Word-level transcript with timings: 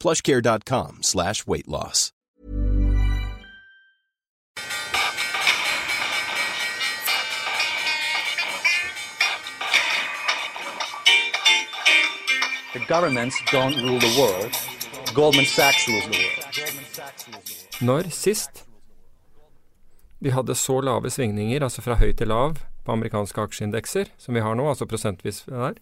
plushcare.com 0.00 1.02
slash 1.02 1.46
weight 1.46 1.68
loss. 1.68 2.12
The 12.72 12.84
governments 12.88 13.40
don't 13.50 13.76
rule 13.82 13.98
the 13.98 14.14
world. 14.20 14.52
Goldman 15.14 15.46
Sachs 15.46 15.88
rules 15.88 16.04
the 16.04 16.18
world. 16.18 16.46
Når 17.80 18.10
sist 18.10 18.66
vi 20.18 20.30
hadde 20.30 20.54
så 20.54 20.80
lave 20.80 21.10
svingninger, 21.10 21.62
altså 21.62 21.82
fra 21.82 21.94
høy 21.94 22.12
til 22.12 22.28
lav, 22.28 22.56
på 22.84 22.92
amerikanske 22.92 23.40
aksjeindekser, 23.40 24.04
som 24.18 24.34
vi 24.34 24.40
har 24.40 24.54
nå, 24.54 24.68
altså 24.68 24.86
prosentvis 24.86 25.42
der 25.48 25.74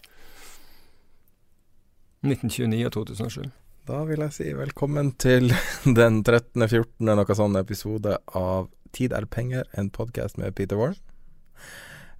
1929 2.25 2.87
og 2.87 2.93
2007. 2.93 3.43
Da 3.85 3.99
vil 4.09 4.23
jeg 4.25 4.33
si 4.33 4.47
velkommen 4.57 5.11
til 5.21 5.51
den 5.99 6.23
13., 6.25 6.63
14., 6.65 7.05
noe 7.05 7.35
sånn 7.37 7.59
episode 7.61 8.17
av 8.33 8.71
Tid 8.97 9.13
er 9.13 9.27
penger, 9.29 9.67
en 9.77 9.91
podkast 9.93 10.39
med 10.41 10.55
Peter 10.57 10.79
Warren. 10.81 10.97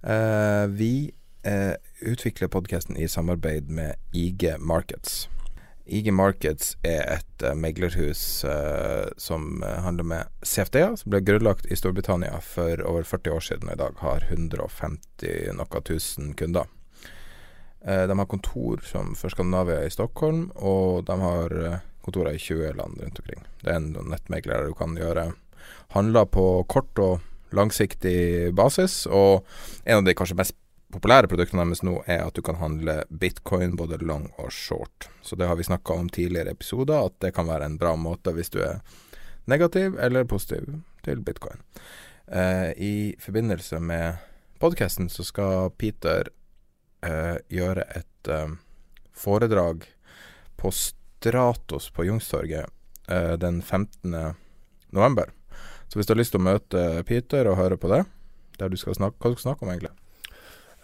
Eh, 0.05 0.65
vi 0.69 1.09
eh, 1.41 1.73
utvikler 2.05 2.51
podkasten 2.53 2.99
i 3.01 3.07
samarbeid 3.09 3.71
med 3.73 3.97
IG 4.13 4.51
Markets. 4.61 5.23
IG 5.89 6.11
Markets 6.13 6.75
er 6.85 7.01
et 7.15 7.47
eh, 7.47 7.57
meglerhus 7.57 8.43
eh, 8.45 9.09
som 9.17 9.65
handler 9.65 10.11
med 10.11 10.45
CFD-er, 10.45 10.99
som 11.01 11.15
ble 11.15 11.23
grunnlagt 11.25 11.65
i 11.65 11.79
Storbritannia 11.81 12.43
for 12.45 12.85
over 12.85 13.09
40 13.09 13.39
år 13.39 13.47
siden, 13.49 13.71
og 13.71 13.79
i 13.79 13.81
dag 13.87 14.05
har 14.05 14.29
150 14.29 15.55
noe 15.57 15.85
tusen 15.89 16.35
kunder. 16.37 16.69
Eh, 17.85 18.07
de 18.09 18.19
har 18.19 18.25
kontor 18.25 18.81
som 18.83 19.13
for 19.15 19.29
Skandinavia 19.29 19.83
i 19.85 19.93
Stockholm, 19.93 20.49
og 20.55 21.05
de 21.05 21.19
har 21.21 21.57
eh, 21.61 21.79
kontorer 22.05 22.33
i 22.33 22.41
20 22.41 22.73
land 22.79 23.01
rundt 23.01 23.19
omkring. 23.21 23.45
Det 23.61 23.71
er 23.71 23.79
en 23.81 24.09
nettmegler 24.09 24.67
du 24.67 24.73
kan 24.77 24.97
gjøre 24.97 25.31
handler 25.93 26.25
på 26.25 26.63
kort 26.69 26.99
og 26.99 27.55
langsiktig 27.55 28.53
basis, 28.55 29.05
og 29.05 29.45
en 29.85 30.01
av 30.01 30.05
de 30.05 30.15
kanskje 30.17 30.37
mest 30.37 30.57
populære 30.95 31.29
produktene 31.29 31.65
deres 31.65 31.83
nå 31.83 31.97
er 32.07 32.23
at 32.23 32.35
du 32.35 32.41
kan 32.45 32.59
handle 32.59 33.01
bitcoin 33.09 33.75
både 33.77 33.99
long 34.01 34.27
og 34.41 34.51
short. 34.53 35.09
Så 35.21 35.35
det 35.35 35.47
har 35.49 35.57
vi 35.59 35.67
snakka 35.67 35.93
om 35.93 36.09
tidligere 36.09 36.55
episoder, 36.55 37.05
at 37.05 37.17
det 37.23 37.33
kan 37.35 37.49
være 37.49 37.67
en 37.67 37.79
bra 37.81 37.95
måte 37.99 38.33
hvis 38.35 38.53
du 38.53 38.61
er 38.63 38.81
negativ 39.49 39.97
eller 40.01 40.27
positiv 40.29 40.79
til 41.05 41.21
bitcoin. 41.25 41.61
Eh, 42.27 42.71
I 42.77 42.95
forbindelse 43.19 43.79
med 43.79 44.21
podkasten 44.59 45.09
så 45.09 45.23
skal 45.23 45.69
Peter 45.77 46.31
eh, 47.05 47.37
gjøre 47.53 47.85
et 47.97 48.31
eh, 48.31 48.55
foredrag 49.15 49.85
på 50.59 50.71
Stratos 50.73 51.89
på 51.93 52.07
Jungstorget 52.09 52.67
eh, 53.09 53.33
den 53.41 53.61
15. 53.61 54.35
november. 54.89 55.31
Så 55.87 55.99
hvis 55.99 56.07
du 56.07 56.15
har 56.15 56.19
lyst 56.19 56.33
til 56.35 56.41
å 56.41 56.47
møte 56.47 56.81
Peter 57.07 57.47
og 57.49 57.59
høre 57.59 57.77
på 57.79 57.91
det, 57.91 58.03
der 58.59 58.71
du 58.71 58.77
skal 58.79 58.97
snakke, 58.97 59.19
hva 59.19 59.31
du 59.31 59.37
skal 59.37 59.51
snakke 59.51 59.65
om 59.65 59.73
egentlig? 59.73 59.93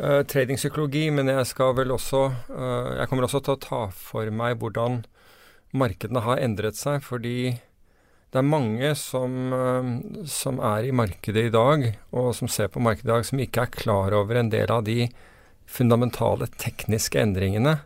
Uh, 0.02 0.22
tradingpsykologi, 0.26 1.10
men 1.14 1.30
jeg 1.30 1.46
skal 1.52 1.76
vel 1.78 1.92
også 1.94 2.22
uh, 2.50 2.88
Jeg 2.96 3.10
kommer 3.10 3.28
også 3.28 3.42
til 3.46 3.54
å 3.54 3.62
ta 3.62 3.82
for 3.94 4.32
meg 4.34 4.56
hvordan 4.58 5.04
markedene 5.78 6.24
har 6.26 6.42
endret 6.42 6.80
seg, 6.80 7.04
fordi 7.06 7.52
det 8.32 8.40
er 8.40 8.48
mange 8.48 8.94
som, 8.98 9.36
uh, 9.54 9.92
som 10.26 10.62
er 10.64 10.88
i 10.88 10.96
markedet 10.96 11.50
i 11.50 11.54
dag, 11.54 11.86
og 12.18 12.32
som 12.38 12.50
ser 12.50 12.72
på 12.74 12.82
markedet 12.82 13.10
i 13.10 13.14
dag, 13.14 13.28
som 13.28 13.44
ikke 13.44 13.68
er 13.68 13.76
klar 13.76 14.16
over 14.18 14.42
en 14.42 14.50
del 14.50 14.74
av 14.74 14.88
de 14.88 15.06
fundamentale 15.70 16.48
tekniske 16.60 17.20
endringene 17.22 17.78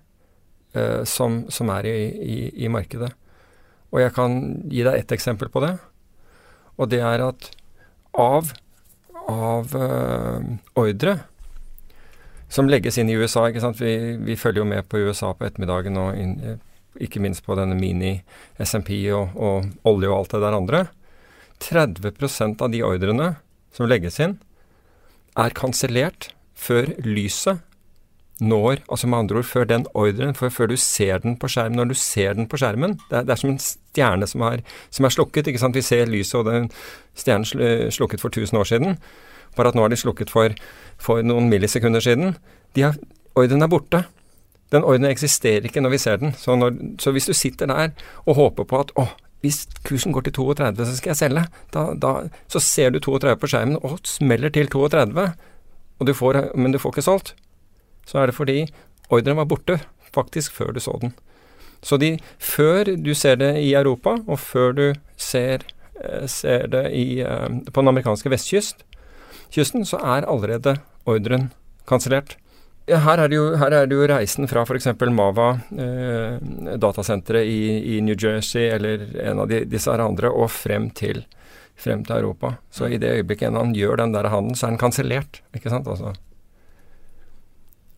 som, 1.08 1.46
som, 1.48 1.70
er 1.72 1.88
i, 1.88 2.00
i, 2.20 2.38
i 2.66 2.70
markedet. 2.72 3.12
Og 3.96 4.02
jeg 4.02 4.12
kan 4.16 4.34
gi 4.68 4.82
deg 4.84 4.98
ett 5.00 5.14
eksempel 5.16 5.48
på 5.54 5.62
det. 5.64 5.76
Og 6.76 6.90
det 6.92 7.00
er 7.00 7.24
at 7.24 7.48
av, 8.20 8.52
av 9.32 9.76
uh, 9.76 10.44
ordre 10.76 11.18
som 12.52 12.70
legges 12.70 13.00
inn 13.00 13.10
i 13.10 13.16
USA? 13.16 13.48
Vi, 13.50 13.94
vi, 14.20 14.36
følger 14.36 14.64
jo 14.64 14.70
med 14.70 14.88
på 14.92 15.02
USA 15.08 15.34
på 15.34 15.48
ettermiddagen, 15.48 15.98
og 16.00 16.20
inn, 16.20 16.60
ikke 17.02 17.20
minst 17.24 17.44
på 17.46 17.58
denne 17.60 17.76
mini-SMP 17.76 18.94
og, 19.16 19.36
og, 19.36 19.72
olje 19.88 20.12
og 20.12 20.18
alt 20.20 20.36
det 20.36 20.44
der 20.44 20.60
andre. 20.60 20.84
30% 21.64 22.64
av 22.64 22.72
de 22.72 22.84
ordrene 22.84 23.34
som 23.76 23.90
legges 23.90 24.20
inn, 24.24 24.38
er 25.36 25.56
kansellert 25.56 26.30
før 26.56 26.92
lyset 27.04 27.64
når 28.40 28.82
Altså 28.92 29.08
med 29.08 29.18
andre 29.18 29.38
ord 29.38 29.44
før 29.44 29.64
den 29.64 29.86
ordren, 29.94 30.36
før, 30.36 30.68
du 30.68 30.76
ser 30.76 31.18
den 31.18 31.38
på 31.38 31.48
skjermen. 31.48 31.76
Når 31.76 31.86
du 31.86 31.94
ser 31.94 32.34
den 32.34 32.48
på 32.48 32.58
skjermen 32.58 33.00
Det 33.10 33.18
er, 33.18 33.22
det 33.22 33.32
er 33.32 33.36
som 33.36 33.50
en 33.50 33.60
stjerne 33.60 34.28
som 34.28 34.42
er, 34.42 34.60
som 34.90 35.06
er, 35.06 35.10
slukket. 35.10 35.48
ikke 35.48 35.60
sant? 35.60 35.76
Vi 35.76 35.82
ser 35.82 36.06
lyset, 36.06 36.36
og 36.36 36.46
den 36.46 36.70
stjernen 37.16 37.46
slukket 37.92 38.22
for 38.22 38.28
1000 38.28 38.60
år 38.60 38.64
siden. 38.64 38.98
Bare 39.56 39.68
at 39.68 39.76
nå 39.76 39.86
er 39.86 39.90
de 39.90 39.96
slukket 39.96 40.30
for, 40.30 40.52
for 40.98 41.22
noen 41.22 41.50
millisekunder 41.50 42.00
siden. 42.00 42.36
De 42.76 42.82
har, 42.82 42.98
ordren 43.36 43.62
er 43.62 43.72
borte. 43.72 44.04
Den 44.72 44.84
ordren 44.84 45.06
eksisterer 45.06 45.64
ikke 45.64 45.82
når 45.82 45.90
vi 45.90 45.98
ser 45.98 46.18
den. 46.18 46.34
Så, 46.34 46.56
når, 46.56 46.76
så 47.00 47.12
hvis 47.12 47.26
du 47.26 47.34
sitter 47.34 47.72
der 47.72 47.94
og 48.26 48.36
håper 48.36 48.68
på 48.68 48.80
at 48.84 48.92
å, 49.00 49.08
hvis 49.46 49.64
kursen 49.88 50.12
går 50.12 50.28
til 50.28 50.34
32, 50.34 50.86
så 50.86 50.96
skal 50.98 51.14
jeg 51.14 51.18
selge, 51.18 51.48
da, 51.72 51.94
da, 51.96 52.16
så 52.52 52.60
ser 52.60 52.90
du 52.92 53.00
32 53.00 53.36
på 53.40 53.48
skjermen 53.48 53.80
og 53.80 54.00
smeller 54.04 54.52
til 54.52 54.68
32, 54.68 55.30
du 56.04 56.14
får, 56.14 56.52
men 56.60 56.76
du 56.76 56.80
får 56.82 56.96
ikke 56.96 57.06
solgt 57.08 57.36
så 58.06 58.22
er 58.22 58.30
det 58.30 58.38
fordi 58.38 58.60
ordren 59.14 59.40
var 59.42 59.50
borte 59.50 59.80
faktisk 60.16 60.56
før 60.56 60.74
du 60.76 60.82
så 60.84 60.96
den. 61.02 61.14
Så 61.86 62.00
de, 62.02 62.16
før 62.40 62.96
du 62.98 63.12
ser 63.18 63.38
det 63.42 63.52
i 63.62 63.74
Europa, 63.78 64.16
og 64.26 64.40
før 64.42 64.72
du 64.74 64.86
ser, 65.18 65.66
eh, 66.02 66.26
ser 66.26 66.68
det 66.72 66.86
i, 66.94 67.20
eh, 67.22 67.50
på 67.72 67.82
den 67.82 67.92
amerikanske 67.92 68.32
vestkysten, 68.32 69.86
så 69.86 70.00
er 70.02 70.26
allerede 70.26 70.78
ordren 71.06 71.52
kansellert. 71.88 72.38
Her 72.88 73.18
er, 73.18 73.30
jo, 73.34 73.56
her 73.58 73.74
er 73.74 73.86
det 73.86 73.96
jo 73.98 74.08
reisen 74.08 74.48
fra 74.48 74.62
f.eks. 74.62 74.88
Mava, 75.10 75.60
eh, 75.74 76.40
datasenteret 76.78 77.46
i, 77.46 77.96
i, 77.98 78.02
New 78.02 78.16
Jersey, 78.16 78.70
eller 78.70 79.08
en 79.22 79.40
av 79.40 79.50
de, 79.50 79.66
disse 79.66 79.90
andre, 79.90 80.30
og 80.30 80.52
frem 80.52 80.90
til, 80.92 81.26
frem 81.76 82.04
til 82.08 82.22
Europa. 82.22 82.56
Så 82.72 82.88
i 82.90 83.00
det 83.02 83.12
øyeblikket 83.20 83.56
han 83.56 83.76
gjør 83.76 84.00
den 84.02 84.16
der 84.16 84.30
handelen, 84.32 84.56
så 84.56 84.68
er 84.68 84.76
den 84.76 84.82
kansellert. 84.82 85.42
Ikke 85.56 85.72
sant? 85.74 85.88
Altså. 85.88 86.14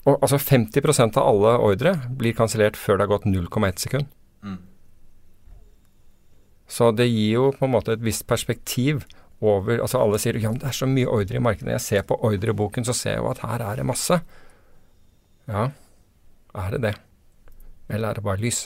Og 0.08 0.18
altså 0.24 0.40
50% 0.40 1.20
av 1.20 1.28
alle 1.28 1.54
ordre 1.60 1.94
blir 2.18 2.36
kansellert 2.38 2.80
før 2.80 2.98
det 2.98 3.08
har 3.08 3.14
gått 3.18 3.30
0,1 3.30 3.84
sekund. 3.84 4.10
Mm. 4.42 4.60
Så 6.68 6.92
det 6.96 7.08
gir 7.08 7.34
jo 7.38 7.52
på 7.56 7.68
en 7.68 7.76
måte 7.76 7.96
et 7.96 8.04
visst 8.04 8.28
perspektiv 8.28 9.06
over 9.38 9.78
Altså 9.84 10.00
alle 10.02 10.18
sier 10.18 10.40
ja, 10.42 10.50
men 10.50 10.58
det 10.58 10.72
er 10.72 10.74
så 10.74 10.88
mye 10.90 11.10
ordre 11.14 11.38
i 11.38 11.44
markedet. 11.44 11.76
Jeg 11.76 11.86
ser 11.86 12.06
på 12.10 12.18
ordreboken, 12.26 12.86
så 12.88 12.96
ser 12.98 13.18
jeg 13.18 13.22
jo 13.22 13.30
at 13.30 13.44
her 13.46 13.62
er 13.62 13.78
det 13.78 13.86
masse. 13.86 14.18
Ja, 15.48 15.68
er 16.58 16.74
det 16.74 16.82
det? 16.88 16.96
Eller 17.88 18.10
er 18.10 18.18
det 18.18 18.26
bare 18.26 18.42
lys? 18.42 18.66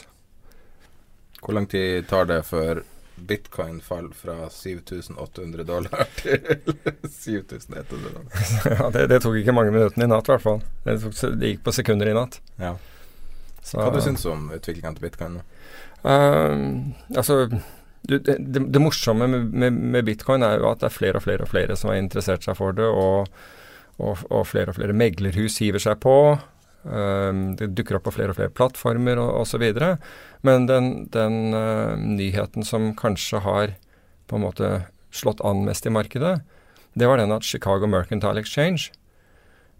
Hvor 1.42 1.52
lang 1.58 1.68
tid 1.68 2.08
tar 2.08 2.24
det 2.30 2.40
før 2.48 2.80
bitcoin 3.16 3.80
faller 3.80 4.14
fra 4.16 4.50
7800 4.50 5.64
dollar 5.64 6.08
til 6.16 6.38
7100 7.10 7.84
dollar. 7.90 8.24
ja, 8.78 8.90
det, 8.90 9.06
det, 9.12 9.20
tok 9.22 9.36
ikke 9.40 9.54
mange 9.56 9.74
minuttene 9.74 10.08
i 10.08 10.10
natt, 10.12 10.28
i 10.28 10.34
hvert 10.34 10.46
fall. 10.46 10.62
Det, 10.86 10.98
det, 11.38 11.52
gikk 11.52 11.62
på 11.66 11.74
sekunder 11.76 12.10
i 12.10 12.16
natt. 12.16 12.40
Ja. 12.62 12.74
Så, 13.62 13.78
Hva 13.78 13.92
du 13.94 14.00
syns 14.02 14.24
du 14.24 14.32
om 14.32 14.48
utviklingen 14.54 14.98
til 14.98 15.06
bitcoin? 15.06 15.38
Uh, 16.02 16.90
altså, 17.14 17.44
du, 18.02 18.16
det, 18.18 18.38
det, 18.42 18.80
morsomme 18.82 19.28
med, 19.30 19.52
med, 19.54 19.82
med, 19.94 20.04
bitcoin 20.08 20.42
er 20.42 20.58
jo 20.58 20.70
at 20.72 20.82
det 20.82 20.88
er 20.88 20.96
flere 20.96 21.20
og 21.20 21.26
flere 21.26 21.46
og 21.46 21.52
flere 21.52 21.76
som 21.78 21.92
har 21.92 22.00
interessert 22.02 22.42
seg 22.42 22.58
for 22.58 22.74
det, 22.74 22.88
og, 22.88 23.30
og, 24.02 24.24
og 24.30 24.48
flere 24.50 24.74
og 24.74 24.80
flere 24.80 24.96
meglerhus 24.96 25.60
hiver 25.62 25.82
seg 25.82 26.00
på. 26.02 26.16
Um, 26.82 27.52
det 27.54 27.70
dukker 27.76 27.98
opp 27.98 28.08
på 28.08 28.14
flere 28.16 28.32
og 28.32 28.38
flere 28.38 28.50
plattformer 28.50 29.20
osv. 29.22 29.62
Men 30.42 30.66
den, 30.66 30.88
den 31.14 31.54
uh, 31.54 31.94
nyheten 31.94 32.66
som 32.66 32.90
kanskje 32.98 33.42
har 33.44 33.76
på 34.26 34.38
en 34.38 34.46
måte 34.46 34.72
slått 35.14 35.42
an 35.46 35.62
mest 35.66 35.86
i 35.86 35.92
markedet, 35.94 36.40
det 36.98 37.08
var 37.08 37.20
den 37.20 37.32
at 37.34 37.46
Chicago 37.46 37.86
Mercantile 37.86 38.42
Exchange 38.42 38.90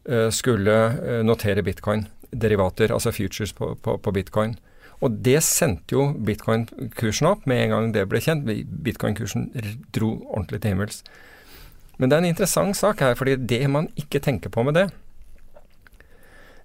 uh, 0.09 0.31
skulle 0.31 0.77
uh, 0.95 1.21
notere 1.27 1.65
bitcoin-derivater, 1.67 2.95
altså 2.95 3.15
futures 3.15 3.55
på, 3.57 3.75
på, 3.83 3.99
på 3.99 4.15
bitcoin. 4.15 4.55
Og 5.03 5.19
det 5.27 5.41
sendte 5.43 5.97
jo 5.97 6.13
bitcoin-kursen 6.15 7.27
opp 7.33 7.47
med 7.51 7.65
en 7.65 7.75
gang 7.75 7.93
det 7.97 8.07
ble 8.07 8.23
kjent. 8.23 8.47
Bitcoin-kursen 8.47 9.51
dro 9.91 10.15
ordentlig 10.31 10.63
til 10.63 10.77
himmels. 10.77 11.03
Men 11.99 12.11
det 12.11 12.17
er 12.17 12.23
en 12.23 12.31
interessant 12.31 12.79
sak 12.79 13.03
her, 13.03 13.17
fordi 13.19 13.35
det 13.37 13.65
man 13.71 13.91
ikke 13.99 14.23
tenker 14.23 14.53
på 14.55 14.63
med 14.63 14.79
det, 14.79 14.87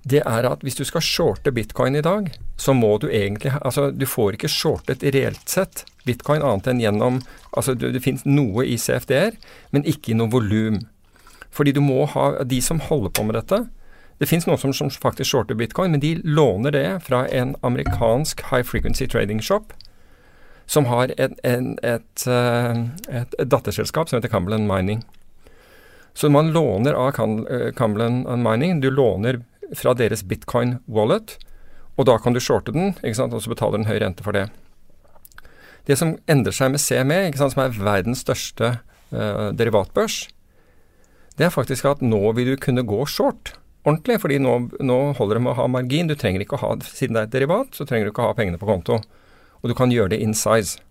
det 0.07 0.21
er 0.24 0.45
at 0.48 0.63
hvis 0.63 0.77
du 0.77 0.86
skal 0.88 1.04
shorte 1.04 1.51
bitcoin 1.51 1.98
i 1.98 2.04
dag, 2.06 2.30
så 2.57 2.74
må 2.74 2.98
du 3.01 3.09
egentlig 3.09 3.51
Altså, 3.62 3.89
du 3.92 4.06
får 4.06 4.38
ikke 4.38 4.51
shortet 4.51 5.04
reelt 5.04 5.50
sett 5.50 5.83
bitcoin 6.07 6.44
annet 6.45 6.69
enn 6.71 6.83
gjennom 6.83 7.21
Altså, 7.51 7.74
det, 7.74 7.94
det 7.95 8.04
finnes 8.06 8.25
noe 8.27 8.65
i 8.65 8.77
CFD-er, 8.80 9.36
men 9.71 9.88
ikke 9.88 10.13
i 10.13 10.18
noe 10.18 10.31
volum. 10.31 10.83
Fordi 11.51 11.74
du 11.74 11.81
må 11.81 12.06
ha 12.13 12.44
De 12.44 12.62
som 12.62 12.80
holder 12.80 13.12
på 13.18 13.25
med 13.27 13.36
dette, 13.39 13.65
det 14.18 14.30
fins 14.30 14.48
noen 14.48 14.57
som, 14.57 14.74
som, 14.74 14.89
faktisk 14.89 15.30
shorter 15.30 15.57
bitcoin, 15.57 15.92
men 15.94 16.01
de 16.01 16.15
låner 16.25 16.74
det 16.74 16.88
fra 17.06 17.27
en 17.27 17.54
amerikansk 17.62 18.42
high 18.50 18.65
frequency 18.65 19.06
trading 19.06 19.42
shop 19.42 19.75
som 20.68 20.89
har 20.89 21.13
et, 21.18 21.36
en, 21.48 21.77
et, 21.86 22.24
eh, 22.27 22.80
et, 23.07 23.36
et 23.39 23.50
datterselskap 23.50 24.09
som 24.09 24.18
heter 24.18 24.33
Cumberland 24.33 24.68
Mining. 24.68 25.06
Så 26.18 26.30
man 26.30 26.51
låner 26.51 26.98
av 26.98 27.13
eh, 27.51 27.71
Cumberland 27.77 28.44
Mining. 28.44 28.81
Du 28.81 28.89
låner 28.92 29.39
fra 29.75 29.96
deres 29.98 30.24
bitcoin 30.28 30.78
wallet, 30.88 31.36
og 31.98 32.08
da 32.08 32.18
kan 32.22 32.36
du 32.36 32.40
shorte 32.44 32.72
den, 32.75 32.94
og 32.94 33.42
så 33.42 33.52
betaler 33.52 33.81
den 33.81 33.90
høy 33.90 33.98
rente 34.04 34.24
for 34.24 34.38
det. 34.38 34.48
Det 35.88 35.98
som 35.98 36.18
endrer 36.30 36.54
seg 36.56 36.74
med 36.74 36.84
CME, 36.84 37.22
sant, 37.40 37.56
som 37.56 37.64
er 37.64 37.78
verdens 37.78 38.22
største 38.25 38.74
uh, 39.16 39.50
derivatbørs, 39.56 40.28
det 41.38 41.48
er 41.48 41.54
faktisk 41.54 41.86
at 41.88 42.04
nå 42.04 42.19
vil 42.38 42.54
du 42.54 42.60
kunne 42.62 42.86
gå 42.86 43.06
short 43.10 43.56
ordentlig, 43.88 44.19
fordi 44.22 44.40
nå, 44.44 44.56
nå 44.84 44.98
holder 45.18 45.38
det 45.38 45.44
med 45.46 45.54
å 45.54 45.60
ha 45.62 45.69
margin. 45.72 46.10
Du 46.10 46.16
trenger 46.19 46.44
ikke 46.44 46.58
å 46.58 46.64
ha, 46.66 46.74
Siden 46.84 47.16
det 47.16 47.24
er 47.24 47.30
et 47.30 47.38
derivat, 47.38 47.72
så 47.75 47.88
trenger 47.88 48.08
du 48.08 48.12
ikke 48.12 48.25
å 48.25 48.31
ha 48.31 48.38
pengene 48.38 48.60
på 48.60 48.68
konto. 48.68 49.00
Og 49.62 49.72
du 49.72 49.75
kan 49.78 49.94
gjøre 49.94 50.16
det 50.16 50.22
in 50.24 50.36
size. 50.38 50.81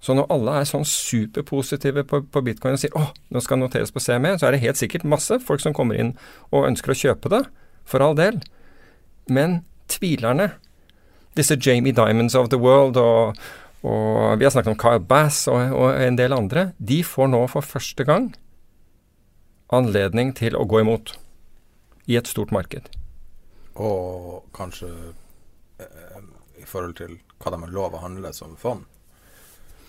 Så 0.00 0.14
når 0.16 0.30
alle 0.32 0.60
er 0.60 0.68
sånn 0.68 0.86
superpositive 0.88 2.06
på, 2.08 2.22
på 2.32 2.42
bitcoin 2.44 2.78
og 2.78 2.80
sier 2.80 2.94
å, 2.96 3.10
nå 3.28 3.42
skal 3.44 3.58
det 3.58 3.66
noteres 3.66 3.92
på 3.92 4.00
CME, 4.00 4.38
så 4.40 4.48
er 4.48 4.56
det 4.56 4.62
helt 4.62 4.80
sikkert 4.80 5.04
masse 5.04 5.36
folk 5.44 5.60
som 5.60 5.74
kommer 5.76 5.98
inn 6.00 6.14
og 6.48 6.70
ønsker 6.70 6.94
å 6.94 6.96
kjøpe 7.02 7.32
det, 7.34 7.42
for 7.90 8.04
all 8.04 8.16
del. 8.18 8.40
Men 9.30 9.60
tvilerne, 9.90 10.52
disse 11.38 11.58
Jamie 11.58 11.94
Diamonds 11.94 12.34
of 12.38 12.50
the 12.50 12.58
world 12.58 12.98
og, 12.98 13.38
og 13.86 14.38
vi 14.38 14.46
har 14.46 14.54
snakket 14.54 14.74
om 14.74 14.78
Kyle 14.80 15.02
Bass 15.02 15.46
og, 15.50 15.74
og 15.74 15.94
en 15.94 16.18
del 16.18 16.34
andre, 16.36 16.70
de 16.78 17.02
får 17.06 17.30
nå 17.32 17.44
for 17.50 17.66
første 17.66 18.06
gang 18.06 18.30
anledning 19.70 20.32
til 20.34 20.56
å 20.58 20.66
gå 20.66 20.82
imot 20.82 21.14
i 22.10 22.18
et 22.18 22.30
stort 22.30 22.50
marked. 22.54 22.88
Og 23.78 24.42
kanskje 24.56 24.90
eh, 25.78 26.22
i 26.58 26.66
forhold 26.66 26.96
til 26.98 27.18
hva 27.40 27.54
de 27.54 27.60
har 27.62 27.74
lov 27.74 27.94
å 27.94 28.02
handle 28.02 28.32
som 28.36 28.56
fond? 28.58 28.82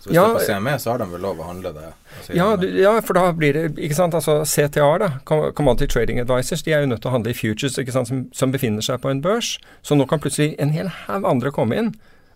Så 0.02 0.10
hvis 0.10 0.18
ja, 0.18 0.24
er 0.26 0.40
på 0.40 0.46
CME, 0.48 0.72
så 0.82 0.90
har 0.90 1.02
de 1.04 1.06
vel 1.12 1.22
lov 1.22 1.42
å 1.44 1.46
handle 1.46 1.72
det? 1.76 1.90
Ja, 2.34 2.48
ja, 2.58 2.96
for 3.06 3.18
da 3.18 3.28
blir 3.38 3.54
det 3.54 3.66
ikke 3.78 3.98
sant, 4.00 4.16
altså 4.18 4.40
CTA, 4.50 4.88
da, 4.98 5.10
Commodity 5.30 5.86
Trading 5.86 6.18
Advisors, 6.24 6.64
de 6.66 6.74
er 6.74 6.82
jo 6.82 6.90
nødt 6.90 7.04
til 7.04 7.12
å 7.12 7.14
handle 7.14 7.36
i 7.36 7.38
futures 7.38 7.78
ikke 7.78 7.94
sant, 7.94 8.10
som, 8.10 8.24
som 8.34 8.54
befinner 8.54 8.82
seg 8.82 8.98
på 9.04 9.12
en 9.12 9.22
børs. 9.22 9.60
Så 9.86 9.94
nå 9.98 10.08
kan 10.10 10.24
plutselig 10.24 10.56
en 10.62 10.74
hel 10.74 10.90
haug 11.04 11.28
andre 11.30 11.54
komme 11.54 11.78
inn. 11.78 11.92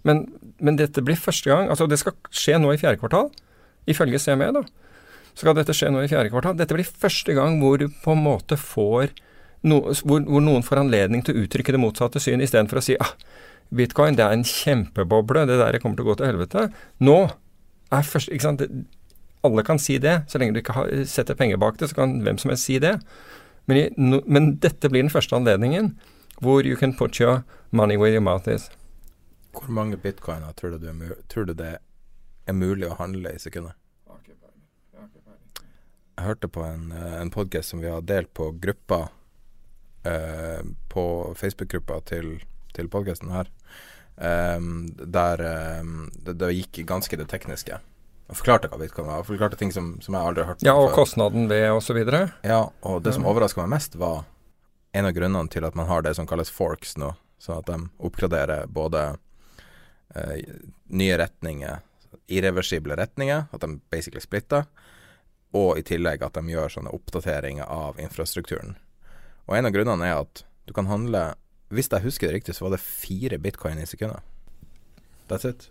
Men, 0.05 0.27
men, 0.61 0.77
dette 0.77 1.01
blir 1.01 1.17
første 1.17 1.49
gang 1.49 1.71
altså 1.73 1.87
Det 1.89 1.97
skal 1.97 2.13
skje 2.29 2.59
nå 2.61 2.75
i 2.75 2.77
fjerde 2.77 3.01
kvartal, 3.01 3.31
ifølge 3.89 4.21
CME. 4.21 4.51
da, 4.59 4.61
så 5.33 5.47
skal 5.47 5.57
dette 5.57 5.73
skje 5.73 5.89
nå 5.89 6.03
i 6.05 6.11
fjerde 6.11 6.29
kvartal. 6.29 6.53
Dette 6.59 6.77
blir 6.77 6.85
første 6.85 7.33
gang 7.33 7.57
hvor 7.63 7.81
du 7.81 7.87
på 8.03 8.13
en 8.13 8.21
måte 8.27 8.59
får 8.61 9.09
no, 9.65 9.81
hvor, 9.89 10.21
hvor, 10.21 10.45
noen 10.45 10.65
får 10.65 10.83
anledning 10.83 11.25
til 11.25 11.33
å 11.33 11.47
uttrykke 11.47 11.73
det 11.73 11.81
motsatte 11.81 12.21
syn, 12.21 12.45
istedenfor 12.45 12.79
å 12.79 12.85
si 12.85 12.99
ah, 13.01 13.15
bitcoin 13.73 14.17
det 14.17 14.27
er 14.27 14.37
en 14.37 14.45
kjempeboble, 14.45 15.47
det 15.49 15.57
der 15.59 15.79
kommer 15.81 15.97
til 15.97 16.05
å 16.05 16.11
gå 16.11 16.19
til 16.21 16.29
helvete. 16.29 16.67
Nå 17.01 17.17
er 17.97 18.07
først, 18.07 18.31
ikke 18.31 18.47
sant, 18.47 18.63
Alle 19.45 19.61
kan 19.61 19.77
si 19.77 19.99
det, 20.01 20.23
så 20.27 20.39
lenge 20.41 20.55
du 20.55 20.59
ikke 20.63 20.73
har, 20.73 20.87
setter 21.05 21.37
penger 21.37 21.59
bak 21.61 21.77
det, 21.77 21.91
så 21.91 21.99
kan 21.99 22.19
hvem 22.25 22.37
som 22.41 22.49
helst 22.49 22.65
si 22.65 22.79
det. 22.81 22.95
Men, 23.69 23.91
no, 23.97 24.21
men 24.25 24.55
dette 24.61 24.89
blir 24.89 25.03
den 25.05 25.13
første 25.13 25.37
anledningen 25.37 25.93
hvor 26.41 26.65
you 26.65 26.75
can 26.75 26.93
put 26.97 27.19
your 27.21 27.43
money 27.71 27.97
where 27.97 28.11
your 28.11 28.21
mouth 28.25 28.49
is. 28.49 28.69
Hvor 29.53 29.69
mange 29.71 29.97
bitcoiner 29.97 30.51
tror 30.51 30.77
du, 30.77 31.13
tror 31.29 31.45
du 31.45 31.53
det 31.53 31.77
er 32.47 32.53
mulig 32.53 32.89
å 32.89 32.97
handle 32.99 33.31
i 33.35 33.39
sekundet? 33.39 33.77
Jeg 36.15 36.23
hørte 36.25 36.47
på 36.47 36.63
en, 36.63 36.91
eh, 36.91 37.21
en 37.21 37.31
podkast 37.31 37.69
som 37.69 37.81
vi 37.83 37.89
har 37.91 38.01
delt 38.01 38.33
på 38.33 38.51
gruppa 38.59 39.09
eh, 40.05 40.61
på 40.89 41.35
Facebook-gruppa 41.35 41.99
til, 42.07 42.43
til 42.73 42.87
podkasten 42.87 43.33
her, 43.35 43.49
der 44.17 45.41
um, 45.81 46.05
det, 46.15 46.37
det, 46.39 46.53
gikk 46.55 46.85
ganske 46.87 47.17
det 47.19 47.27
tekniske. 47.27 47.79
Og 48.31 48.39
forklarte 48.39 48.69
hva 48.71 48.79
bitcoin 48.79 49.09
var. 49.09 49.25
Forklarte 49.27 49.59
ting 49.59 49.73
som, 49.75 49.95
som 50.01 50.15
jeg 50.15 50.29
aldri 50.29 50.43
har 50.43 50.53
hørt 50.53 50.63
om 50.63 50.67
Ja, 50.67 50.75
og 50.79 50.89
før. 50.89 50.95
kostnaden 51.01 51.49
ved 51.51 51.67
osv. 51.75 51.99
Ja, 52.43 52.61
og 52.81 53.03
det 53.05 53.13
som 53.13 53.27
overraska 53.27 53.61
meg 53.61 53.75
mest, 53.75 53.97
var 54.01 54.23
en 54.95 55.05
av 55.05 55.13
grunnene 55.13 55.51
til 55.51 55.67
at 55.67 55.75
man 55.75 55.89
har 55.89 56.01
det 56.01 56.15
som 56.17 56.27
kalles 56.27 56.49
forks 56.49 56.95
nå. 56.97 57.11
Sånn 57.41 57.59
at 57.59 57.67
de 57.67 57.77
oppgraderer 58.07 58.71
både 58.71 59.03
eh, 60.15 60.41
nye 60.87 61.17
retninger, 61.19 61.83
irreversible 62.31 62.95
retninger, 62.97 63.45
at 63.51 63.61
de 63.61 63.75
basically 63.91 64.23
splitter, 64.23 64.65
og 65.55 65.77
i 65.77 65.83
tillegg 65.85 66.23
at 66.25 66.39
de 66.39 66.55
gjør 66.55 66.71
sånne 66.71 66.93
oppdateringer 66.95 67.67
av 67.69 67.99
infrastrukturen. 68.01 68.77
Og 69.45 69.59
en 69.59 69.69
av 69.69 69.75
grunnene 69.75 70.07
er 70.07 70.23
at 70.23 70.45
du 70.65 70.73
kan 70.73 70.89
handle 70.89 71.35
Hvis 71.73 71.89
jeg 71.89 72.03
husker 72.05 72.29
det 72.29 72.39
riktig, 72.39 72.55
så 72.57 72.67
var 72.67 72.75
det 72.75 72.81
fire 72.83 73.39
bitcoin 73.41 73.79
i 73.81 73.87
sekundet. 73.89 74.21
That's 75.29 75.47
it. 75.49 75.69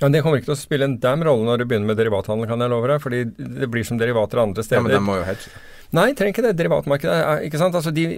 Ja, 0.00 0.08
Det 0.08 0.22
kommer 0.24 0.40
ikke 0.40 0.50
til 0.50 0.56
å 0.56 0.58
spille 0.58 0.88
en 0.88 0.98
damn 0.98 1.22
rolle 1.22 1.46
når 1.46 1.62
du 1.62 1.68
begynner 1.70 1.92
med 1.92 2.00
derivathandel, 2.00 2.48
kan 2.50 2.60
jeg 2.64 2.72
love 2.72 2.90
deg. 2.90 3.00
Fordi 3.04 3.22
det 3.60 3.70
blir 3.70 3.86
som 3.86 4.00
derivater 4.00 4.42
andre 4.42 4.64
steder. 4.66 4.82
Ja, 4.82 4.86
Men 4.88 4.96
de 4.96 5.02
må 5.06 5.18
jo 5.20 5.26
hedge. 5.28 5.52
Nei, 5.94 6.08
trenger 6.18 6.34
ikke 6.34 6.46
det. 6.48 6.56
Derivatmarkedet 6.58 7.18
er 7.22 7.44
ikke 7.46 7.60
sant. 7.60 7.76
Altså 7.78 7.92
de, 7.94 8.08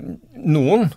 noen, 0.40 0.88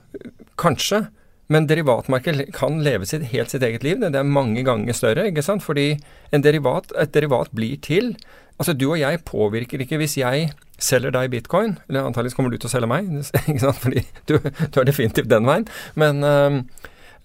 kanskje. 0.59 1.09
Men 1.51 1.65
derivatmarkedet 1.67 2.51
kan 2.55 2.77
leve 2.85 3.07
sitt, 3.09 3.25
helt 3.33 3.51
sitt 3.51 3.63
eget 3.65 3.83
liv. 3.83 3.99
Det 3.99 4.15
er 4.15 4.27
mange 4.27 4.63
ganger 4.63 4.95
større. 4.95 5.25
ikke 5.27 5.43
sant? 5.43 5.65
Fordi 5.65 5.97
derivat, 6.31 6.93
et 6.95 7.11
derivat 7.11 7.51
blir 7.57 7.79
til. 7.83 8.13
Altså, 8.59 8.75
du 8.75 8.89
og 8.89 8.99
jeg 8.99 9.21
påvirker 9.27 9.85
ikke 9.85 9.99
hvis 10.01 10.17
jeg 10.19 10.49
selger 10.79 11.13
deg 11.15 11.31
bitcoin, 11.31 11.77
eller 11.87 12.07
antakeligvis 12.07 12.35
kommer 12.35 12.51
du 12.51 12.59
til 12.59 12.67
å 12.67 12.73
selge 12.73 12.89
meg, 12.91 13.07
ikke 13.49 13.61
sant? 13.63 13.79
fordi 13.79 14.03
du, 14.27 14.35
du 14.39 14.81
er 14.81 14.89
definitivt 14.89 15.31
den 15.31 15.47
veien, 15.47 15.67
men 15.99 16.25
uh, 16.25 16.59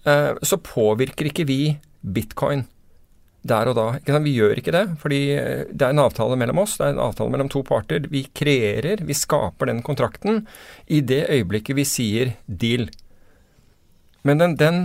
uh, 0.07 0.31
så 0.39 0.59
påvirker 0.63 1.31
ikke 1.31 1.47
vi 1.49 1.59
bitcoin 1.99 2.65
der 3.45 3.69
og 3.69 3.77
da. 3.77 4.17
Vi 4.23 4.33
gjør 4.33 4.59
ikke 4.59 4.73
det, 4.73 4.83
fordi 5.01 5.19
øh, 5.37 5.65
det 5.69 5.85
er 5.85 5.93
en 5.93 6.01
avtale 6.01 6.37
mellom 6.39 6.63
oss, 6.63 6.79
det 6.79 6.87
er 6.87 6.95
en 6.95 7.03
avtale 7.03 7.29
mellom 7.29 7.49
to 7.53 7.61
parter. 7.65 8.07
Vi 8.09 8.23
kreerer, 8.33 9.03
vi 9.05 9.13
skaper 9.17 9.69
den 9.69 9.83
kontrakten 9.85 10.47
i 10.89 11.01
det 11.05 11.27
øyeblikket 11.29 11.77
vi 11.77 11.85
sier 11.85 12.33
deal. 12.47 12.87
Men 14.25 14.41
den, 14.41 14.55
den 14.57 14.79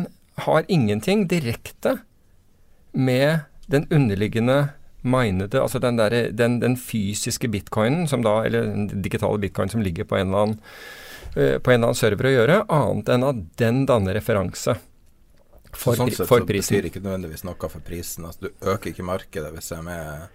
har 0.45 0.69
ingenting 0.69 1.25
direkte 1.30 1.99
med 2.92 3.47
den 3.73 3.87
underliggende 3.88 4.75
minede, 5.02 5.62
altså 5.62 5.80
den, 5.83 5.97
der, 6.00 6.30
den, 6.37 6.59
den, 6.61 6.76
fysiske 6.76 7.49
bitcoinen, 7.49 8.07
som 8.09 8.25
da, 8.26 8.40
eller 8.45 8.69
den 8.69 9.02
digitale 9.02 9.38
bitcoin 9.40 9.73
som 9.73 9.83
ligger 9.85 10.04
på 10.04 10.19
en 10.19 10.28
eller 10.28 10.45
annen, 10.45 10.61
uh, 11.37 11.57
på 11.59 11.73
en 11.73 11.78
eller 11.78 11.90
annen 11.90 12.00
server 12.00 12.30
å 12.30 12.35
gjøre, 12.35 12.61
annet 12.69 13.12
enn 13.14 13.26
at 13.30 13.42
den 13.61 13.85
danner 13.88 14.19
referanse 14.21 14.76
for, 15.71 15.97
sånn 15.97 16.11
sett 16.11 16.28
for 16.28 16.42
så 16.42 16.49
prisen. 16.49 16.76
betyr 16.76 16.90
ikke 16.90 17.02
nødvendigvis 17.04 17.45
noe 17.47 17.71
for 17.71 17.83
prisen. 17.87 18.26
Altså, 18.28 18.49
du 18.49 18.71
øker 18.73 18.92
ikke 18.92 19.07
markedet 19.07 19.52
hvis 19.54 19.71
de 19.73 19.80
er 19.95 20.28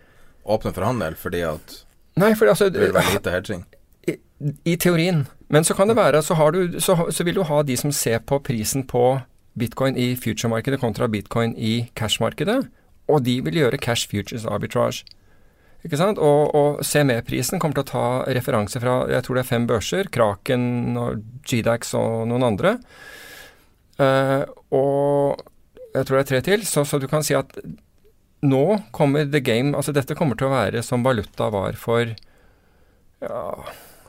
åpne 0.46 0.74
for 0.76 0.88
handel, 0.88 1.18
fordi 1.20 1.44
at 1.48 1.82
Nei, 2.16 2.32
for 2.40 2.48
altså, 2.48 2.70
det 2.72 2.80
vil 2.80 2.94
være 2.96 3.18
lite 3.18 3.32
hedging. 3.34 3.66
I, 4.08 4.14
I, 4.64 4.76
teorien. 4.80 5.26
Men 5.52 5.66
så 5.68 5.76
kan 5.76 5.90
det 5.92 5.98
være, 5.98 6.22
så, 6.24 6.36
du, 6.54 6.80
så, 6.80 6.96
så 7.12 7.24
vil 7.28 7.36
du 7.36 7.44
ha 7.44 7.62
de 7.64 7.76
som 7.78 7.92
ser 7.92 8.22
på 8.24 8.40
prisen 8.40 8.86
på 8.88 9.18
bitcoin 9.60 9.98
i 10.00 10.14
future-markedet 10.16 10.80
kontra 10.80 11.08
bitcoin 11.12 11.56
i 11.58 11.90
cash-markedet 11.96 12.62
og 13.12 13.24
de 13.26 13.40
vil 13.46 13.62
gjøre 13.62 13.82
cash 13.82 14.10
futures 14.10 14.48
arbitrage. 14.50 15.06
Ikke 15.86 16.00
sant? 16.02 16.18
Og, 16.18 16.50
og 16.58 16.82
CME-prisen 16.86 17.62
kommer 17.62 17.78
til 17.78 17.86
å 17.86 17.92
ta 17.92 18.06
referanse 18.34 18.82
fra 18.82 19.04
jeg 19.12 19.26
tror 19.26 19.38
det 19.38 19.44
er 19.44 19.52
fem 19.52 19.68
børser, 19.70 20.10
Kraken 20.14 20.98
og 20.98 21.22
GDAX 21.46 21.94
og 22.00 22.26
noen 22.32 22.48
andre. 22.48 22.78
Uh, 24.02 24.42
og 24.76 25.44
jeg 25.94 26.08
tror 26.08 26.18
det 26.18 26.24
er 26.24 26.32
tre 26.32 26.42
til. 26.50 26.66
Så, 26.68 26.88
så, 26.90 27.00
du 27.00 27.06
kan 27.12 27.26
si 27.26 27.38
at 27.38 27.54
nå 28.46 28.66
kommer 28.94 29.30
the 29.32 29.40
game 29.42 29.72
Altså 29.78 29.94
dette 29.96 30.18
kommer 30.18 30.38
til 30.38 30.50
å 30.50 30.54
være 30.54 30.84
som 30.86 31.06
valuta 31.06 31.48
var 31.54 31.78
for 31.80 32.12
ja, 33.24 33.46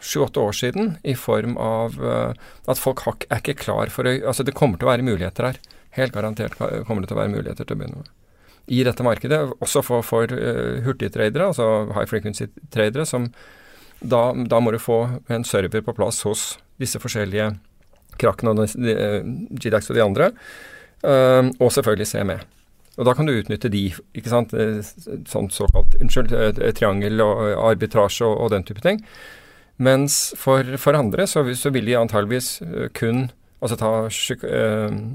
sju-åtte 0.03 0.43
år 0.43 0.57
siden, 0.59 0.91
i 1.07 1.15
form 1.17 1.55
av 1.61 1.97
uh, 2.03 2.33
at 2.67 2.81
folk 2.81 3.05
har, 3.07 3.21
er 3.29 3.45
ikke 3.45 3.61
klar 3.69 3.93
for 3.93 4.09
å 4.09 4.17
Altså 4.33 4.49
det 4.49 4.57
kommer 4.57 4.81
til 4.81 4.89
å 4.89 4.95
være 4.95 5.07
muligheter 5.07 5.53
her. 5.53 5.65
Helt 5.97 6.17
garantert 6.17 6.57
kommer 6.57 7.05
det 7.05 7.13
til 7.13 7.21
å 7.21 7.23
være 7.23 7.37
muligheter 7.37 7.69
til 7.69 7.77
å 7.77 7.85
begynne 7.85 8.01
med. 8.01 8.16
I 8.67 8.83
dette 8.87 9.05
markedet, 9.07 9.39
også 9.63 9.83
for, 9.87 10.03
for 10.07 10.33
uh, 10.35 10.83
hurtigtradere, 10.83 11.53
altså 11.53 11.87
high 11.95 12.09
frequency-tradere, 12.11 13.07
som 13.07 13.29
da, 14.01 14.33
da, 14.35 14.61
må 14.61 14.73
du 14.75 14.81
få 14.83 14.99
en 15.33 15.47
server 15.47 15.85
på 15.87 15.95
plass 15.97 16.25
hos 16.27 16.57
disse 16.83 16.99
forskjellige 17.01 17.53
krakkene 18.21 18.53
og 18.53 18.65
uh, 18.67 19.23
GDAX 19.55 19.93
og 19.93 19.99
de 19.99 20.05
andre, 20.05 20.29
uh, 21.07 21.47
og 21.61 21.71
selvfølgelig 21.71 22.11
CME. 22.11 22.41
Og 22.97 23.07
da 23.07 23.13
kan 23.15 23.29
du 23.29 23.37
utnytte 23.37 23.71
de, 23.71 23.91
ikke 24.17 24.33
sant, 24.33 24.55
sånn 25.29 25.51
såkalt 25.53 25.99
unnskyld, 26.01 26.33
triangel 26.79 27.21
og 27.21 27.43
arbitrasje 27.69 28.25
og, 28.25 28.39
og 28.47 28.55
den 28.55 28.65
type 28.65 28.81
ting. 28.81 29.03
Mens 29.77 30.31
for, 30.41 30.65
for 30.81 30.97
andre 30.97 31.27
så, 31.29 31.43
så, 31.53 31.69
vil 31.75 31.85
de 31.85 31.99
antageligvis 32.01 32.55
kun 32.97 33.27
Altså 33.57 33.77
ta 33.81 33.91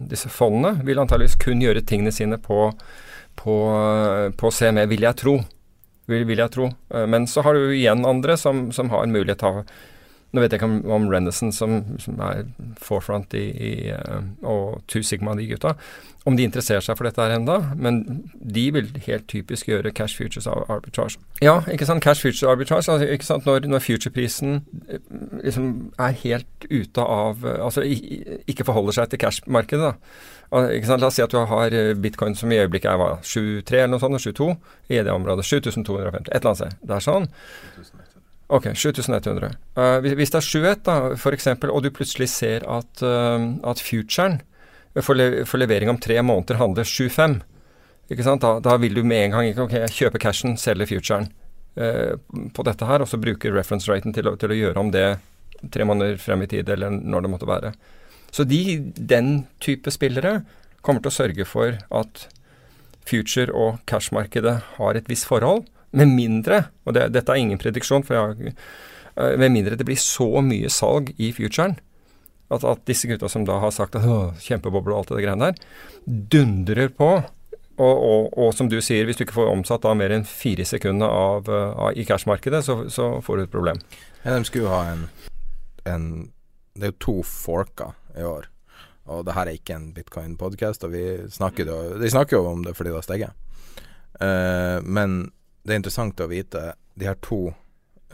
disse 0.09 0.29
fondene 0.33 0.81
vil 0.85 0.99
antageligvis 0.99 1.37
kun 1.39 1.61
gjøre 1.61 1.83
tingene 1.85 2.11
sine 2.13 2.39
på, 2.41 2.71
på, 3.41 3.55
på 4.37 4.51
CME, 4.53 4.85
vil 4.91 5.07
jeg 5.07 5.17
tro. 5.21 5.39
Vil, 6.11 6.25
vil 6.29 6.41
jeg 6.43 6.53
tro. 6.53 6.69
Uh, 6.93 7.05
men 7.09 7.27
så 7.29 7.43
har 7.45 7.57
du 7.57 7.73
igjen 7.73 8.05
andre 8.07 8.37
som, 8.39 8.69
som 8.75 8.91
har 8.93 9.09
mulighet 9.09 9.41
til 9.41 9.61
å 9.61 9.65
nå 10.31 10.39
vet 10.39 10.53
jeg 10.53 10.61
ikke 10.61 10.69
om, 10.69 10.77
om 10.95 11.09
Renison, 11.11 11.51
som, 11.51 11.81
som, 11.99 12.19
er 12.23 12.45
forefront 12.79 13.33
i, 13.35 13.43
i 13.51 13.71
uh, 13.91 14.21
og 14.47 14.79
Two 14.87 15.03
Sigma, 15.03 15.35
de 15.35 15.47
gutta, 15.49 15.73
om 16.29 16.37
de 16.37 16.45
interesserer 16.45 16.83
seg 16.85 16.95
for 16.97 17.07
dette 17.07 17.23
her 17.23 17.33
enda, 17.35 17.57
men 17.75 18.01
de 18.39 18.67
vil 18.75 18.91
helt 19.07 19.25
typisk 19.31 19.71
gjøre 19.71 19.91
cash 19.97 20.15
futures 20.19 20.47
arbitrage. 20.47 21.19
Ja, 21.41 21.57
ikke 21.71 21.87
sant. 21.89 22.03
Cash 22.05 22.21
futures 22.23 22.43
arbitrage, 22.47 22.85
altså, 22.85 23.07
ikke 23.09 23.27
sant? 23.27 23.47
Når, 23.49 23.65
når 23.71 23.83
future-prisen 23.83 24.61
eh, 24.87 25.01
liksom 25.41 25.71
er 25.99 26.13
helt 26.21 26.67
ute 26.69 27.01
av 27.01 27.41
Altså 27.51 27.81
ikke 27.83 28.65
forholder 28.67 28.99
seg 28.99 29.09
til 29.11 29.21
cash-markedet, 29.23 29.91
da. 29.91 30.61
Ikke 30.75 30.87
sant? 30.89 31.01
La 31.01 31.09
oss 31.09 31.17
si 31.17 31.23
at 31.25 31.33
du 31.33 31.39
har 31.47 31.73
eh, 31.75 31.95
bitcoin 31.97 32.37
som 32.37 32.51
i 32.53 32.59
øyeblikket 32.61 32.91
er 32.91 33.25
7,3 33.25 33.81
eller 33.81 33.95
noe 33.95 34.03
sånt, 34.03 34.19
og 34.19 34.23
7,2 34.23 34.49
i 34.93 35.01
det 35.01 35.11
området. 35.11 35.47
7250, 35.47 36.29
et 36.29 36.37
eller 36.37 36.51
annet 36.51 36.61
sted. 36.61 36.79
Det 36.85 36.97
er 36.97 37.05
sånn. 37.07 37.29
Ok, 38.51 38.65
7100. 38.75 39.53
Uh, 39.79 40.03
hvis 40.03 40.33
det 40.33 40.39
er 40.41 40.47
7-1, 40.47 40.81
da, 40.83 40.95
f.eks., 41.15 41.47
og 41.71 41.83
du 41.85 41.91
plutselig 41.95 42.27
ser 42.33 42.65
at, 42.67 43.03
uh, 43.05 43.45
at 43.71 43.79
futuren 43.79 44.41
for, 44.99 45.15
le 45.15 45.45
for, 45.47 45.61
levering 45.61 45.87
om 45.93 45.99
tre 46.01 46.17
måneder 46.19 46.59
handler 46.59 46.83
75, 46.83 47.37
ikke 48.11 48.25
sant? 48.27 48.43
da, 48.43 48.57
da, 48.59 48.75
vil 48.81 48.97
du 48.97 49.05
med 49.07 49.29
en 49.29 49.37
gang 49.37 49.51
ikke 49.53 49.69
ok, 49.69 49.77
kjøpe 49.95 50.19
cashen, 50.19 50.57
selge 50.59 50.89
futuren 50.89 51.29
uh, 51.79 52.19
på 52.51 52.67
dette 52.67 52.89
her, 52.89 52.99
og 52.99 53.07
så 53.07 53.21
bruke 53.21 53.53
reference 53.55 53.87
raten 53.87 54.11
til, 54.11 54.27
til, 54.35 54.51
å 54.51 54.59
gjøre 54.59 54.83
om 54.83 54.91
det 54.91 55.05
tre 55.71 55.87
måneder 55.87 56.19
frem 56.19 56.43
i 56.43 56.51
tid, 56.51 56.67
eller 56.75 56.91
når 56.91 57.23
det 57.23 57.31
måtte 57.31 57.47
være. 57.47 57.71
Så 58.35 58.43
de, 58.47 58.81
den 58.99 59.45
type 59.63 59.95
spillere 59.95 60.41
kommer 60.83 60.99
til 60.99 61.13
å 61.13 61.19
sørge 61.21 61.47
for 61.47 61.79
at 61.87 62.27
future- 63.07 63.55
og 63.55 63.79
cash-markedet 63.87 64.59
har 64.75 64.99
et 64.99 65.07
visst 65.07 65.29
forhold 65.29 65.70
med 65.97 66.11
mindre, 66.11 66.63
og 66.85 66.95
det, 66.95 67.09
dette 67.15 67.33
er 67.33 67.41
ingen 67.41 67.59
prediksjon, 67.61 68.05
for 68.07 68.17
jeg, 68.17 68.55
uh, 69.17 69.33
med 69.39 69.51
mindre 69.51 69.77
det 69.79 69.87
blir 69.87 69.99
så 69.99 70.43
mye 70.45 70.71
salg 70.71 71.11
i 71.19 71.33
futuren 71.35 71.77
at, 72.51 72.65
at 72.67 72.83
disse 72.87 73.07
gutta 73.09 73.29
som 73.31 73.45
da 73.47 73.59
har 73.63 73.73
sagt 73.75 73.95
at 73.97 74.07
kjempeboble 74.43 74.93
og 74.93 75.03
alt 75.03 75.13
det 75.13 75.23
greiene 75.25 75.51
der, 75.51 75.61
dundrer 76.05 76.91
på. 76.95 77.13
Og, 77.81 77.97
og, 77.97 78.25
og, 78.37 78.51
som 78.53 78.67
du 78.69 78.75
sier, 78.83 79.07
hvis 79.07 79.17
du 79.17 79.23
ikke 79.23 79.39
får 79.39 79.53
omsatt 79.55 79.85
da 79.85 79.93
mer 79.97 80.11
enn 80.13 80.27
fire 80.27 80.65
sekunder 80.67 81.09
av, 81.09 81.47
av, 81.49 81.95
i 81.97 82.03
cash-markedet, 82.05 82.59
så, 82.67 82.75
så, 82.93 83.07
får 83.25 83.39
du 83.39 83.43
et 83.45 83.53
problem. 83.53 83.79
Ja, 84.21 84.35
de 84.35 84.45
skulle 84.45 84.69
ha 84.69 84.91
en, 84.91 85.07
en 85.89 86.09
Det 86.75 86.85
er 86.85 86.91
jo 86.91 86.99
to 87.01 87.15
forker 87.25 87.95
i 88.19 88.27
år. 88.27 88.51
Og 89.09 89.23
det 89.25 89.33
her 89.33 89.49
er 89.49 89.57
ikke 89.57 89.79
en 89.79 89.89
bitcoin-podkast, 89.95 90.85
og 90.85 90.93
vi 90.93 91.05
snakker, 91.31 91.71
vi 91.97 92.11
snakker 92.11 92.37
jo 92.37 92.51
om 92.51 92.61
det 92.67 92.75
fordi 92.77 92.91
det 92.91 92.99
har 92.99 93.07
steget. 93.07 93.47
Uh, 94.21 94.77
men 94.85 95.31
det 95.63 95.73
er 95.73 95.81
interessant 95.81 96.21
å 96.21 96.29
vite 96.31 96.73
de 96.97 97.07
her 97.07 97.17
to 97.23 97.53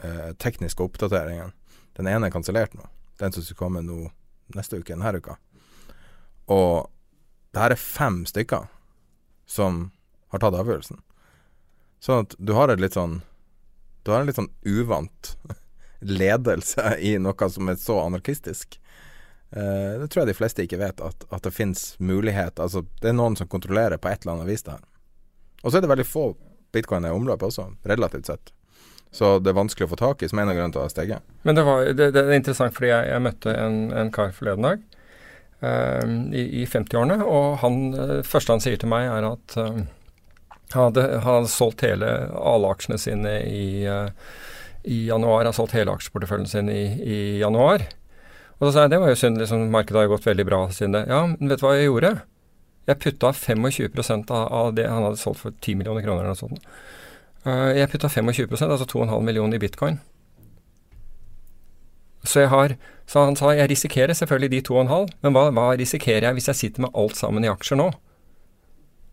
eh, 0.02 0.32
tekniske 0.40 0.84
oppdateringene. 0.84 1.52
Den 1.98 2.08
ene 2.10 2.28
er 2.28 2.34
kansellert 2.34 2.76
nå. 2.76 2.86
Den 3.18 3.34
som 3.34 3.42
skal 3.42 3.58
komme 3.58 3.82
nå 3.82 4.10
neste 4.54 4.78
uke, 4.78 4.94
denne 4.94 5.18
uka. 5.18 5.36
Og 6.52 6.88
det 7.52 7.62
her 7.62 7.74
er 7.74 7.80
fem 7.80 8.22
stykker 8.28 8.68
som 9.48 9.88
har 10.32 10.42
tatt 10.42 10.56
avgjørelsen. 10.56 11.00
Sånn 12.04 12.26
at 12.26 12.36
du 12.38 12.52
har 12.54 12.70
et 12.70 12.80
litt 12.80 12.94
sånn 12.94 13.22
Du 14.06 14.12
har 14.12 14.20
en 14.22 14.28
litt 14.28 14.38
sånn 14.38 14.52
uvant 14.62 15.32
ledelse 16.20 16.94
i 17.02 17.16
noe 17.18 17.48
som 17.50 17.68
er 17.68 17.80
så 17.80 17.98
anarkistisk. 18.04 18.78
Eh, 19.50 19.98
det 20.00 20.06
tror 20.08 20.22
jeg 20.22 20.30
de 20.30 20.36
fleste 20.38 20.64
ikke 20.64 20.80
vet, 20.80 21.02
at, 21.02 21.26
at 21.34 21.44
det 21.44 21.52
finnes 21.56 21.90
mulighet 21.98 22.60
Altså, 22.60 22.84
det 23.02 23.10
er 23.10 23.16
noen 23.18 23.36
som 23.36 23.48
kontrollerer 23.50 24.00
på 24.00 24.08
et 24.08 24.22
eller 24.22 24.38
annet 24.38 24.50
vis 24.52 24.64
det 24.64 24.76
her. 24.76 24.86
Og 25.64 25.72
så 25.72 25.78
er 25.78 25.84
det 25.84 25.90
veldig 25.90 26.06
få 26.06 26.24
bitcoin 26.74 27.06
er 27.06 27.14
i 27.14 27.18
omløp 27.18 27.42
også, 27.48 27.70
relativt 27.88 28.30
sett. 28.30 28.52
Så 29.14 29.38
det 29.40 29.52
er 29.52 29.56
vanskelig 29.56 29.88
å 29.88 29.92
få 29.94 29.98
tak 29.98 30.22
i, 30.22 30.28
som 30.28 30.40
en 30.40 30.50
av 30.50 30.56
grunnene 30.56 30.74
til 30.74 30.82
å 30.82 30.86
ha 30.86 30.92
steget. 30.92 31.34
Men 31.48 31.56
det, 31.56 31.64
var, 31.64 31.84
det, 31.96 32.10
det, 32.14 32.22
er 32.24 32.36
interessant, 32.36 32.74
fordi 32.76 32.90
jeg, 32.90 33.08
jeg 33.08 33.24
møtte 33.24 33.54
en, 33.56 33.78
en, 33.96 34.10
kar 34.12 34.34
forleden 34.36 34.66
dag 34.66 34.82
uh, 35.64 36.04
i, 36.36 36.44
i 36.62 36.66
50-årene, 36.68 37.22
og 37.24 37.60
han, 37.62 37.78
det 37.96 38.26
første 38.28 38.54
han 38.54 38.64
sier 38.64 38.80
til 38.80 38.92
meg, 38.92 39.08
er 39.08 39.30
at 39.30 39.56
uh, 39.56 39.80
han, 40.74 40.82
hadde, 40.82 41.06
hadde, 41.24 41.52
solgt 41.52 41.86
hele 41.86 42.10
alle 42.36 42.74
aksjene 42.74 43.00
sine 43.00 43.38
i, 43.48 43.68
i 44.84 44.98
januar. 45.08 45.48
Har 45.48 45.56
solgt 45.56 45.76
hele 45.78 45.94
aksjeporteføljen 45.96 46.50
sin 46.50 46.68
i, 46.72 46.82
i, 47.00 47.20
januar. 47.40 47.86
Og 48.58 48.66
så 48.66 48.74
sa 48.74 48.84
jeg 48.84 48.92
det 48.92 49.00
var 49.00 49.14
jo 49.14 49.20
synd, 49.20 49.40
liksom, 49.40 49.70
markedet 49.72 50.02
har 50.02 50.10
gått 50.12 50.28
veldig 50.28 50.44
bra 50.44 50.66
siden 50.74 50.98
det. 50.98 51.06
Ja, 51.08 51.24
men 51.30 51.48
vet 51.48 51.62
du 51.62 51.64
hva 51.64 51.78
jeg 51.78 51.88
gjorde? 51.88 52.18
Jeg 52.88 53.00
putta 53.02 53.32
25% 53.36 54.30
av 54.32 54.70
det 54.76 54.86
han 54.88 55.04
hadde 55.04 55.20
solgt 55.20 55.42
for 55.42 55.52
10 55.52 55.80
millioner 55.80 56.04
kroner 56.04 56.24
eller 56.24 56.32
noe 56.32 56.40
sånt. 56.40 56.70
Uh, 57.44 57.70
jeg 57.76 57.90
putta 57.92 58.08
25% 58.08 58.72
altså 58.72 58.88
2,5 58.88 59.20
millioner 59.24 59.58
i 59.58 59.62
bitcoin. 59.62 60.00
Så 62.24 62.42
jeg 62.42 62.50
har 62.52 62.76
Så 63.08 63.22
han 63.24 63.36
sa 63.36 63.54
jeg 63.56 63.70
risikerer 63.70 64.12
selvfølgelig 64.12 64.50
de 64.50 64.58
2,5, 64.68 65.12
men 65.24 65.32
hva, 65.32 65.46
hva 65.56 65.70
risikerer 65.80 66.26
jeg 66.26 66.36
hvis 66.36 66.48
jeg 66.50 66.58
sitter 66.58 66.84
med 66.84 66.92
alt 66.92 67.16
sammen 67.16 67.44
i 67.44 67.48
aksjer 67.48 67.78
nå? 67.80 67.86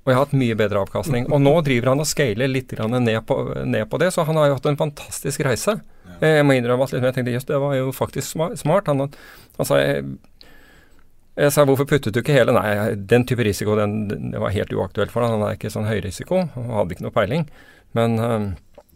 Og 0.04 0.12
jeg 0.12 0.18
har 0.18 0.26
hatt 0.26 0.36
mye 0.36 0.58
bedre 0.60 0.82
avkastning. 0.84 1.30
Og 1.32 1.40
nå 1.40 1.54
driver 1.64 1.94
han 1.94 2.04
og 2.04 2.10
scaler 2.10 2.52
litt 2.52 2.76
ned 2.76 3.22
på, 3.26 3.38
ned 3.64 3.88
på, 3.90 4.00
det, 4.04 4.12
så 4.12 4.26
han 4.28 4.36
har 4.36 4.52
jo 4.52 4.58
hatt 4.60 4.68
en 4.70 4.78
fantastisk 4.78 5.46
reise. 5.48 5.78
Jeg 6.20 6.44
må 6.46 6.58
innrømme 6.60 6.86
at 6.86 6.94
jeg 6.94 7.16
tenkte 7.16 7.34
jøss, 7.34 7.48
det 7.48 7.62
var 7.64 7.74
jo 7.74 7.96
faktisk 7.96 8.36
smart. 8.60 8.92
Han, 8.92 9.08
han 9.58 9.70
sa 9.72 9.80
jeg 9.80 10.04
jeg 11.36 11.52
sa 11.52 11.66
hvorfor 11.68 11.88
puttet 11.90 12.16
du 12.16 12.22
ikke 12.22 12.36
hele? 12.36 12.54
Nei, 12.56 12.96
den 12.96 13.26
type 13.28 13.44
risiko 13.44 13.76
den, 13.76 14.06
det 14.32 14.40
var 14.40 14.54
helt 14.56 14.72
uaktuelt 14.72 15.12
for 15.12 15.26
ham. 15.26 15.36
Han 15.36 15.50
er 15.50 15.58
ikke 15.58 15.72
sånn 15.74 15.88
høyrisiko, 15.90 16.46
hadde 16.56 16.96
ikke 16.96 17.04
noe 17.04 17.16
peiling. 17.16 17.48
Men 17.98 18.20
øh, 18.24 18.46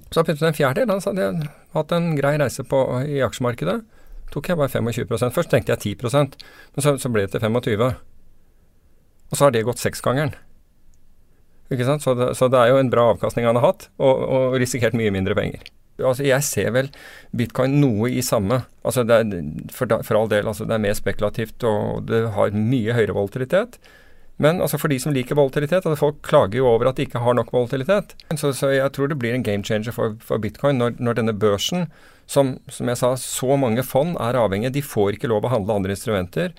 så 0.10 0.24
puttet 0.24 0.46
jeg 0.46 0.54
en 0.54 0.58
fjerdedel. 0.58 0.94
Han 0.96 1.04
sa 1.04 1.14
de 1.16 1.26
hadde 1.26 1.50
hatt 1.76 1.96
en 1.96 2.14
grei 2.18 2.38
reise 2.40 2.64
på, 2.68 2.84
i 3.04 3.20
aksjemarkedet. 3.26 3.82
Tok 4.30 4.52
jeg 4.52 4.60
bare 4.60 4.70
25% 4.70 5.34
Først 5.34 5.50
tenkte 5.50 5.74
jeg 5.74 5.98
10% 5.98 6.36
men 6.38 6.84
så, 6.86 6.92
så 7.02 7.10
ble 7.10 7.24
det 7.26 7.32
til 7.34 7.42
25 7.42 7.82
Og 7.82 9.34
så 9.34 9.48
har 9.48 9.56
det 9.56 9.64
gått 9.66 9.82
seksgangeren. 9.82 10.36
Ikke 11.74 11.88
sant? 11.88 12.06
Så 12.06 12.14
det, 12.18 12.32
så 12.38 12.48
det, 12.50 12.62
er 12.62 12.72
jo 12.72 12.78
en 12.82 12.92
bra 12.94 13.08
avkastning 13.16 13.48
han 13.50 13.58
har 13.58 13.72
hatt, 13.72 13.90
og, 13.98 14.22
og 14.22 14.58
risikert 14.62 14.98
mye 14.98 15.14
mindre 15.14 15.38
penger 15.38 15.66
altså 16.00 16.26
Jeg 16.28 16.46
ser 16.48 16.74
vel 16.76 16.90
bitcoin 17.36 17.80
noe 17.82 18.12
i 18.12 18.24
samme. 18.26 18.62
Altså 18.84 19.06
det 19.08 19.22
er, 19.22 19.48
for, 19.76 19.92
for, 20.04 20.20
all 20.20 20.30
del, 20.32 20.48
altså 20.48 20.68
det 20.68 20.76
er 20.76 20.86
mer 20.88 20.98
spekulativt 20.98 21.66
og 21.68 22.06
det 22.10 22.26
har 22.36 22.56
mye 22.56 22.96
høyere 22.98 23.18
volatilitet. 23.18 23.80
Men 24.40 24.62
altså 24.64 24.80
for 24.80 24.88
de 24.92 24.96
som 25.04 25.12
liker 25.12 25.36
volatilitet, 25.36 25.84
altså 25.84 26.00
folk 26.00 26.22
klager 26.24 26.62
jo 26.62 26.70
over 26.70 26.88
at 26.90 27.00
de 27.00 27.04
ikke 27.08 27.20
har 27.20 27.36
nok 27.36 27.52
volatilitet. 27.52 28.16
Så, 28.40 28.54
så 28.56 28.72
jeg 28.72 28.94
tror 28.96 29.12
det 29.12 29.20
blir 29.20 29.36
en 29.36 29.44
game 29.44 29.68
changer 29.68 29.92
for, 29.92 30.16
for 30.24 30.40
bitcoin 30.40 30.80
når, 30.80 30.96
når, 30.96 31.20
denne 31.20 31.36
børsen, 31.36 31.90
som, 32.30 32.56
som 32.72 32.88
jeg 32.88 33.02
sa, 33.02 33.16
så 33.20 33.58
mange 33.60 33.84
fond 33.84 34.16
er 34.16 34.40
avhengig, 34.40 34.72
de 34.72 34.86
får 34.86 35.18
ikke 35.18 35.32
lov 35.32 35.44
å 35.44 35.52
handle 35.52 35.76
andre 35.76 35.98
instrumenter. 35.98 36.56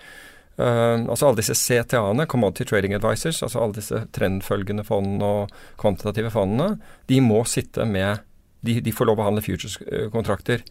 Uh, 0.60 1.08
altså 1.08 1.30
alle 1.30 1.40
disse 1.40 1.56
CTA-ene, 1.56 2.26
Commodity 2.28 2.66
Trading 2.68 2.92
Advisors, 2.92 3.40
altså 3.46 3.62
alle 3.62 3.78
disse 3.78 4.02
trendfølgende 4.12 4.84
fondene 4.84 5.24
og 5.24 5.54
kvantitative 5.80 6.32
fondene, 6.34 6.74
de 7.08 7.22
må 7.24 7.46
sitte 7.48 7.86
med 7.88 8.20
de, 8.66 8.80
de 8.84 8.92
får 8.92 9.08
lov 9.08 9.20
å 9.20 9.26
handle 9.28 9.44
futures-kontrakter. 9.44 10.64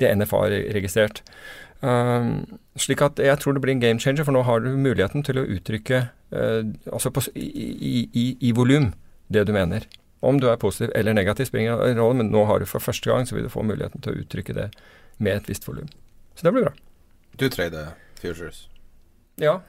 De 0.00 0.08
er 0.08 0.16
NFA-registrert. 0.16 1.22
Um, 1.80 2.44
slik 2.76 3.00
at 3.04 3.20
jeg 3.22 3.40
tror 3.40 3.56
det 3.56 3.62
blir 3.64 3.72
en 3.72 3.80
game 3.82 4.00
changer, 4.02 4.26
for 4.26 4.36
nå 4.36 4.42
har 4.44 4.60
du 4.60 4.74
muligheten 4.76 5.24
til 5.24 5.40
å 5.40 5.46
uttrykke 5.48 6.02
uh, 6.36 6.60
altså 6.92 7.12
på, 7.14 7.24
i, 7.40 8.04
i, 8.12 8.26
i 8.44 8.52
volum 8.56 8.90
det 9.32 9.46
du 9.48 9.54
mener. 9.56 9.86
Om 10.20 10.40
du 10.42 10.50
er 10.50 10.60
positiv 10.60 10.92
eller 10.94 11.16
negativ, 11.16 11.48
springer 11.48 11.80
en 11.86 12.00
rolle, 12.00 12.20
men 12.20 12.32
nå 12.32 12.44
har 12.50 12.60
du 12.60 12.68
for 12.68 12.84
første 12.84 13.08
gang 13.08 13.24
så 13.28 13.38
vil 13.38 13.48
du 13.48 13.52
få 13.52 13.64
muligheten 13.64 14.04
til 14.04 14.12
å 14.12 14.24
uttrykke 14.24 14.56
det 14.56 14.68
med 15.16 15.38
et 15.38 15.48
visst 15.48 15.64
volum. 15.68 15.88
Så 16.36 16.44
det 16.44 16.52
blir 16.52 16.68
bra. 16.68 16.74
Du 17.40 17.48
trader 17.48 17.94
futures? 18.20 18.66
Ja. 19.40 19.62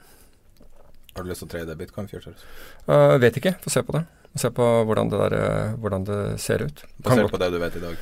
Har 1.16 1.24
du 1.24 1.32
lyst 1.32 1.44
til 1.44 1.48
å 1.48 1.54
trade 1.54 1.78
bitcoin 1.80 2.12
futures? 2.12 2.44
Uh, 2.88 3.16
vet 3.24 3.40
ikke. 3.40 3.56
Få 3.64 3.72
se 3.72 3.84
på 3.88 3.96
det. 3.96 4.04
Se 4.40 4.52
på 4.56 4.68
hvordan 4.88 5.12
det, 5.12 5.20
der, 5.20 5.38
eh, 5.38 5.78
hvordan 5.82 6.08
det 6.08 6.20
ser 6.42 6.64
ut. 6.64 6.84
Basert 7.04 7.32
på 7.32 7.40
det 7.42 7.52
du 7.52 7.60
vet 7.60 7.76
i 7.76 7.84
dag? 7.84 8.02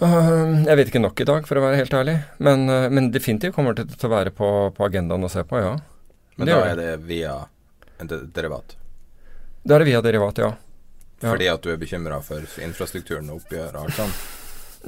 Uh, 0.00 0.62
jeg 0.64 0.78
vet 0.78 0.88
ikke 0.88 1.02
nok 1.02 1.20
i 1.20 1.26
dag, 1.28 1.44
for 1.44 1.60
å 1.60 1.64
være 1.66 1.76
helt 1.82 1.92
ærlig. 1.92 2.16
Men, 2.40 2.64
uh, 2.72 2.88
men 2.88 3.10
definitivt 3.12 3.52
kommer 3.56 3.76
det 3.76 3.90
til 3.92 4.08
å 4.08 4.14
være 4.14 4.32
på, 4.32 4.48
på 4.76 4.86
agendaen 4.86 5.28
å 5.28 5.32
se 5.32 5.44
på, 5.44 5.60
ja. 5.60 5.74
Men 6.40 6.48
Det 6.48 6.56
da 6.56 6.70
er 6.70 6.78
det 6.78 6.90
via 7.04 7.34
en 8.00 8.08
derivat? 8.08 8.78
Da 9.60 9.76
er 9.76 9.84
det 9.84 9.90
via 9.90 10.00
derivat, 10.04 10.40
ja. 10.40 10.54
Ja. 11.20 11.28
Fordi 11.34 11.50
at 11.52 11.60
du 11.60 11.68
er 11.68 11.80
bekymra 11.80 12.22
for 12.24 12.46
infrastrukturen 12.64 13.28
og 13.28 13.42
oppgjøret 13.42 13.76
og 13.76 13.90
alt 13.90 13.98
sånt? 13.98 14.22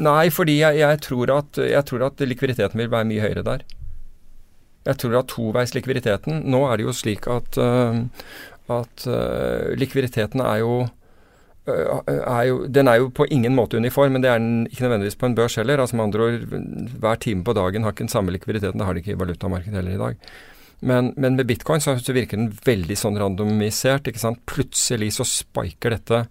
Nei, 0.01 0.31
fordi 0.33 0.57
jeg, 0.63 0.79
jeg, 0.81 1.01
tror 1.05 1.35
at, 1.35 1.61
jeg 1.61 1.85
tror 1.89 2.07
at 2.07 2.23
likviditeten 2.25 2.81
vil 2.81 2.89
være 2.93 3.09
mye 3.11 3.25
høyere 3.27 3.45
der. 3.45 3.67
Jeg 4.83 4.99
tror 4.99 5.19
at 5.21 5.29
toveislikviditeten 5.31 6.41
Nå 6.51 6.65
er 6.67 6.81
det 6.81 6.87
jo 6.89 6.95
slik 6.97 7.29
at, 7.31 7.59
øh, 7.61 8.01
at 8.71 9.07
øh, 9.07 9.73
likviditeten 9.79 10.41
er 10.41 10.57
jo, 10.63 10.87
øh, 11.67 12.03
er 12.07 12.43
jo 12.43 12.67
Den 12.67 12.89
er 12.89 12.95
jo 12.95 13.09
på 13.09 13.27
ingen 13.31 13.55
måte 13.55 13.77
uniform, 13.77 14.13
men 14.13 14.23
det 14.23 14.31
er 14.31 14.39
den 14.39 14.67
ikke 14.67 14.83
nødvendigvis 14.83 15.17
på 15.17 15.27
en 15.27 15.35
børs 15.35 15.55
heller. 15.55 15.81
Altså 15.81 15.97
med 15.97 16.05
andre 16.05 16.21
ord, 16.21 16.47
hver 16.99 17.15
time 17.15 17.45
på 17.45 17.53
dagen 17.53 17.83
har 17.83 17.91
ikke 17.91 18.07
den 18.07 18.09
samme 18.09 18.33
likviditeten. 18.33 18.79
Det 18.79 18.87
har 18.87 18.93
de 18.93 18.99
ikke 18.99 19.13
i 19.13 19.19
valutamarkedet 19.19 19.75
heller 19.75 19.95
i 19.95 19.99
dag. 19.99 20.17
Men, 20.83 21.15
men 21.17 21.37
med 21.37 21.47
bitcoin 21.47 21.81
så, 21.81 21.95
virker 21.95 22.37
den 22.37 22.53
veldig 22.67 22.97
sånn 22.99 23.19
randomisert. 23.19 24.07
ikke 24.07 24.19
sant? 24.23 24.43
Plutselig 24.47 25.13
så 25.15 25.25
spiker 25.25 25.95
dette, 25.95 26.25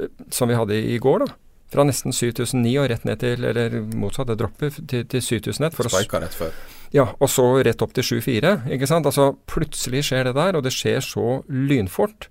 øh, 0.00 0.08
som 0.30 0.50
vi 0.50 0.58
hadde 0.58 0.80
i 0.82 0.98
går, 0.98 1.26
da. 1.26 1.34
Fra 1.72 1.82
nesten 1.82 2.14
7009 2.14 2.76
og 2.78 2.88
rett 2.92 3.04
ned 3.08 3.18
til, 3.22 3.44
eller 3.44 3.80
motsatt, 3.98 4.28
det 4.30 4.38
dropper 4.38 4.70
til, 4.76 5.02
til 5.10 5.22
7001. 5.22 5.74
For 5.74 5.90
Spika 5.90 6.20
rett 6.22 6.36
før. 6.36 6.52
ja, 6.94 7.08
og 7.18 7.30
så 7.32 7.46
rett 7.66 7.82
opp 7.82 7.94
til 7.96 8.06
7-4. 8.06 8.52
ikke 8.76 8.86
sant? 8.86 9.06
Altså 9.06 9.32
Plutselig 9.50 10.04
skjer 10.06 10.28
det 10.28 10.36
der, 10.38 10.56
og 10.56 10.62
det 10.62 10.72
skjer 10.76 11.02
så 11.02 11.40
lynfort. 11.50 12.28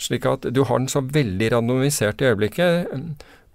Slik 0.00 0.24
at 0.26 0.48
du 0.54 0.64
har 0.64 0.80
den 0.80 0.88
så 0.88 1.02
veldig 1.04 1.52
randomisert 1.52 2.24
i 2.24 2.30
øyeblikket. 2.30 2.88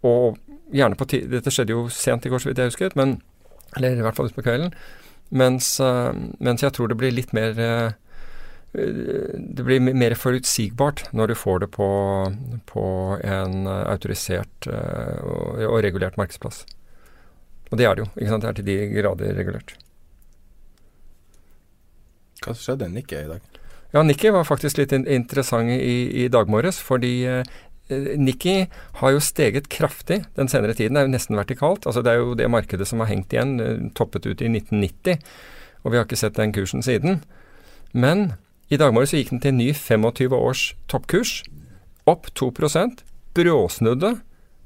Og 0.05 0.37
gjerne 0.71 0.95
på 0.99 1.07
tid 1.09 1.31
Dette 1.31 1.51
skjedde 1.51 1.73
jo 1.73 1.87
sent 1.89 2.25
i 2.25 2.29
går, 2.29 2.43
så 2.43 2.51
vidt 2.51 2.61
jeg 2.61 2.71
husket, 2.71 2.95
men 2.95 3.21
Eller 3.75 3.97
i 3.97 4.05
hvert 4.05 4.15
fall 4.15 4.29
utpå 4.29 4.45
kvelden. 4.45 4.71
Mens, 5.29 5.79
eh, 5.83 6.13
mens 6.39 6.63
jeg 6.63 6.71
tror 6.71 6.87
det 6.87 6.95
blir 6.97 7.11
litt 7.11 7.33
mer 7.35 7.57
eh, 7.59 7.91
det 8.73 9.63
blir 9.63 9.79
mer 9.79 10.13
forutsigbart 10.19 11.07
når 11.15 11.31
du 11.31 11.35
får 11.39 11.59
det 11.63 11.69
på, 11.73 11.87
på 12.69 12.85
en 13.23 13.65
eh, 13.65 13.83
autorisert 13.89 14.67
eh, 14.69 15.19
og, 15.23 15.61
og 15.69 15.79
regulert 15.85 16.17
markedsplass. 16.19 16.65
Og 17.71 17.79
det 17.79 17.87
er 17.87 17.95
det 17.95 18.05
jo. 18.05 18.09
ikke 18.15 18.31
sant? 18.31 18.43
Det 18.43 18.49
er 18.49 18.57
til 18.59 18.67
de 18.67 18.77
grader 18.93 19.37
regulert. 19.39 19.73
Hva 22.43 22.53
skjedde 22.55 22.91
Nikkei 22.91 23.23
i 23.25 23.31
dag? 23.31 23.57
Ja, 23.95 24.03
Nikki 24.03 24.29
var 24.35 24.43
faktisk 24.45 24.77
litt 24.77 24.91
interessant 24.93 25.71
i, 25.71 26.25
i 26.25 26.27
dag 26.29 26.49
morges, 26.51 26.77
fordi 26.83 27.13
eh, 27.25 27.53
Nikki 28.19 28.57
har 28.99 29.13
jo 29.15 29.23
steget 29.23 29.69
kraftig 29.71 30.19
den 30.35 30.51
senere 30.51 30.75
tiden. 30.75 30.97
Det 30.97 31.05
er 31.05 31.07
jo 31.07 31.13
nesten 31.15 31.39
vertikalt. 31.39 31.87
Altså 31.87 32.03
Det 32.03 32.13
er 32.13 32.19
jo 32.19 32.35
det 32.37 32.49
markedet 32.51 32.87
som 32.89 32.99
har 33.01 33.09
hengt 33.09 33.33
igjen, 33.33 33.93
toppet 33.95 34.27
ut 34.27 34.43
i 34.43 34.51
1990. 34.51 35.23
Og 35.81 35.93
vi 35.93 35.97
har 35.97 36.05
ikke 36.05 36.19
sett 36.19 36.35
den 36.35 36.53
kursen 36.53 36.83
siden. 36.83 37.21
Men 37.95 38.33
i 38.67 38.77
dag 38.79 38.91
morges 38.91 39.13
gikk 39.15 39.29
den 39.31 39.39
til 39.43 39.53
en 39.53 39.61
ny 39.61 39.69
25 39.71 40.33
års 40.35 40.63
toppkurs. 40.91 41.37
Opp 42.07 42.27
2% 42.35 43.03
bråsnudde 43.37 44.17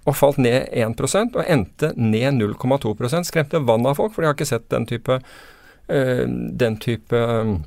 og 0.10 0.18
falt 0.18 0.40
ned 0.42 0.72
1% 0.74 1.36
og 1.38 1.46
endte 1.46 1.92
ned 1.98 2.40
0,2 2.40 3.22
Skremte 3.28 3.62
vann 3.62 3.86
av 3.86 4.00
folk, 4.00 4.16
for 4.16 4.24
de 4.24 4.32
har 4.32 4.38
ikke 4.38 4.50
sett 4.50 4.66
den 4.74 4.88
type, 4.90 5.20
øh, 5.90 6.24
den 6.64 6.80
type 6.82 7.14
øh, 7.14 7.60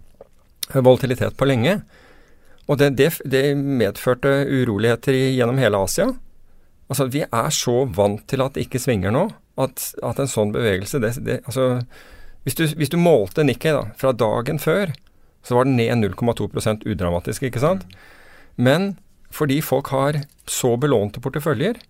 volatilitet 0.74 1.36
på 1.36 1.46
lenge. 1.46 1.80
Og 2.66 2.80
det, 2.80 2.96
det, 2.98 3.12
det 3.30 3.44
medførte 3.54 4.32
uroligheter 4.48 5.14
gjennom 5.36 5.60
hele 5.62 5.78
Asia. 5.86 6.08
Altså, 6.88 7.06
Vi 7.06 7.22
er 7.22 7.50
så 7.50 7.84
vant 7.84 8.26
til 8.28 8.42
at 8.42 8.54
det 8.54 8.66
ikke 8.66 8.82
svinger 8.82 9.14
nå, 9.14 9.28
at, 9.60 9.92
at 10.02 10.18
en 10.18 10.30
sånn 10.30 10.52
bevegelse 10.52 10.98
det, 10.98 11.14
altså, 11.46 11.84
hvis, 12.42 12.58
du, 12.58 12.66
hvis 12.75 12.90
du 12.90 12.99
målte 12.99 13.44
Nikkei 13.44 13.73
da, 13.76 13.86
fra 14.00 14.12
dagen 14.12 14.58
før, 14.58 14.90
så 15.45 15.57
var 15.59 15.69
den 15.69 15.76
ned 15.76 16.00
0,2% 16.00 16.87
udramatisk, 16.89 17.45
ikke 17.45 17.63
sant? 17.63 17.85
Men 18.57 18.95
fordi 19.35 19.59
folk 19.65 19.91
har 19.93 20.23
så 20.49 20.75
belånte 20.80 21.21
porteføljer, 21.21 21.80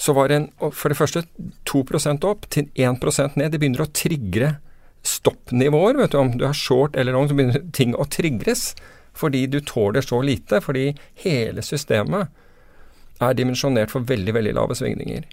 så 0.00 0.14
var 0.16 0.32
en 0.32 0.48
for 0.72 0.88
det 0.88 0.96
første 0.96 1.22
2% 1.68 2.24
opp 2.24 2.46
til 2.50 2.70
1% 2.74 3.36
ned. 3.36 3.52
Det 3.52 3.60
begynner 3.60 3.84
å 3.84 3.92
trigge 3.92 4.54
stoppnivåer. 5.04 5.98
vet 6.00 6.12
du, 6.12 6.18
Om 6.18 6.38
du 6.38 6.46
er 6.48 6.56
short 6.56 6.96
eller 6.96 7.12
long, 7.12 7.28
så 7.28 7.36
begynner 7.36 7.66
ting 7.76 7.94
å 7.94 8.08
trigges. 8.08 8.74
Fordi 9.12 9.46
du 9.46 9.60
tåler 9.60 10.00
så 10.00 10.22
lite. 10.24 10.62
Fordi 10.64 10.94
hele 11.20 11.62
systemet 11.62 12.32
er 13.20 13.36
dimensjonert 13.36 13.92
for 13.92 14.00
veldig, 14.00 14.32
veldig 14.32 14.54
lave 14.56 14.76
svingninger. 14.78 15.26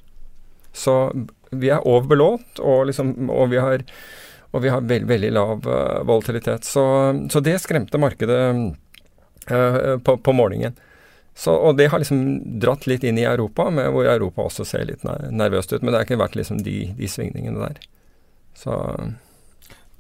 Så 0.76 0.94
vi 1.52 1.72
er 1.72 1.86
overbelånt, 1.88 2.60
og, 2.60 2.88
liksom, 2.90 3.30
og 3.32 3.54
vi 3.54 3.62
har, 3.64 3.86
og 4.52 4.64
vi 4.64 4.72
har 4.72 4.84
veld, 4.88 5.08
veldig 5.10 5.32
lav 5.36 5.68
uh, 5.68 6.04
volatilitet. 6.08 6.68
Så, 6.68 6.84
så 7.32 7.42
det 7.44 7.58
skremte 7.62 8.00
markedet 8.00 8.42
uh, 9.52 9.98
på, 10.00 10.18
på 10.18 10.36
morgenen. 10.36 10.78
Så, 11.38 11.54
og 11.54 11.78
det 11.78 11.92
har 11.92 12.02
liksom 12.02 12.60
dratt 12.60 12.88
litt 12.90 13.04
inn 13.06 13.20
i 13.22 13.28
Europa, 13.30 13.68
med 13.70 13.92
hvor 13.94 14.08
Europa 14.10 14.48
også 14.48 14.66
ser 14.66 14.88
litt 14.90 15.04
nervøst 15.06 15.74
ut. 15.74 15.84
Men 15.84 15.92
det 15.92 16.00
har 16.00 16.08
ikke 16.08 16.18
vært 16.24 16.38
liksom 16.40 16.64
de, 16.66 16.78
de 16.98 17.10
svingningene 17.12 17.62
der. 17.62 17.84
Så 18.58 18.74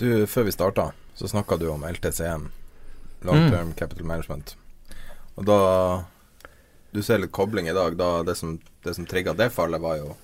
Du, 0.01 0.25
Før 0.25 0.47
vi 0.47 0.55
starta, 0.55 0.91
så 1.17 1.29
snakka 1.29 1.60
du 1.62 1.67
om 1.69 1.86
LTCM, 1.86 2.49
Long 3.21 3.43
Mm. 3.43 3.51
Term 3.51 3.73
Capital 3.73 4.05
Management. 4.05 4.55
Og 5.36 5.45
da 5.45 5.60
Du 6.91 7.03
ser 7.03 7.19
litt 7.21 7.31
kobling 7.31 7.67
i 7.69 7.75
dag. 7.75 7.97
Da 7.97 8.23
det 8.23 8.38
som, 8.39 8.57
det 8.83 8.95
som 8.95 9.05
trigga 9.05 9.33
det 9.38 9.51
fallet, 9.53 9.81
var 9.81 9.97
jo 9.99 10.15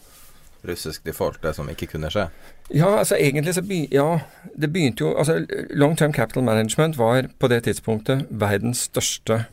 russisk 0.67 1.05
default, 1.05 1.41
det 1.43 1.55
som 1.57 1.69
ikke 1.69 1.87
kunne 1.91 2.11
skje. 2.13 2.27
Ja, 2.71 2.89
altså 2.99 3.17
egentlig 3.19 3.55
så 3.55 3.63
be, 3.65 3.83
Ja, 3.91 4.19
det 4.55 4.71
begynte 4.73 5.03
jo 5.03 5.13
Altså 5.17 5.45
Long 5.69 5.97
Term 5.97 6.13
Capital 6.13 6.43
Management 6.43 6.97
var 6.97 7.27
på 7.39 7.47
det 7.47 7.63
tidspunktet 7.63 8.27
verdens 8.29 8.87
største 8.89 9.45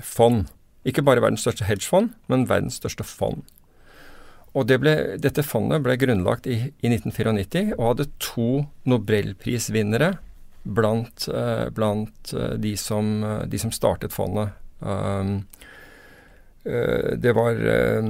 fond. 0.00 0.46
Ikke 0.84 1.02
bare 1.02 1.22
verdens 1.22 1.40
største 1.40 1.64
hedgefond, 1.64 2.10
men 2.28 2.48
verdens 2.48 2.78
største 2.80 3.04
fond. 3.04 3.42
Og 4.54 4.68
det 4.68 4.78
ble, 4.82 4.94
dette 5.22 5.44
fondet 5.46 5.82
ble 5.84 5.96
grunnlagt 5.96 6.46
i, 6.46 6.58
i 6.84 6.90
1994 6.90 7.72
og 7.78 7.86
hadde 7.86 8.10
to 8.20 8.48
nobelprisvinnere 8.84 10.12
blant, 10.62 11.28
eh, 11.28 11.68
blant 11.74 12.34
eh, 12.36 12.54
de, 12.60 12.76
som, 12.76 13.24
eh, 13.24 13.44
de 13.48 13.58
som 13.58 13.72
startet 13.72 14.12
fondet. 14.12 14.52
Um, 14.82 15.44
det 16.64 17.32
var 17.34 17.58
eh, 17.66 18.02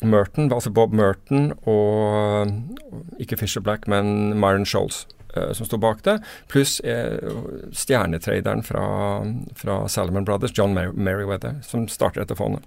Merton, 0.00 0.52
altså 0.52 0.70
Bob 0.70 0.92
Merton 0.94 1.50
og 1.66 2.52
ikke 3.18 3.38
Fisher 3.40 3.64
Black, 3.64 3.88
men 3.90 4.36
Myron 4.38 4.66
Scholes 4.66 5.06
eh, 5.34 5.50
som 5.52 5.66
sto 5.66 5.78
bak 5.82 6.04
det. 6.06 6.20
Pluss 6.48 6.78
eh, 6.80 7.18
stjernetraderen 7.72 8.62
fra, 8.62 8.86
fra 9.58 9.88
Salomon 9.88 10.24
Brothers, 10.24 10.54
John 10.54 10.74
Mer 10.74 10.92
Merriweather, 10.92 11.58
som 11.66 11.88
starter 11.90 12.22
dette 12.22 12.38
fondet. 12.38 12.62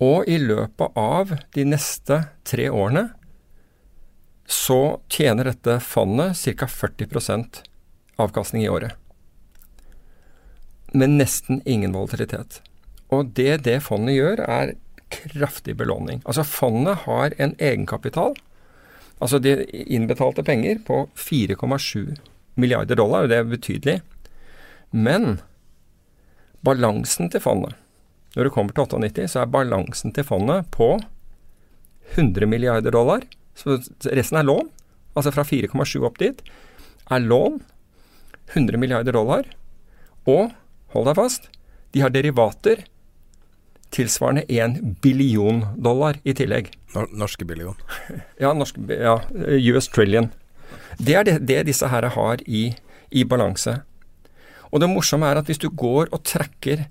Og 0.00 0.24
i 0.30 0.38
løpet 0.38 0.96
av 0.96 1.34
de 1.52 1.66
neste 1.68 2.22
tre 2.48 2.70
årene 2.70 3.10
så 4.50 5.00
tjener 5.12 5.50
dette 5.50 5.76
fondet 5.84 6.38
ca. 6.38 6.66
40% 6.66 7.60
avkastning 8.22 8.64
i 8.64 8.70
året. 8.72 8.94
Med 10.94 11.18
nesten 11.18 11.60
ingen 11.66 11.92
volatilitet. 11.92 12.62
Og 13.10 13.32
det 13.34 13.62
det 13.66 13.80
fondet 13.82 14.16
gjør, 14.16 14.44
er 14.46 14.74
kraftig 15.10 15.74
belåning. 15.76 16.22
Altså 16.24 16.46
fondet 16.46 17.04
har 17.06 17.34
en 17.42 17.56
egenkapital, 17.58 18.36
altså 19.18 19.40
de 19.42 19.64
innbetalte 19.90 20.44
penger, 20.46 20.78
på 20.86 21.08
4,7 21.18 22.16
milliarder 22.60 22.98
dollar, 23.00 23.26
og 23.26 23.32
det 23.32 23.40
er 23.40 23.50
betydelig. 23.50 23.98
Men 24.90 25.40
balansen 26.66 27.30
til 27.32 27.42
fondet, 27.42 27.74
når 28.36 28.46
det 28.46 28.54
kommer 28.54 28.74
til 28.74 28.86
98, 28.86 29.32
så 29.32 29.42
er 29.42 29.50
balansen 29.50 30.14
til 30.14 30.26
fondet 30.26 30.68
på 30.74 30.92
100 32.14 32.46
milliarder 32.46 32.94
dollar. 32.94 33.26
Så 33.58 33.80
resten 34.06 34.38
er 34.38 34.46
lån, 34.46 34.70
altså 35.18 35.32
fra 35.34 35.44
4,7 35.46 36.06
opp 36.06 36.20
dit, 36.22 36.42
er 37.10 37.26
lån 37.26 37.58
100 38.54 38.78
milliarder 38.78 39.14
dollar. 39.14 39.46
Og, 40.30 40.54
hold 40.94 41.10
deg 41.10 41.18
fast, 41.18 41.50
de 41.94 42.02
har 42.04 42.12
derivater 42.14 42.84
tilsvarende 43.90 44.44
1 44.48 45.00
billion 45.02 45.64
dollar 45.76 46.18
i 46.24 46.34
tillegg. 46.34 46.70
Norske 46.94 47.44
billion. 47.44 47.74
Ja, 48.42 48.52
norske, 48.56 48.80
ja, 48.88 49.18
US 49.74 49.88
trillion. 49.88 50.30
Det 50.98 51.14
er 51.14 51.26
det, 51.26 51.36
det 51.48 51.66
disse 51.68 51.88
her 51.88 52.06
har 52.14 52.42
i, 52.46 52.70
i 53.10 53.24
balanse. 53.24 53.80
Og 54.70 54.80
det 54.80 54.90
morsomme 54.90 55.26
er 55.26 55.40
at 55.40 55.50
hvis 55.50 55.60
du 55.60 55.68
går 55.68 56.10
og 56.12 56.22
tracker 56.24 56.86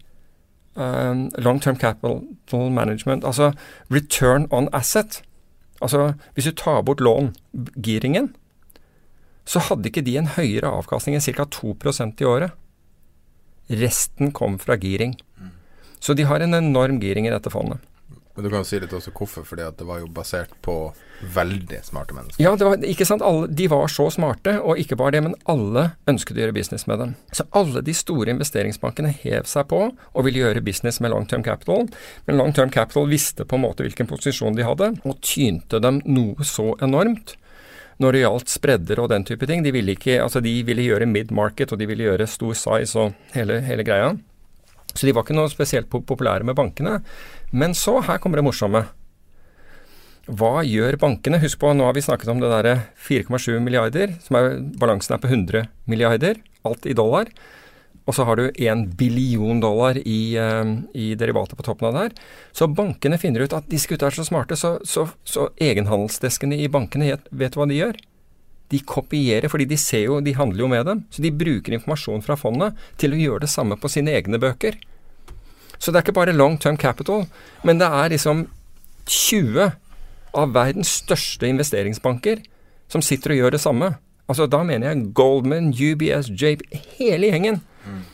um, 0.75 1.29
long 1.37 1.61
term 1.61 1.79
capital 1.79 2.71
management, 2.71 3.25
altså 3.25 3.53
return 3.91 4.47
on 4.51 4.69
asset 4.73 5.23
Altså 5.81 6.13
hvis 6.35 6.49
du 6.49 6.51
tar 6.51 6.81
bort 6.83 6.99
lån, 6.99 7.29
giringen, 7.79 8.33
så 9.47 9.61
hadde 9.63 9.87
ikke 9.87 10.03
de 10.03 10.17
en 10.19 10.27
høyere 10.35 10.67
avkastning 10.67 11.15
enn 11.15 11.23
ca. 11.23 11.45
2% 11.47 12.19
i 12.19 12.27
året. 12.27 12.51
Resten 13.69 14.33
kom 14.35 14.57
fra 14.59 14.75
giring. 14.75 15.15
Så 15.99 16.15
de 16.15 16.27
har 16.27 16.39
en 16.39 16.57
enorm 16.57 16.99
giring 17.03 17.27
i 17.27 17.33
dette 17.33 17.51
fondet. 17.53 17.83
Men 18.39 18.45
du 18.45 18.53
kan 18.53 18.61
jo 18.61 18.67
si 18.69 18.77
litt 18.79 18.93
også 18.95 19.11
hvorfor, 19.11 19.43
fordi 19.43 19.65
det 19.75 19.83
var 19.83 19.97
jo 19.99 20.05
basert 20.15 20.53
på 20.63 20.73
veldig 21.35 21.81
smarte 21.83 22.15
mennesker. 22.15 22.39
Ja, 22.39 22.53
det 22.55 22.67
var, 22.69 22.85
ikke 22.87 23.03
sant? 23.03 23.23
Alle, 23.25 23.49
de 23.51 23.65
var 23.67 23.89
så 23.91 24.05
smarte, 24.15 24.53
og 24.63 24.79
ikke 24.79 24.95
bare 24.95 25.17
det, 25.17 25.21
men 25.25 25.35
alle 25.51 25.89
ønsket 26.07 26.37
å 26.37 26.41
gjøre 26.45 26.55
business 26.55 26.87
med 26.87 27.01
dem. 27.03 27.11
Så 27.35 27.43
alle 27.59 27.83
de 27.83 27.95
store 27.99 28.31
investeringsbankene 28.31 29.11
hev 29.25 29.49
seg 29.51 29.67
på 29.67 29.81
og 29.89 30.23
ville 30.23 30.39
gjøre 30.39 30.63
business 30.63 31.01
med 31.03 31.11
long 31.11 31.27
term 31.27 31.43
capital. 31.43 31.89
Men 32.29 32.39
long 32.39 32.55
term 32.55 32.71
capital 32.71 33.11
visste 33.11 33.43
på 33.43 33.59
en 33.59 33.65
måte 33.65 33.83
hvilken 33.83 34.07
posisjon 34.07 34.55
de 34.55 34.63
hadde, 34.63 34.93
og 35.03 35.19
tynte 35.19 35.83
dem 35.83 35.99
noe 36.07 36.47
så 36.47 36.71
enormt 36.79 37.35
når 37.99 38.15
det 38.15 38.23
gjaldt 38.23 38.55
spredder 38.55 39.03
og 39.03 39.11
den 39.11 39.27
type 39.27 39.51
ting. 39.51 39.67
De 39.67 39.75
ville, 39.75 39.99
ikke, 39.99 40.15
altså 40.23 40.39
de 40.39 40.55
ville 40.63 40.87
gjøre 40.87 41.11
mid-market, 41.11 41.75
og 41.75 41.83
de 41.83 41.91
ville 41.91 42.07
gjøre 42.07 42.31
stor 42.31 42.55
size 42.55 42.95
og 43.03 43.35
hele, 43.35 43.59
hele 43.67 43.83
greia. 43.83 44.13
Så 44.93 45.05
de 45.05 45.13
var 45.13 45.25
ikke 45.25 45.37
noe 45.37 45.51
spesielt 45.51 45.89
populære 45.89 46.47
med 46.47 46.57
bankene. 46.57 46.99
Men 47.51 47.75
så, 47.77 47.99
her 48.05 48.19
kommer 48.21 48.41
det 48.41 48.47
morsomme. 48.47 48.85
Hva 50.29 50.59
gjør 50.65 50.97
bankene? 51.01 51.39
Husk 51.41 51.61
på, 51.61 51.71
nå 51.73 51.87
har 51.87 51.95
vi 51.97 52.05
snakket 52.05 52.29
om 52.29 52.41
det 52.41 52.51
derre 52.51 52.75
4,7 53.07 53.61
milliarder, 53.65 54.13
som 54.21 54.37
er, 54.37 54.59
balansen 54.81 55.15
er 55.15 55.21
på 55.23 55.31
100 55.31 55.69
milliarder, 55.89 56.41
alt 56.67 56.85
i 56.85 56.97
dollar. 56.97 57.31
Og 58.09 58.15
så 58.17 58.25
har 58.25 58.39
du 58.39 58.47
1 58.49 58.85
billion 58.97 59.59
dollar 59.61 59.97
i, 60.01 60.33
uh, 60.37 60.65
i 60.97 61.13
derivater 61.17 61.57
på 61.57 61.65
toppen 61.65 61.89
av 61.89 61.95
det 61.95 62.03
her. 62.07 62.15
Så 62.57 62.69
bankene 62.69 63.19
finner 63.21 63.45
ut 63.45 63.53
at 63.57 63.69
disse 63.69 63.89
gutta 63.89 64.09
er 64.09 64.17
så 64.17 64.25
smarte, 64.25 64.57
så, 64.57 64.77
så, 64.85 65.07
så 65.25 65.49
egenhandelsdeskene 65.61 66.57
i 66.57 66.69
bankene 66.73 67.17
vet 67.29 67.57
hva 67.57 67.69
de 67.69 67.77
gjør? 67.77 68.01
De 68.69 68.79
kopierer, 68.85 69.49
fordi 69.49 69.65
de 69.69 69.77
ser 69.81 70.05
jo, 70.05 70.19
de 70.21 70.35
handler 70.37 70.63
jo 70.63 70.69
med 70.71 70.85
dem. 70.85 71.03
Så 71.09 71.23
de 71.25 71.33
bruker 71.33 71.73
informasjon 71.75 72.23
fra 72.25 72.37
fondet 72.39 72.77
til 73.01 73.15
å 73.15 73.19
gjøre 73.19 73.45
det 73.45 73.51
samme 73.51 73.77
på 73.79 73.89
sine 73.91 74.13
egne 74.17 74.39
bøker. 74.41 74.77
Så 75.79 75.91
det 75.91 75.99
er 75.99 76.05
ikke 76.05 76.17
bare 76.19 76.35
long 76.35 76.57
term 76.59 76.77
capital, 76.77 77.25
men 77.63 77.79
det 77.79 77.87
er 77.87 78.11
liksom 78.13 78.45
20 79.09 79.71
av 80.37 80.53
verdens 80.53 80.91
største 81.01 81.47
investeringsbanker 81.49 82.43
som 82.91 83.01
sitter 83.05 83.33
og 83.33 83.41
gjør 83.41 83.55
det 83.55 83.63
samme. 83.63 83.93
Altså 84.29 84.45
Da 84.45 84.61
mener 84.61 84.91
jeg 84.91 85.13
Goldman, 85.17 85.71
UBS, 85.73 86.29
Jape, 86.37 86.67
hele 86.99 87.31
gjengen 87.31 87.63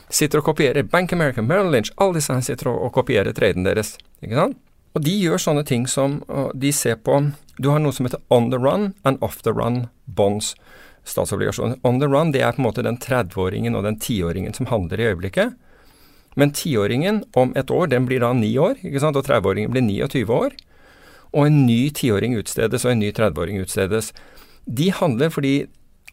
sitter 0.08 0.40
og 0.40 0.46
kopierer. 0.48 0.86
Bank 0.88 1.12
America, 1.12 1.42
Merrill 1.42 1.72
Lynch, 1.74 1.90
alle 2.00 2.16
disse 2.16 2.32
her 2.32 2.44
sitter 2.44 2.70
og, 2.72 2.78
og 2.86 2.94
kopierer 2.96 3.34
traden 3.36 3.66
deres. 3.66 3.96
Ikke 4.24 4.38
sant? 4.38 4.56
Og 4.96 5.04
de 5.04 5.12
gjør 5.12 5.42
sånne 5.42 5.64
ting 5.68 5.84
som 5.90 6.22
De 6.56 6.72
ser 6.72 6.96
på 7.04 7.18
Du 7.60 7.68
har 7.68 7.82
noe 7.84 7.92
som 7.92 8.08
heter 8.08 8.22
on 8.32 8.48
the 8.50 8.60
run 8.60 8.94
and 9.04 9.20
off 9.20 9.42
the 9.44 9.52
run 9.52 9.86
bonds. 10.06 10.54
Statsobligasjoner. 11.04 11.78
On 11.86 12.00
the 12.00 12.08
run 12.08 12.32
det 12.32 12.42
er 12.42 12.56
på 12.56 12.62
en 12.62 12.66
måte 12.66 12.82
den 12.82 12.98
30-åringen 12.98 13.76
og 13.78 13.84
den 13.86 13.96
10-åringen 14.00 14.56
som 14.56 14.66
handler 14.66 15.00
i 15.00 15.06
øyeblikket. 15.12 15.54
Men 16.36 16.52
10-åringen 16.52 17.22
om 17.32 17.52
et 17.56 17.70
år, 17.70 17.86
den 17.86 18.08
blir 18.08 18.20
da 18.20 18.32
ni 18.36 18.50
år, 18.58 18.76
ikke 18.82 19.00
sant? 19.00 19.16
og 19.16 19.24
30-åringen 19.24 19.72
blir 19.72 19.86
29 19.86 20.34
år. 20.34 20.56
Og 21.32 21.46
en 21.46 21.62
ny 21.64 21.88
10-åring 21.88 22.36
utstedes, 22.36 22.84
og 22.84 22.92
en 22.92 23.00
ny 23.00 23.12
30-åring 23.14 23.62
utstedes. 23.62 24.10
De 24.66 24.90
handler 24.92 25.32
fordi 25.32 25.54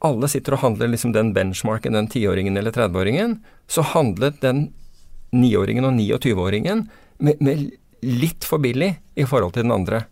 alle 0.04 0.30
sitter 0.32 0.56
og 0.56 0.63
handler 0.63 0.93
liksom 0.93 1.12
den 1.15 1.34
benchmarken, 1.36 1.98
den 1.98 2.08
10-åringen 2.08 2.60
eller 2.60 2.72
30-åringen. 2.72 3.39
Så 3.67 3.84
handlet 3.96 4.39
den 4.46 4.69
9-åringen 5.34 5.89
og 5.89 5.98
29-åringen 6.00 6.88
med, 7.17 7.41
med, 7.41 7.72
litt 8.04 8.46
for 8.48 8.62
billig 8.63 8.94
i 9.16 9.26
forhold 9.30 9.56
til 9.56 9.66
den 9.66 9.76
andre. 9.76 10.04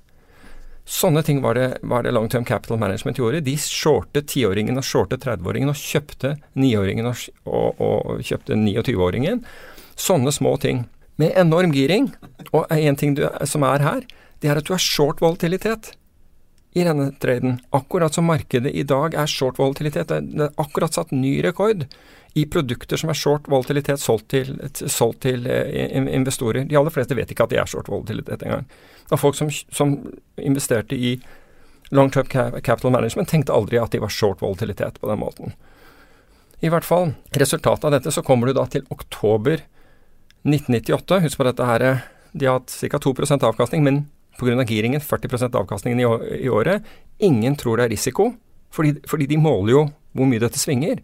Sånne 0.92 1.22
ting 1.24 1.42
var 1.44 1.56
det, 1.56 1.68
var 1.88 2.04
det 2.04 2.12
Long 2.12 2.28
Term 2.30 2.46
Capital 2.46 2.80
Management 2.82 3.20
gjorde. 3.22 3.44
De 3.46 3.54
shortet 3.58 4.28
tiåringen 4.32 4.80
og 4.80 4.86
shortet 4.86 5.24
30-åringen 5.24 5.72
og 5.72 5.78
kjøpte 5.78 6.34
niåringen 6.58 7.08
og, 7.12 7.22
og, 7.46 7.80
og 7.80 8.26
kjøpte 8.26 8.58
29-åringen. 8.58 9.44
Sånne 9.96 10.34
små 10.34 10.58
ting. 10.62 10.84
Med 11.22 11.38
enorm 11.38 11.74
giring. 11.76 12.10
Og 12.52 12.66
en 12.74 12.98
ting 12.98 13.16
du, 13.16 13.28
som 13.48 13.66
er 13.68 13.86
her, 13.86 14.06
det 14.42 14.50
er 14.50 14.60
at 14.60 14.68
du 14.68 14.74
har 14.74 14.82
short 14.82 15.22
volatilitet 15.22 15.94
i 16.74 16.86
denne 16.88 17.12
traden. 17.22 17.60
Akkurat 17.76 18.16
som 18.16 18.28
markedet 18.32 18.74
i 18.74 18.84
dag 18.88 19.16
er 19.16 19.30
short 19.30 19.60
volatilitet. 19.62 20.10
Det 20.10 20.48
er 20.48 20.56
akkurat 20.62 20.98
satt 20.98 21.14
ny 21.16 21.38
rekord 21.46 21.86
i 22.34 22.46
produkter 22.48 22.98
som 22.98 23.12
er 23.12 23.18
short 23.20 23.50
volatilitet 23.52 24.00
solgt 24.00 24.30
til, 24.32 24.54
solgt 24.72 25.22
til 25.26 25.48
eh, 25.52 25.98
investorer. 26.00 26.64
De 26.68 26.78
aller 26.80 26.94
fleste 26.94 27.18
vet 27.18 27.32
ikke 27.34 27.48
at 27.48 27.52
de 27.52 27.60
er 27.60 27.68
short 27.70 27.92
volatilitet 27.92 28.46
engang. 28.48 28.70
Og 29.12 29.20
folk 29.20 29.36
som, 29.36 29.52
som 29.52 29.98
investerte 30.40 30.96
i 30.96 31.18
long 31.92 32.12
term 32.12 32.30
capital 32.64 32.94
management, 32.96 33.30
tenkte 33.30 33.54
aldri 33.54 33.82
at 33.82 33.92
de 33.92 34.00
var 34.00 34.14
short 34.14 34.42
volatilitet 34.42 35.02
på 35.02 35.12
den 35.12 35.20
måten. 35.20 35.56
I 36.62 36.70
hvert 36.72 36.86
fall, 36.86 37.14
resultatet 37.36 37.88
av 37.90 37.96
dette, 37.98 38.14
så 38.14 38.24
kommer 38.24 38.48
du 38.48 38.56
da 38.56 38.64
til 38.70 38.86
oktober 38.94 39.64
1998, 40.46 41.20
husk 41.26 41.40
på 41.42 41.48
dette 41.50 41.68
her, 41.68 41.86
de 42.32 42.48
har 42.48 42.62
hatt 42.62 42.72
ca. 42.72 43.00
2% 43.02 43.44
avkastning, 43.50 43.84
men 43.84 44.04
pga. 44.40 44.64
giringen 44.64 45.02
40% 45.02 45.58
avkastningen 45.58 46.00
i, 46.00 46.50
året. 46.50 46.86
Ingen 47.18 47.56
tror 47.56 47.78
det 47.78 47.90
er 47.90 47.94
risiko, 47.96 48.32
fordi, 48.72 48.96
fordi, 49.10 49.28
de 49.28 49.42
måler 49.42 49.74
jo 49.74 49.84
hvor 50.16 50.30
mye 50.30 50.42
dette 50.42 50.60
svinger. 50.60 51.02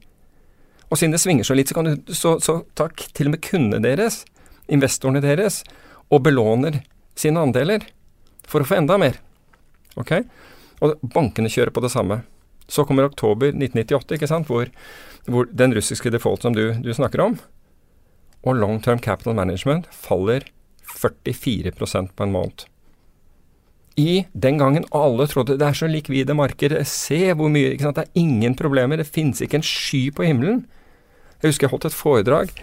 Og 0.88 1.00
siden 1.00 1.16
det 1.16 1.22
svinger 1.22 1.48
så 1.48 1.56
litt, 1.58 1.72
så, 1.72 1.78
kan 1.78 1.90
du, 1.90 2.14
så, 2.16 2.38
så 2.44 2.62
tar 2.78 2.94
til 2.96 3.30
og 3.30 3.36
med 3.36 3.44
kundene 3.44 3.84
deres, 3.84 4.22
investorene 4.72 5.24
deres, 5.24 5.62
og 6.08 6.24
belåner 6.24 6.82
sine 7.20 7.44
andeler 7.44 7.84
for 8.48 8.64
å 8.64 8.68
få 8.68 8.80
enda 8.80 8.96
mer. 9.02 9.20
Ok? 10.00 10.22
Og 10.84 10.96
bankene 11.02 11.52
kjører 11.52 11.74
på 11.76 11.84
det 11.84 11.92
samme. 11.92 12.22
Så 12.72 12.86
kommer 12.88 13.08
oktober 13.08 13.52
1998, 13.52 14.16
ikke 14.16 14.30
sant, 14.32 14.48
hvor, 14.52 14.72
hvor 15.28 15.48
den 15.52 15.76
russiske 15.76 16.12
default 16.14 16.46
som 16.46 16.56
du, 16.56 16.70
du 16.84 16.92
snakker 16.96 17.24
om, 17.24 17.38
og 18.48 18.60
long 18.60 18.80
term 18.84 19.00
capital 19.04 19.36
management 19.36 19.88
faller 19.92 20.46
44 20.88 21.74
på 21.76 22.24
en 22.24 22.32
måned. 22.32 22.68
I 23.98 24.28
den 24.34 24.60
gangen 24.62 24.86
alle 24.94 25.26
trodde 25.28 25.58
det 25.58 25.66
er 25.66 25.78
så 25.78 25.88
likvide 25.90 26.36
markeder, 26.38 26.84
se 26.86 27.34
hvor 27.34 27.50
mye 27.50 27.74
ikke 27.74 27.88
sant? 27.88 27.98
Det 27.98 28.06
er 28.06 28.22
ingen 28.22 28.56
problemer, 28.56 29.00
det 29.02 29.10
finnes 29.10 29.42
ikke 29.42 29.58
en 29.58 29.66
sky 29.66 30.04
på 30.14 30.28
himmelen. 30.28 30.68
Jeg 31.42 31.52
husker 31.52 31.68
jeg 31.68 31.74
holdt 31.74 31.88
et 31.90 31.96
foredrag 31.98 32.54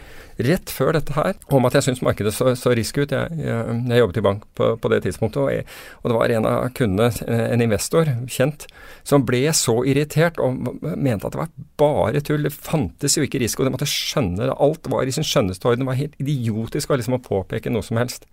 rett 0.43 0.71
før 0.75 0.97
dette 0.97 1.15
her 1.15 1.37
om 1.55 1.67
at 1.69 1.77
jeg 1.77 1.87
syntes 1.87 2.03
markedet 2.03 2.33
så, 2.35 2.55
så 2.59 2.73
risky 2.75 3.05
ut. 3.05 3.13
Jeg, 3.15 3.37
jeg, 3.39 3.77
jeg, 3.87 4.01
jobbet 4.01 4.19
i 4.19 4.25
bank 4.27 4.47
på, 4.59 4.71
på 4.83 4.91
det 4.91 5.03
tidspunktet, 5.05 5.39
og, 5.43 5.51
jeg, 5.53 5.67
og, 6.01 6.09
det 6.11 6.17
var 6.17 6.35
en 6.35 6.49
av 6.51 6.65
kundene, 6.75 7.37
en 7.55 7.63
investor, 7.63 8.11
kjent, 8.27 8.67
som 9.07 9.27
ble 9.27 9.45
så 9.55 9.77
irritert 9.87 10.41
og 10.43 10.59
mente 10.83 11.29
at 11.29 11.37
det 11.37 11.43
var 11.45 11.53
bare 11.81 12.25
tull. 12.27 12.49
Det 12.49 12.55
fantes 12.55 13.19
jo 13.19 13.27
ikke 13.27 13.43
risiko, 13.45 13.67
de 13.67 13.75
måtte 13.75 13.91
skjønne 13.91 14.43
det. 14.43 14.59
Alt 14.67 14.91
var 14.91 15.07
i 15.07 15.15
sin 15.15 15.27
skjønneste 15.27 15.71
orden. 15.71 15.85
Det 15.85 15.93
var 15.93 16.01
helt 16.01 16.19
idiotisk 16.23 16.97
liksom 16.97 17.21
å 17.21 17.23
påpeke 17.23 17.71
noe 17.71 17.87
som 17.87 18.03
helst. 18.03 18.27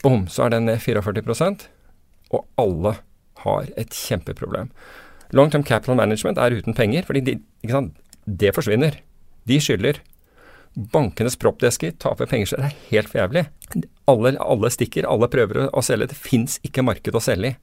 Bom, 0.00 0.24
så 0.32 0.46
er 0.46 0.56
den 0.56 0.70
ned 0.70 0.80
44% 0.80 1.68
og 2.30 2.46
alle 2.60 2.96
har 3.44 3.70
et 3.80 3.94
kjempeproblem. 3.96 4.70
Long 5.36 5.50
term 5.50 5.64
capital 5.66 5.98
management 5.98 6.38
er 6.38 6.54
uten 6.56 6.74
penger, 6.74 7.06
fordi 7.06 7.22
de, 7.26 7.36
det 8.26 8.54
forsvinner. 8.54 8.98
De 9.48 9.60
skylder. 9.62 10.02
Bankenes 10.74 11.36
proppdesker 11.40 11.96
taper 11.98 12.28
penger 12.30 12.50
så 12.50 12.60
det 12.60 12.68
er 12.68 12.78
helt 12.90 13.10
for 13.10 13.22
jævlig. 13.22 13.46
Alle, 14.10 14.34
alle, 14.42 14.70
stikker, 14.70 15.08
alle 15.08 15.30
prøver 15.30 15.66
å 15.66 15.82
selge. 15.84 16.10
Det 16.12 16.18
fins 16.18 16.58
ikke 16.66 16.84
marked 16.86 17.16
å 17.16 17.22
selge 17.24 17.54
i. 17.54 17.58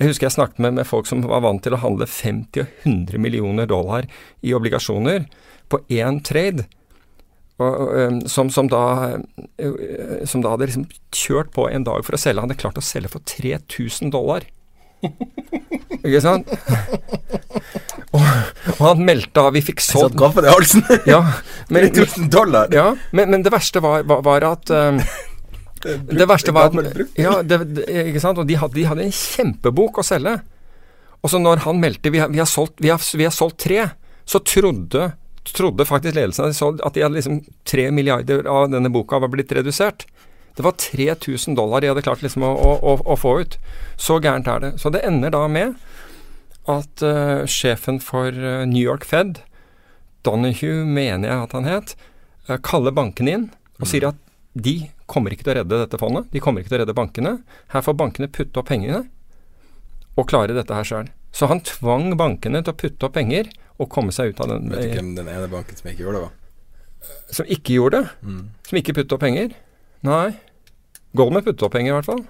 Jeg 0.00 0.14
husker 0.14 0.30
jeg 0.30 0.36
snakket 0.38 0.60
med, 0.64 0.78
med, 0.78 0.88
folk 0.88 1.08
som 1.08 1.20
var 1.28 1.42
vant 1.44 1.60
til 1.60 1.74
å 1.76 1.80
handle 1.82 2.06
50 2.08 2.62
og 2.62 2.84
100 2.88 3.20
millioner 3.20 3.66
dollar 3.68 4.06
i 4.40 4.54
obligasjoner 4.56 5.26
på 5.68 5.82
én 5.92 6.22
trade. 6.24 6.64
Og, 7.60 8.22
som, 8.32 8.48
som, 8.48 8.70
da, 8.72 9.18
som 10.24 10.40
da 10.40 10.54
hadde 10.54 10.70
liksom 10.70 10.86
kjørt 11.12 11.52
på 11.52 11.66
en 11.68 11.84
dag 11.84 12.06
for 12.06 12.16
å 12.16 12.20
selge. 12.20 12.40
Han 12.40 12.48
hadde 12.48 12.62
klart 12.62 12.80
å 12.80 12.84
selge 12.84 13.12
for 13.12 13.24
3000 13.28 14.14
dollar. 14.14 14.48
Ikke 16.00 16.22
sant? 16.24 16.48
Og, 18.10 18.22
og, 18.74 18.80
han 18.82 19.02
meldte 19.06 19.42
av 19.44 19.54
Vi 19.54 19.62
fikk 19.62 19.82
solgt 19.84 20.16
Gaffen 20.18 20.46
i 20.46 20.50
halsen! 20.50 20.82
ja, 21.06 21.20
men, 21.72 21.90
1000 21.92 22.30
dollar! 22.32 22.70
Ja, 22.74 22.88
men, 23.14 23.30
men, 23.30 23.44
det 23.46 23.52
verste 23.54 23.82
var, 23.84 24.02
var, 24.08 24.24
var 24.26 24.46
at 24.48 24.72
um, 24.74 24.98
Det 26.10 26.26
verste 26.26 26.54
var 26.56 26.72
at 26.72 27.04
Ja, 27.18 27.38
det, 27.46 27.60
det, 27.76 27.86
ikke 28.10 28.22
sant? 28.24 28.40
Og 28.42 28.48
de 28.50 28.58
hadde, 28.58 28.74
de 28.76 28.88
hadde, 28.88 29.06
en 29.06 29.14
kjempebok 29.14 30.02
å 30.02 30.06
selge. 30.06 30.40
Og 31.20 31.32
så 31.32 31.40
når 31.40 31.62
han 31.66 31.80
meldte 31.82 32.12
vi 32.12 32.22
har, 32.22 32.32
vi 32.32 32.40
har, 32.42 32.48
solgt, 32.50 32.80
vi 32.82 32.90
har, 32.90 33.00
vi 33.16 33.26
har 33.28 33.34
solgt 33.34 33.60
tre, 33.62 33.86
så 34.28 34.40
trodde, 34.42 35.12
trodde 35.50 35.86
faktisk 35.88 36.16
ledelsen 36.16 36.50
at 36.50 36.96
de 36.96 37.04
hadde 37.04 37.16
liksom 37.16 37.40
tre 37.68 37.88
milliarder 37.94 38.48
av 38.50 38.70
denne 38.72 38.92
boka 38.92 39.20
var 39.20 39.30
blitt 39.32 39.52
redusert. 39.56 40.06
Det 40.56 40.64
var 40.66 40.72
3000 40.80 41.54
dollar 41.54 41.80
de 41.80 41.88
hadde 41.88 42.02
klart 42.04 42.24
liksom 42.24 42.44
å, 42.44 42.50
å, 42.52 42.94
å, 43.04 43.16
få 43.16 43.36
ut. 43.44 43.56
Så 44.00 44.18
gærent 44.20 44.48
er 44.50 44.64
det. 44.64 44.72
Så 44.82 44.90
det 44.92 45.04
ender 45.06 45.32
da 45.32 45.46
med 45.48 45.76
at 46.68 47.04
uh, 47.04 47.46
sjefen 47.48 48.00
for 48.02 48.34
uh, 48.34 48.64
New 48.68 48.82
York 48.82 49.06
Fed, 49.08 49.40
Donahue 50.26 50.84
mener 50.84 51.30
jeg 51.30 51.46
at 51.46 51.54
han 51.56 51.68
het, 51.68 51.94
uh, 52.48 52.58
kaller 52.60 52.94
bankene 52.94 53.36
inn 53.36 53.46
og 53.78 53.86
mm. 53.86 53.90
sier 53.92 54.10
at 54.10 54.18
de 54.52 54.90
kommer 55.10 55.32
ikke 55.32 55.46
til 55.46 55.54
å 55.54 55.60
redde 55.60 55.80
dette 55.84 55.98
fondet. 56.00 56.28
De 56.34 56.42
kommer 56.42 56.62
ikke 56.62 56.72
til 56.72 56.80
å 56.80 56.82
redde 56.82 56.96
bankene. 56.96 57.36
Her 57.72 57.84
får 57.86 57.96
bankene 57.98 58.30
putte 58.30 58.60
opp 58.60 58.68
pengene 58.70 59.04
og 60.18 60.26
klare 60.30 60.54
dette 60.56 60.74
her 60.74 60.86
sjøl. 60.86 61.08
Så 61.34 61.46
han 61.50 61.62
tvang 61.66 62.12
bankene 62.18 62.62
til 62.66 62.74
å 62.74 62.78
putte 62.78 63.06
opp 63.06 63.14
penger 63.14 63.50
og 63.80 63.88
komme 63.92 64.12
seg 64.14 64.34
ut 64.34 64.42
av 64.42 64.50
den 64.50 64.68
Vet 64.72 64.90
du 64.90 64.98
hvem 64.98 65.14
den 65.16 65.30
ene 65.30 65.48
banken 65.50 65.78
som 65.78 65.90
ikke 65.90 66.04
gjorde 66.04 66.18
det, 66.18 66.26
var? 66.26 67.16
Som 67.32 67.50
ikke 67.56 67.78
gjorde 67.78 68.02
det? 68.02 68.14
Mm. 68.26 68.42
Som 68.68 68.80
ikke 68.82 68.96
puttet 68.98 69.16
opp 69.16 69.22
penger? 69.22 69.54
Nei. 70.06 70.26
Goldman 71.16 71.46
puttet 71.46 71.64
opp 71.66 71.74
penger, 71.74 71.94
i 71.94 71.96
hvert 71.96 72.10
fall. 72.10 72.24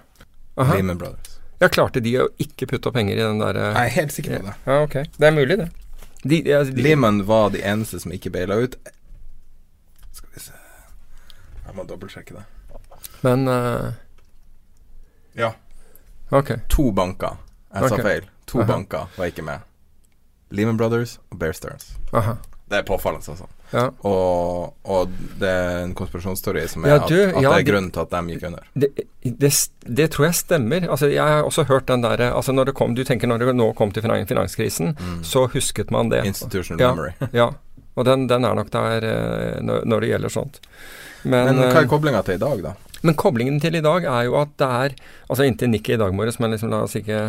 Aha. 0.60 0.76
Lehman 0.76 1.00
Brothers. 1.00 1.29
Ja, 1.60 1.68
klarte 1.68 2.00
de 2.00 2.14
å 2.22 2.28
ikke 2.40 2.66
putte 2.70 2.92
penger 2.94 3.18
i 3.18 3.20
den 3.20 3.40
derre 3.42 3.66
Jeg 3.74 3.90
er 3.90 3.94
helt 3.98 4.12
sikker 4.14 4.38
på 4.38 4.46
det. 4.48 4.54
Ja, 4.66 4.78
ok. 4.86 4.94
Det 5.18 5.26
er 5.28 5.34
mulig, 5.36 5.56
det. 5.60 5.68
De, 6.22 6.38
de, 6.44 6.54
de, 6.70 6.82
Lehman 6.84 7.22
var 7.28 7.50
de 7.52 7.60
eneste 7.64 8.00
som 8.00 8.12
ikke 8.12 8.32
baila 8.32 8.56
ut. 8.60 8.74
Skal 10.12 10.28
vi 10.34 10.40
se 10.40 10.52
Jeg 11.66 11.76
må 11.76 11.84
dobbeltsjekke 11.88 12.36
det. 12.38 12.46
men 13.22 13.48
uh, 13.48 13.90
Ja. 15.36 15.52
Ok. 16.30 16.54
To 16.68 16.90
banker. 16.92 17.36
Jeg 17.74 17.88
sa 17.88 17.94
Ok. 17.94 18.02
feil. 18.02 18.28
To 18.50 18.60
Aha. 18.60 18.66
banker 18.72 19.06
var 19.16 19.26
ikke 19.30 19.44
med. 19.46 19.60
Lehman 20.50 20.76
Brothers 20.80 21.18
og 21.30 21.38
Bear 21.38 21.52
Stearns. 21.54 21.92
Aha. 22.12 22.36
Det 22.70 22.78
er 22.78 22.84
påfallende, 22.86 23.26
altså. 23.32 23.46
Ja. 23.72 23.84
Og, 24.06 24.74
og 24.86 25.14
det 25.40 25.48
er 25.50 25.80
en 25.84 25.94
konspirasjonsteori 25.98 26.62
som 26.70 26.84
er 26.84 26.92
Ja, 26.92 26.98
at, 27.00 27.08
du, 27.10 27.16
at 27.18 27.42
ja, 27.42 27.50
det 27.50 27.56
er 27.56 27.66
grunnen 27.66 27.90
til 27.94 28.02
at 28.04 28.12
de 28.12 28.34
gikk 28.34 28.44
under. 28.46 28.68
Det, 28.74 28.90
det, 29.26 29.50
det 30.00 30.06
tror 30.14 30.28
jeg 30.28 30.38
stemmer. 30.38 30.86
Altså, 30.86 31.08
jeg 31.10 31.22
har 31.34 31.42
også 31.46 31.64
hørt 31.70 31.88
den 31.90 32.04
derre 32.06 32.30
altså 32.34 32.54
når 32.54 32.70
det 32.70 32.76
kom, 32.78 32.94
Du 32.94 33.02
tenker 33.06 33.30
når 33.30 33.42
det 33.42 33.56
nå 33.58 33.72
kom 33.78 33.90
til 33.94 34.06
finanskrisen, 34.06 34.94
finanskrisen, 34.94 34.94
så 35.26 35.46
husket 35.50 35.90
man 35.90 36.12
det. 36.14 36.22
Institutional 36.30 36.80
Ja. 36.84 36.92
memory. 36.94 37.12
Ja. 37.42 37.50
Og 37.98 38.06
den, 38.06 38.28
den 38.30 38.44
er 38.46 38.54
nok 38.54 38.70
der 38.70 39.04
eh, 39.04 39.60
når, 39.66 40.00
det 40.00 40.12
gjelder 40.12 40.30
sånt. 40.32 40.60
Men, 41.24 41.50
Men 41.50 41.58
hva 41.58 41.72
eh, 41.72 41.80
er 41.82 41.90
koblinga 41.90 42.22
til 42.22 42.38
i 42.38 42.42
dag, 42.42 42.62
da? 42.64 42.74
Men 43.02 43.16
koblingen 43.18 43.58
til 43.60 43.74
i 43.74 43.82
dag 43.82 44.04
er 44.04 44.28
jo 44.28 44.36
at 44.40 44.52
det 44.60 44.68
er 44.68 44.94
Altså 45.30 45.46
inntil 45.48 45.70
nikket 45.72 45.96
i 45.96 46.00
dag 46.02 46.14
morges, 46.14 46.38
men 46.40 46.54
liksom 46.54 46.70
la 46.70 46.84
oss 46.86 46.94
ikke 47.00 47.20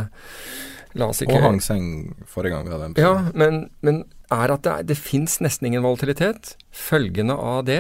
ikke 0.96 1.36
Og 1.38 1.42
Hang 1.46 1.62
Seng 1.64 1.86
forrige 2.28 2.52
gang 2.56 2.66
vi 2.68 2.74
hadde 2.76 2.90
en 2.92 2.98
Ja, 3.00 3.14
men, 3.34 3.70
men 3.82 4.04
er 4.32 4.52
at 4.52 4.64
det, 4.66 4.72
er- 4.72 4.84
det 4.92 4.98
fins 4.98 5.40
nesten 5.44 5.68
ingen 5.68 5.84
volatilitet. 5.84 6.56
Følgende 6.72 7.38
av 7.40 7.64
det 7.66 7.80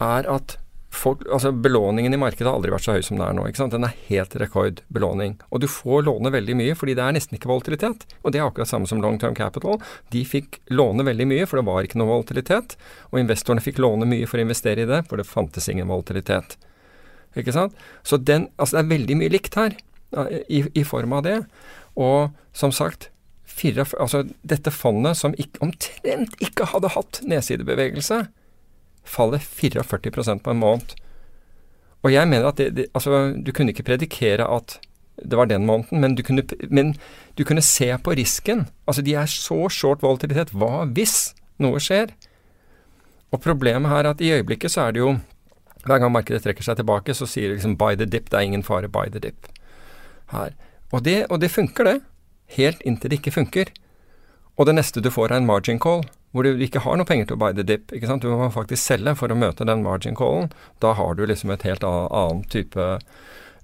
er 0.00 0.28
at 0.30 0.56
folk, 0.96 1.22
altså 1.28 1.50
belåningen 1.52 2.14
i 2.14 2.18
markedet 2.20 2.46
har 2.48 2.54
aldri 2.56 2.70
vært 2.72 2.86
så 2.86 2.94
høy 2.96 3.02
som 3.04 3.18
den 3.18 3.26
er 3.26 3.34
nå. 3.36 3.44
ikke 3.48 3.60
sant? 3.60 3.74
Den 3.74 3.84
er 3.84 3.92
helt 4.08 4.32
rekordbelåning. 4.40 5.34
Og 5.52 5.60
du 5.60 5.66
får 5.68 6.06
låne 6.06 6.30
veldig 6.32 6.56
mye, 6.56 6.74
fordi 6.78 6.94
det 6.96 7.04
er 7.04 7.16
nesten 7.18 7.36
ikke 7.36 7.50
volatilitet. 7.50 8.06
Og 8.22 8.32
det 8.32 8.40
er 8.40 8.46
akkurat 8.46 8.70
samme 8.70 8.88
som 8.88 9.02
long 9.04 9.18
term 9.20 9.34
capital. 9.36 9.80
De 10.14 10.22
fikk 10.24 10.60
låne 10.72 11.04
veldig 11.04 11.26
mye, 11.28 11.46
for 11.46 11.60
det 11.60 11.66
var 11.68 11.84
ikke 11.84 12.00
noe 12.00 12.08
volatilitet. 12.14 12.78
Og 13.12 13.20
investorene 13.20 13.60
fikk 13.64 13.78
låne 13.82 14.08
mye 14.08 14.26
for 14.30 14.40
å 14.40 14.46
investere 14.46 14.86
i 14.86 14.88
det, 14.88 15.02
for 15.10 15.20
det 15.20 15.28
fantes 15.28 15.68
ingen 15.72 15.90
volatilitet. 15.90 16.56
Ikke 17.36 17.52
sant? 17.52 17.76
Så 18.06 18.16
den, 18.16 18.48
altså 18.56 18.78
det 18.78 18.84
er 18.86 18.92
veldig 18.96 19.18
mye 19.20 19.34
likt 19.36 19.58
her, 19.60 19.76
i, 20.48 20.62
i 20.72 20.84
form 20.86 21.12
av 21.18 21.26
det. 21.26 21.40
Og 21.96 22.30
som 22.56 22.72
sagt, 22.72 23.10
fire, 23.44 23.86
altså 24.00 24.24
dette 24.42 24.72
fondet 24.74 25.16
som 25.16 25.34
ikke, 25.38 25.62
omtrent 25.64 26.36
ikke 26.44 26.68
hadde 26.72 26.92
hatt 26.96 27.20
nedsidebevegelse, 27.24 28.26
faller 29.06 29.42
44% 29.42 30.42
på 30.44 30.52
en 30.52 30.60
måned. 30.60 30.96
Og 32.04 32.12
jeg 32.12 32.28
mener 32.28 32.50
at 32.50 32.60
det, 32.60 32.70
det, 32.76 32.86
altså, 32.94 33.32
du 33.34 33.52
kunne 33.54 33.72
ikke 33.72 33.86
predikere 33.86 34.46
at 34.46 34.78
det 35.16 35.38
var 35.38 35.48
den 35.48 35.64
måneden, 35.66 36.00
men 36.00 36.14
du, 36.14 36.22
kunne, 36.22 36.42
men 36.68 36.92
du 37.38 37.44
kunne 37.44 37.62
se 37.64 37.88
på 38.04 38.12
risken. 38.18 38.66
Altså 38.86 39.02
de 39.02 39.14
er 39.16 39.30
så 39.30 39.68
short 39.72 40.02
volatilitet. 40.04 40.52
Hva 40.52 40.84
hvis 40.84 41.32
noe 41.62 41.80
skjer? 41.80 42.12
Og 43.32 43.40
problemet 43.40 43.90
her 43.90 44.04
er 44.04 44.12
at 44.12 44.20
i 44.20 44.34
øyeblikket 44.36 44.74
så 44.74 44.86
er 44.86 44.96
det 44.96 45.02
jo 45.02 45.16
Hver 45.86 46.00
gang 46.02 46.10
markedet 46.10 46.40
trekker 46.42 46.66
seg 46.66 46.80
tilbake, 46.80 47.14
så 47.14 47.28
sier 47.30 47.46
det 47.46 47.60
liksom 47.60 47.76
'buy 47.78 47.94
the 47.94 48.06
dip'. 48.10 48.26
Det 48.26 48.34
er 48.34 48.40
ingen 48.42 48.64
fare, 48.66 48.88
buy 48.88 49.06
the 49.06 49.20
dip. 49.22 49.46
Her. 50.32 50.50
Og 50.94 51.02
det, 51.06 51.24
og 51.30 51.40
det 51.42 51.50
funker, 51.50 51.88
det. 51.88 51.96
Helt 52.56 52.82
inntil 52.86 53.10
det 53.10 53.20
ikke 53.20 53.34
funker. 53.34 53.72
Og 54.56 54.68
det 54.68 54.76
neste 54.78 55.02
du 55.02 55.10
får 55.12 55.32
er 55.32 55.40
en 55.40 55.48
margin 55.48 55.80
call, 55.82 56.04
hvor 56.32 56.46
du 56.46 56.62
ikke 56.62 56.82
har 56.84 56.98
noe 56.98 57.08
penger 57.08 57.30
til 57.30 57.38
å 57.38 57.40
buy 57.40 57.54
the 57.56 57.64
dip. 57.66 57.92
ikke 57.92 58.08
sant? 58.08 58.24
Du 58.24 58.32
må 58.32 58.48
faktisk 58.52 58.82
selge 58.82 59.16
for 59.18 59.32
å 59.32 59.38
møte 59.38 59.66
den 59.68 59.82
margin 59.84 60.16
callen. 60.16 60.50
Da 60.84 60.92
har 60.96 61.16
du 61.16 61.24
liksom 61.26 61.52
et 61.54 61.64
helt 61.64 61.84
annet, 61.84 62.48
type, 62.52 62.86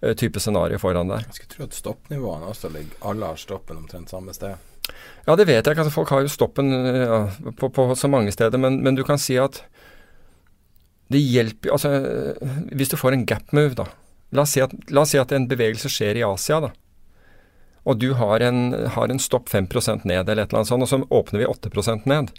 eh, 0.00 0.14
type 0.18 0.40
scenario 0.40 0.80
foran 0.80 1.12
deg. 1.12 1.26
Jeg 1.28 1.38
skulle 1.38 1.54
tro 1.56 1.64
at 1.68 1.78
stoppnivåene 1.78 2.48
også 2.48 2.72
ligger 2.72 3.08
Alle 3.10 3.32
har 3.32 3.40
stoppen 3.40 3.82
omtrent 3.82 4.12
samme 4.12 4.34
sted. 4.36 4.56
Ja, 5.26 5.36
det 5.36 5.46
vet 5.46 5.64
jeg 5.64 5.76
ikke. 5.76 5.84
Altså, 5.84 5.94
folk 5.94 6.10
har 6.10 6.24
jo 6.24 6.32
stoppen 6.32 6.72
eh, 6.72 7.04
ja, 7.04 7.22
på, 7.60 7.68
på 7.68 7.88
så 7.94 8.10
mange 8.10 8.32
steder, 8.32 8.58
men, 8.58 8.80
men 8.82 8.96
du 8.98 9.04
kan 9.04 9.20
si 9.20 9.38
at 9.40 9.62
det 11.12 11.20
hjelper 11.20 11.74
Altså, 11.74 11.90
eh, 11.92 12.60
hvis 12.72 12.92
du 12.92 12.96
får 12.96 13.16
en 13.16 13.26
gap 13.28 13.52
move, 13.52 13.76
da. 13.78 13.88
La 14.32 14.46
oss 14.46 14.54
si 14.56 14.62
at, 14.64 14.72
la 14.88 15.04
oss 15.04 15.12
si 15.12 15.20
at 15.20 15.32
en 15.36 15.48
bevegelse 15.48 15.90
skjer 15.92 16.20
i 16.20 16.24
Asia, 16.24 16.60
da. 16.64 16.72
Og 17.84 17.98
du 17.98 18.12
har 18.14 18.40
en, 18.40 18.72
har 18.94 19.10
en 19.10 19.18
stopp 19.18 19.50
5% 19.50 20.04
ned, 20.06 20.28
eller 20.28 20.44
et 20.44 20.52
eller 20.52 20.62
annet 20.62 20.70
sånt, 20.70 20.86
og 20.86 20.90
så 20.90 21.00
åpner 21.10 21.42
vi 21.42 21.48
8% 21.50 22.06
ned. 22.10 22.30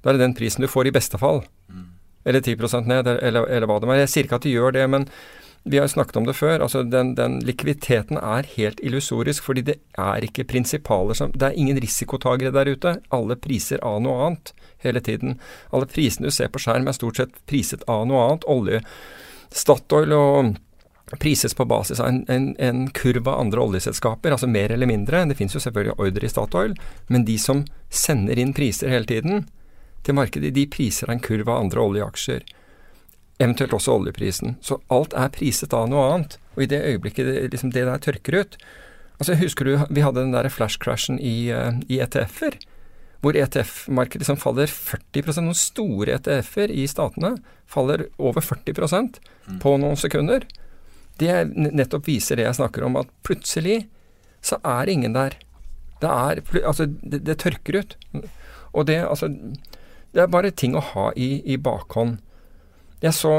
Da 0.00 0.10
er 0.10 0.16
det 0.16 0.24
den 0.24 0.36
prisen 0.38 0.64
du 0.64 0.70
får 0.70 0.88
i 0.88 0.94
beste 0.96 1.20
fall. 1.20 1.42
Eller 2.24 2.40
10% 2.40 2.88
ned, 2.88 3.06
eller, 3.08 3.46
eller, 3.46 3.68
hva 3.68 3.78
det 3.80 3.88
var. 3.88 4.00
Jeg 4.00 4.12
sier 4.12 4.28
ikke 4.28 4.40
at 4.40 4.48
de 4.48 4.54
gjør 4.54 4.74
det, 4.76 4.86
men 4.92 5.06
vi 5.68 5.76
har 5.76 5.84
jo 5.84 5.92
snakket 5.92 6.16
om 6.16 6.24
det 6.28 6.36
før. 6.38 6.62
altså 6.64 6.82
Den, 6.82 7.14
den 7.14 7.38
likviditeten 7.44 8.16
er 8.16 8.48
helt 8.56 8.80
illusorisk, 8.80 9.44
fordi 9.44 9.64
det 9.68 9.76
er 9.98 10.24
ikke 10.24 10.48
prinsipaler 10.48 11.14
som 11.14 11.32
Det 11.32 11.50
er 11.50 11.58
ingen 11.60 11.80
risikotagere 11.80 12.52
der 12.52 12.72
ute. 12.72 12.96
Alle 13.12 13.36
priser 13.36 13.84
av 13.84 14.00
noe 14.00 14.26
annet 14.26 14.54
hele 14.80 15.00
tiden. 15.00 15.38
Alle 15.72 15.88
prisene 15.88 16.28
du 16.28 16.32
ser 16.32 16.48
på 16.48 16.60
skjerm 16.60 16.88
er 16.88 16.96
stort 16.96 17.20
sett 17.20 17.36
priset 17.46 17.84
av 17.88 18.06
noe 18.08 18.24
annet. 18.24 18.48
Olje, 18.48 18.80
Statoil 19.52 20.16
og 20.16 20.56
prises 21.18 21.54
på 21.54 21.64
basis 21.64 22.00
av 22.00 22.08
en, 22.08 22.24
en, 22.28 22.50
en 22.58 22.84
kurv 22.94 23.28
av 23.28 23.40
andre 23.40 23.60
oljeselskaper, 23.60 24.30
altså 24.34 24.46
mer 24.46 24.70
eller 24.70 24.86
mindre. 24.86 25.24
Det 25.26 25.36
finnes 25.38 25.56
jo 25.56 25.62
selvfølgelig 25.62 25.98
ordre 25.98 26.26
i 26.26 26.30
Statoil, 26.30 26.76
men 27.08 27.24
de 27.26 27.38
som 27.38 27.64
sender 27.90 28.38
inn 28.38 28.54
priser 28.54 28.92
hele 28.92 29.08
tiden 29.08 29.48
til 30.06 30.16
markedet, 30.16 30.54
de 30.54 30.66
priser 30.70 31.08
av 31.08 31.16
en 31.16 31.24
kurv 31.24 31.48
av 31.48 31.64
andre 31.64 31.82
oljeaksjer. 31.82 32.44
Eventuelt 33.40 33.74
også 33.76 33.96
oljeprisen. 33.96 34.56
Så 34.62 34.78
alt 34.92 35.16
er 35.16 35.32
priset 35.34 35.74
av 35.76 35.88
noe 35.90 36.06
annet. 36.12 36.36
Og 36.56 36.64
i 36.64 36.70
det 36.70 36.82
øyeblikket 36.84 37.26
det, 37.26 37.36
liksom 37.54 37.72
det 37.74 37.86
der 37.88 38.02
tørker 38.02 38.42
ut 38.42 38.62
Altså 39.20 39.34
Husker 39.36 39.68
du 39.68 39.72
vi 39.92 40.00
hadde 40.00 40.22
den 40.22 40.32
der 40.32 40.48
flash-crashen 40.48 41.18
i, 41.20 41.50
eh, 41.52 41.80
i 41.92 41.98
ETF-er? 42.00 42.56
Hvor 43.20 43.36
ETF-markedet 43.36 44.22
liksom 44.22 44.38
faller 44.40 44.66
40 44.66 45.42
Noen 45.44 45.56
store 45.56 46.14
ETF-er 46.16 46.72
i 46.72 46.86
statene 46.88 47.34
faller 47.68 48.06
over 48.16 48.40
40% 48.40 49.20
på 49.60 49.74
noen 49.76 50.00
sekunder. 50.00 50.46
Det 51.20 51.34
nettopp 51.54 52.08
viser 52.08 52.40
det 52.40 52.46
jeg 52.48 52.58
snakker 52.60 52.86
om, 52.86 52.96
at 53.00 53.10
plutselig 53.26 53.84
så 54.44 54.56
er 54.64 54.88
ingen 54.88 55.16
der. 55.16 55.36
Det 56.00 56.08
er 56.08 56.40
Altså, 56.64 56.86
det, 56.86 57.24
det 57.26 57.38
tørker 57.42 57.80
ut. 57.82 57.96
Og 58.72 58.86
det, 58.86 59.02
altså 59.04 59.28
Det 59.28 60.22
er 60.22 60.32
bare 60.32 60.50
ting 60.50 60.74
å 60.74 60.82
ha 60.94 61.10
i, 61.16 61.42
i 61.44 61.56
bakhånd. 61.56 62.18
Jeg 63.02 63.14
så 63.16 63.32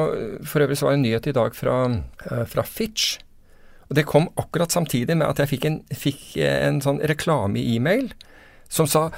For 0.46 0.64
øvrig 0.64 0.78
så 0.78 0.88
var 0.88 0.94
det 0.94 1.00
en 1.00 1.06
nyhet 1.06 1.28
i 1.28 1.36
dag 1.38 1.56
fra, 1.56 1.76
eh, 2.30 2.46
fra 2.46 2.64
Fitch. 2.64 3.18
Og 3.90 3.96
det 3.96 4.08
kom 4.08 4.30
akkurat 4.40 4.72
samtidig 4.72 5.18
med 5.18 5.28
at 5.28 5.42
jeg 5.42 5.52
fikk 5.52 5.66
en, 5.68 5.82
fikk 5.92 6.38
en 6.48 6.80
sånn 6.82 7.02
reklame 7.12 7.60
i 7.60 7.76
e-mail 7.76 8.14
som 8.72 8.88
sa 8.88 9.10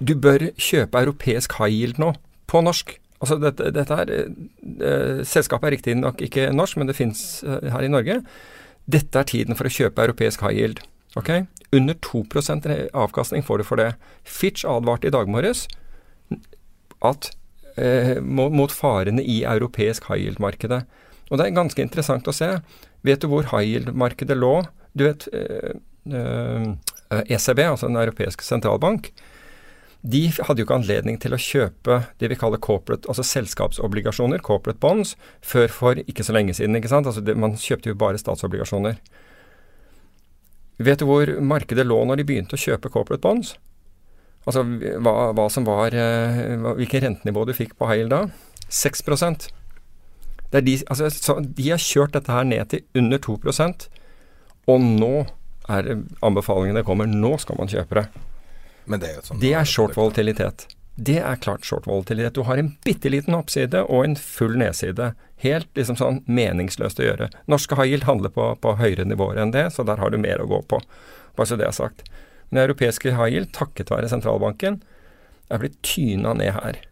du 0.00 0.14
bør 0.14 0.52
kjøpe 0.56 1.02
europeisk 1.02 1.58
high 1.58 1.74
yield 1.74 1.98
nå, 2.00 2.14
på 2.48 2.62
norsk. 2.64 2.94
Altså 3.20 3.36
dette, 3.40 3.68
dette 3.76 3.96
er 4.02 4.12
eh, 4.16 5.20
Selskapet 5.28 5.68
er 5.68 5.76
riktignok 5.76 6.22
ikke 6.24 6.48
norsk, 6.56 6.78
men 6.80 6.88
det 6.88 6.96
fins 6.96 7.42
eh, 7.44 7.68
her 7.72 7.84
i 7.84 7.92
Norge. 7.92 8.20
Dette 8.90 9.20
er 9.20 9.28
tiden 9.28 9.58
for 9.58 9.68
å 9.68 9.74
kjøpe 9.74 10.06
europeisk 10.06 10.44
high 10.46 10.56
yield. 10.56 10.80
Okay? 11.18 11.44
Under 11.76 11.94
2% 12.06 12.68
avkastning 12.96 13.44
får 13.46 13.60
du 13.60 13.66
for 13.68 13.80
det. 13.80 13.92
Fitch 14.24 14.64
advarte 14.68 15.10
i 15.10 15.14
dag 15.14 15.28
morges 15.30 15.66
at 17.06 17.30
eh, 17.76 18.16
mot, 18.22 18.72
farene 18.72 19.22
i 19.22 19.42
europeisk 19.48 20.08
high 20.10 20.24
yield-markedet. 20.24 20.82
Og 21.30 21.38
det 21.38 21.46
er 21.46 21.56
ganske 21.56 21.82
interessant 21.82 22.28
å 22.28 22.34
se. 22.34 22.54
Vet 23.06 23.22
du 23.22 23.30
hvor 23.30 23.48
high 23.52 23.66
yield-markedet 23.68 24.36
lå? 24.38 24.60
Du 24.96 25.06
vet 25.06 25.28
eh, 25.36 25.76
eh, 26.10 27.22
ECB, 27.26 27.64
altså 27.66 27.88
Den 27.88 28.00
europeiske 28.00 28.46
sentralbank, 28.46 29.12
de 30.00 30.22
hadde 30.32 30.62
jo 30.62 30.64
ikke 30.64 30.78
anledning 30.80 31.18
til 31.20 31.34
å 31.36 31.40
kjøpe 31.40 31.98
det 32.22 32.30
vi 32.32 32.38
kaller 32.40 32.60
corporate, 32.62 33.04
altså 33.10 33.24
selskapsobligasjoner, 33.26 34.40
corporate 34.44 34.80
bonds, 34.80 35.12
før 35.44 35.68
for 35.72 36.00
ikke 36.00 36.24
så 36.24 36.32
lenge 36.36 36.54
siden. 36.56 36.76
ikke 36.78 36.88
sant? 36.88 37.06
Altså 37.06 37.20
det, 37.20 37.36
Man 37.36 37.58
kjøpte 37.60 37.92
jo 37.92 37.98
bare 38.00 38.20
statsobligasjoner. 38.20 38.96
Vet 40.80 41.02
du 41.02 41.04
hvor 41.04 41.28
markedet 41.44 41.84
lå 41.84 41.98
når 42.08 42.22
de 42.22 42.28
begynte 42.30 42.56
å 42.56 42.62
kjøpe 42.62 42.88
corporate 42.88 43.20
bonds? 43.20 43.54
Altså 44.48 44.64
hva, 44.64 45.34
hva 45.36 45.50
som 45.52 45.66
var 45.68 45.92
eh, 45.92 46.54
Hvilket 46.78 47.02
rentenivå 47.04 47.42
du 47.44 47.52
fikk 47.52 47.74
på 47.76 47.90
Hail 47.90 48.08
da? 48.08 48.22
6 48.72 49.04
det 50.50 50.64
de, 50.66 50.78
altså, 50.90 51.10
så 51.10 51.36
de 51.44 51.68
har 51.68 51.78
kjørt 51.78 52.16
dette 52.16 52.32
her 52.32 52.46
ned 52.48 52.72
til 52.72 52.80
under 52.98 53.20
2 53.22 53.36
og 54.70 54.80
nå 54.82 55.26
er 55.70 55.92
anbefalingene 56.26 56.82
kommer. 56.86 57.06
Nå 57.06 57.36
skal 57.38 57.58
man 57.58 57.70
kjøpe 57.70 58.00
det. 58.00 58.06
Men 58.84 59.02
det 59.02 59.10
er 59.10 59.18
jo 59.18 59.24
sånn 59.28 59.42
Det 59.42 59.54
er 59.56 59.68
short 59.68 59.96
volatilitet. 59.98 60.66
Det 61.00 61.18
er 61.24 61.38
klart 61.40 61.64
short 61.64 61.86
volatilitet. 61.88 62.34
Du 62.36 62.44
har 62.44 62.60
en 62.60 62.74
bitte 62.84 63.08
liten 63.12 63.36
oppside 63.36 63.84
og 63.86 64.04
en 64.04 64.16
full 64.20 64.56
nedside. 64.60 65.12
Helt 65.40 65.70
liksom 65.78 65.96
sånn 65.96 66.20
meningsløst 66.28 67.00
å 67.00 67.06
gjøre. 67.06 67.30
Norske 67.48 67.78
high 67.78 68.04
handler 68.04 68.32
på, 68.34 68.50
på 68.60 68.74
høyere 68.80 69.06
nivåer 69.08 69.40
enn 69.40 69.54
det, 69.54 69.70
så 69.72 69.86
der 69.88 70.02
har 70.02 70.12
du 70.12 70.18
mer 70.20 70.42
å 70.42 70.48
gå 70.50 70.60
på. 70.68 70.82
Bare 71.38 71.48
så 71.48 71.56
det 71.56 71.68
er 71.68 71.76
sagt. 71.76 72.04
Men 72.50 72.66
europeiske 72.66 73.14
high 73.16 73.46
takket 73.56 73.92
være 73.92 74.10
sentralbanken, 74.12 74.82
er 75.50 75.62
blitt 75.62 75.80
tyna 75.86 76.34
ned 76.36 76.52
her. 76.58 76.82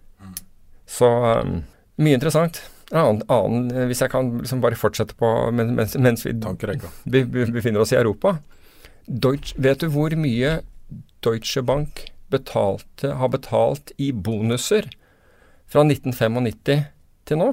Så 0.89 1.09
um, 1.45 1.61
mye 2.01 2.17
interessant. 2.17 2.63
En 2.89 3.03
annen, 3.03 3.23
annen, 3.29 3.89
hvis 3.91 4.01
jeg 4.01 4.13
kan 4.15 4.31
liksom 4.41 4.63
bare 4.65 4.79
fortsette 4.79 5.19
på 5.21 5.29
mens, 5.53 5.99
mens 6.01 6.25
vi 6.25 6.33
befinner 6.33 7.83
oss 7.85 7.93
i 7.93 8.01
Europa. 8.01 8.39
Deutsch, 9.05 9.53
vet 9.61 9.85
du 9.85 9.91
hvor 9.93 10.15
mye 10.17 10.61
Deutsche 11.25 11.63
Bank 11.63 12.07
betalte, 12.31 13.15
har 13.19 13.29
betalt 13.33 13.93
i 13.97 14.11
bonuser 14.13 14.89
fra 15.69 15.85
1995 15.85 16.85
til 17.29 17.41
nå? 17.41 17.53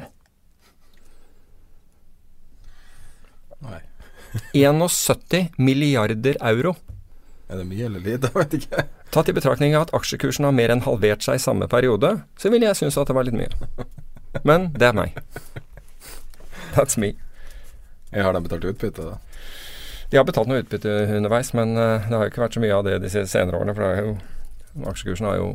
Nei. 3.66 3.82
71 4.54 5.56
milliarder 5.58 6.38
euro. 6.42 6.76
Er 7.50 7.62
det 7.62 7.68
mye 7.70 7.86
eller 7.88 8.04
lite? 8.04 8.32
Jeg 8.34 8.42
vet 8.42 8.58
ikke. 8.60 8.86
Tatt 9.16 9.30
i 9.32 9.36
betraktning 9.38 9.76
av 9.78 9.88
at 9.88 9.94
aksjekursen 9.96 10.48
har 10.48 10.56
mer 10.56 10.74
enn 10.74 10.84
halvert 10.84 11.24
seg 11.24 11.38
i 11.40 11.44
samme 11.44 11.70
periode, 11.72 12.18
så 12.42 12.52
ville 12.52 12.68
jeg 12.68 12.76
synes 12.82 12.98
at 13.00 13.08
det 13.08 13.16
var 13.16 13.28
litt 13.28 13.38
mye. 13.38 13.70
Men 14.50 14.74
det 14.76 14.90
er 14.90 14.98
meg. 14.98 15.16
That's 16.76 17.00
me. 17.00 17.14
Jeg 18.12 18.26
har 18.26 18.36
de 18.36 18.42
betalt 18.44 18.68
utbytte, 18.68 19.06
da? 19.06 19.35
De 20.10 20.18
har 20.18 20.26
betalt 20.28 20.50
noe 20.50 20.62
utbytte 20.62 20.92
underveis, 21.18 21.52
men 21.58 21.74
eh, 21.78 22.06
det 22.06 22.14
har 22.14 22.28
jo 22.28 22.34
ikke 22.34 22.44
vært 22.46 22.58
så 22.58 22.64
mye 22.64 22.78
av 22.78 22.86
det 22.86 23.00
de 23.04 23.12
senere 23.12 23.60
årene. 23.60 23.76
For 23.78 24.02
jo, 24.02 24.16
aksjekursen 24.92 25.30
har 25.30 25.38
jo, 25.40 25.52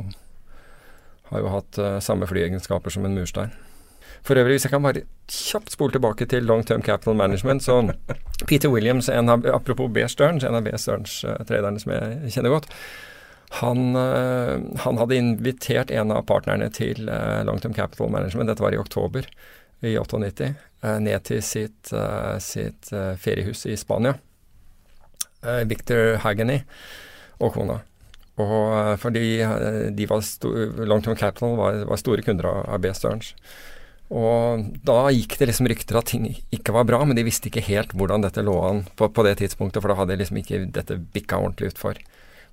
har 1.30 1.44
jo 1.44 1.52
hatt 1.54 1.78
eh, 1.78 1.98
samme 2.04 2.28
flyegenskaper 2.30 2.94
som 2.94 3.06
en 3.06 3.14
murstein. 3.18 3.54
For 4.26 4.36
øvrig, 4.36 4.58
hvis 4.58 4.66
jeg 4.66 4.74
kan 4.74 4.82
bare 4.84 5.04
kjapt 5.32 5.72
spole 5.72 5.94
tilbake 5.94 6.26
til 6.28 6.44
Long 6.44 6.64
Term 6.66 6.82
Capital 6.84 7.16
Management, 7.16 7.64
så 7.64 7.78
Peter 8.48 8.68
Williams, 8.68 9.08
en 9.08 9.32
av, 9.32 9.46
apropos 9.48 9.88
B. 9.88 10.02
Stearns, 10.12 10.44
en 10.44 10.58
av 10.58 10.66
B. 10.66 10.74
Stearns-traderne 10.76 11.80
som 11.80 11.94
jeg 11.94 12.34
kjenner 12.34 12.52
godt, 12.52 12.68
han, 13.62 13.94
eh, 13.96 14.56
han, 14.82 14.98
hadde 15.00 15.16
invitert 15.16 15.94
en 15.94 16.12
av 16.14 16.26
partnerne 16.28 16.68
til 16.74 17.08
Long 17.46 17.62
Term 17.62 17.72
Capital 17.74 18.12
Management, 18.12 18.50
dette 18.50 18.66
var 18.66 18.76
i 18.76 18.82
oktober 18.82 19.26
i 19.80 19.94
98, 19.96 20.50
uh, 20.84 20.98
ned 21.00 21.24
til 21.24 21.40
sitt, 21.40 21.88
sitt 22.44 22.90
feriehus 22.92 23.64
i 23.64 23.78
Spania. 23.80 24.18
Victor 25.70 26.18
Hagany 26.24 26.60
og 27.40 27.54
kona. 27.54 27.80
Og 28.40 29.00
fordi 29.02 29.40
de 29.96 30.06
var 30.08 30.24
Long 30.88 31.02
Term 31.04 31.16
Capital 31.18 31.56
var, 31.58 31.82
var, 31.88 32.00
store 32.00 32.24
kunder 32.24 32.48
av, 32.50 32.78
B. 32.80 32.92
Stearns. 32.96 33.34
Og 34.10 34.64
da 34.86 35.04
gikk 35.14 35.36
det 35.38 35.50
liksom 35.50 35.68
rykter 35.70 36.00
at 36.00 36.08
ting 36.10 36.24
ikke 36.50 36.74
var 36.74 36.86
bra, 36.88 37.02
men 37.06 37.18
de 37.18 37.26
visste 37.26 37.50
ikke 37.50 37.62
helt 37.68 37.92
hvordan 37.94 38.24
dette 38.24 38.42
lå 38.42 38.56
an 38.66 38.82
på, 38.98 39.06
på 39.06 39.26
det 39.26 39.36
tidspunktet, 39.38 39.82
for 39.82 39.92
da 39.92 40.00
hadde 40.00 40.18
liksom 40.18 40.40
ikke 40.40 40.64
dette 40.74 40.98
bikka 41.14 41.38
ordentlig 41.38 41.70
utfor. 41.74 42.00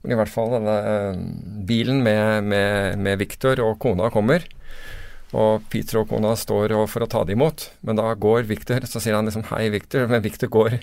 Men 0.04 0.14
i 0.14 0.20
hvert 0.20 0.30
fall 0.30 0.54
denne 0.54 0.76
eh, 0.92 1.24
bilen 1.66 2.04
med, 2.06 2.46
med, 2.52 3.02
med 3.02 3.18
Victor 3.24 3.64
og 3.64 3.80
kona 3.82 4.12
kommer. 4.14 4.46
Og 5.36 5.66
Peter 5.72 6.04
og 6.04 6.12
kona 6.12 6.36
står 6.40 6.76
for 6.88 7.04
å 7.04 7.10
ta 7.10 7.24
det 7.26 7.34
imot. 7.36 7.72
Men 7.84 7.98
da 8.00 8.14
går 8.14 8.46
Victor, 8.48 8.86
så 8.88 9.02
sier 9.02 9.18
han 9.18 9.28
liksom 9.28 9.48
'hei, 9.50 9.68
Victor', 9.74 10.08
men 10.08 10.24
Victor 10.24 10.52
går 10.54 10.78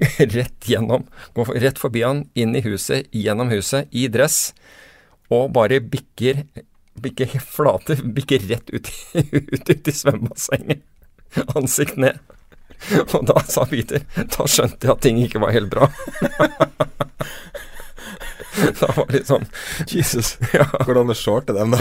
rett 0.36 0.68
gjennom. 0.68 1.06
Gå 1.34 1.44
rett 1.52 1.80
forbi 1.80 2.02
han, 2.06 2.26
inn 2.34 2.56
i 2.56 2.64
huset, 2.64 3.08
gjennom 3.12 3.52
huset, 3.52 3.88
i 3.90 4.08
dress, 4.12 4.52
og 5.32 5.50
bare 5.56 5.80
bikker 5.80 6.44
bikker 7.02 7.26
flate, 7.54 7.96
bikker 8.02 8.38
rett 8.50 8.70
ut, 8.70 8.90
ut, 9.32 9.70
ut 9.70 9.88
i 9.88 9.92
svømmebassenget. 9.92 10.82
Ansikt 11.56 11.96
ned. 11.96 12.18
Og 13.14 13.22
da 13.24 13.38
sa 13.46 13.62
Peter 13.70 14.02
Da 14.18 14.44
skjønte 14.50 14.88
jeg 14.88 14.90
at 14.90 15.02
ting 15.04 15.20
ikke 15.22 15.40
var 15.40 15.54
helt 15.54 15.70
bra. 15.72 15.86
da 18.80 18.88
var 18.96 19.06
det 19.12 19.22
sånn 19.28 19.46
Jesus. 19.88 20.34
Ja. 20.52 20.66
Hvordan 20.82 21.14
shorte 21.16 21.54
dem, 21.56 21.72
da? 21.72 21.80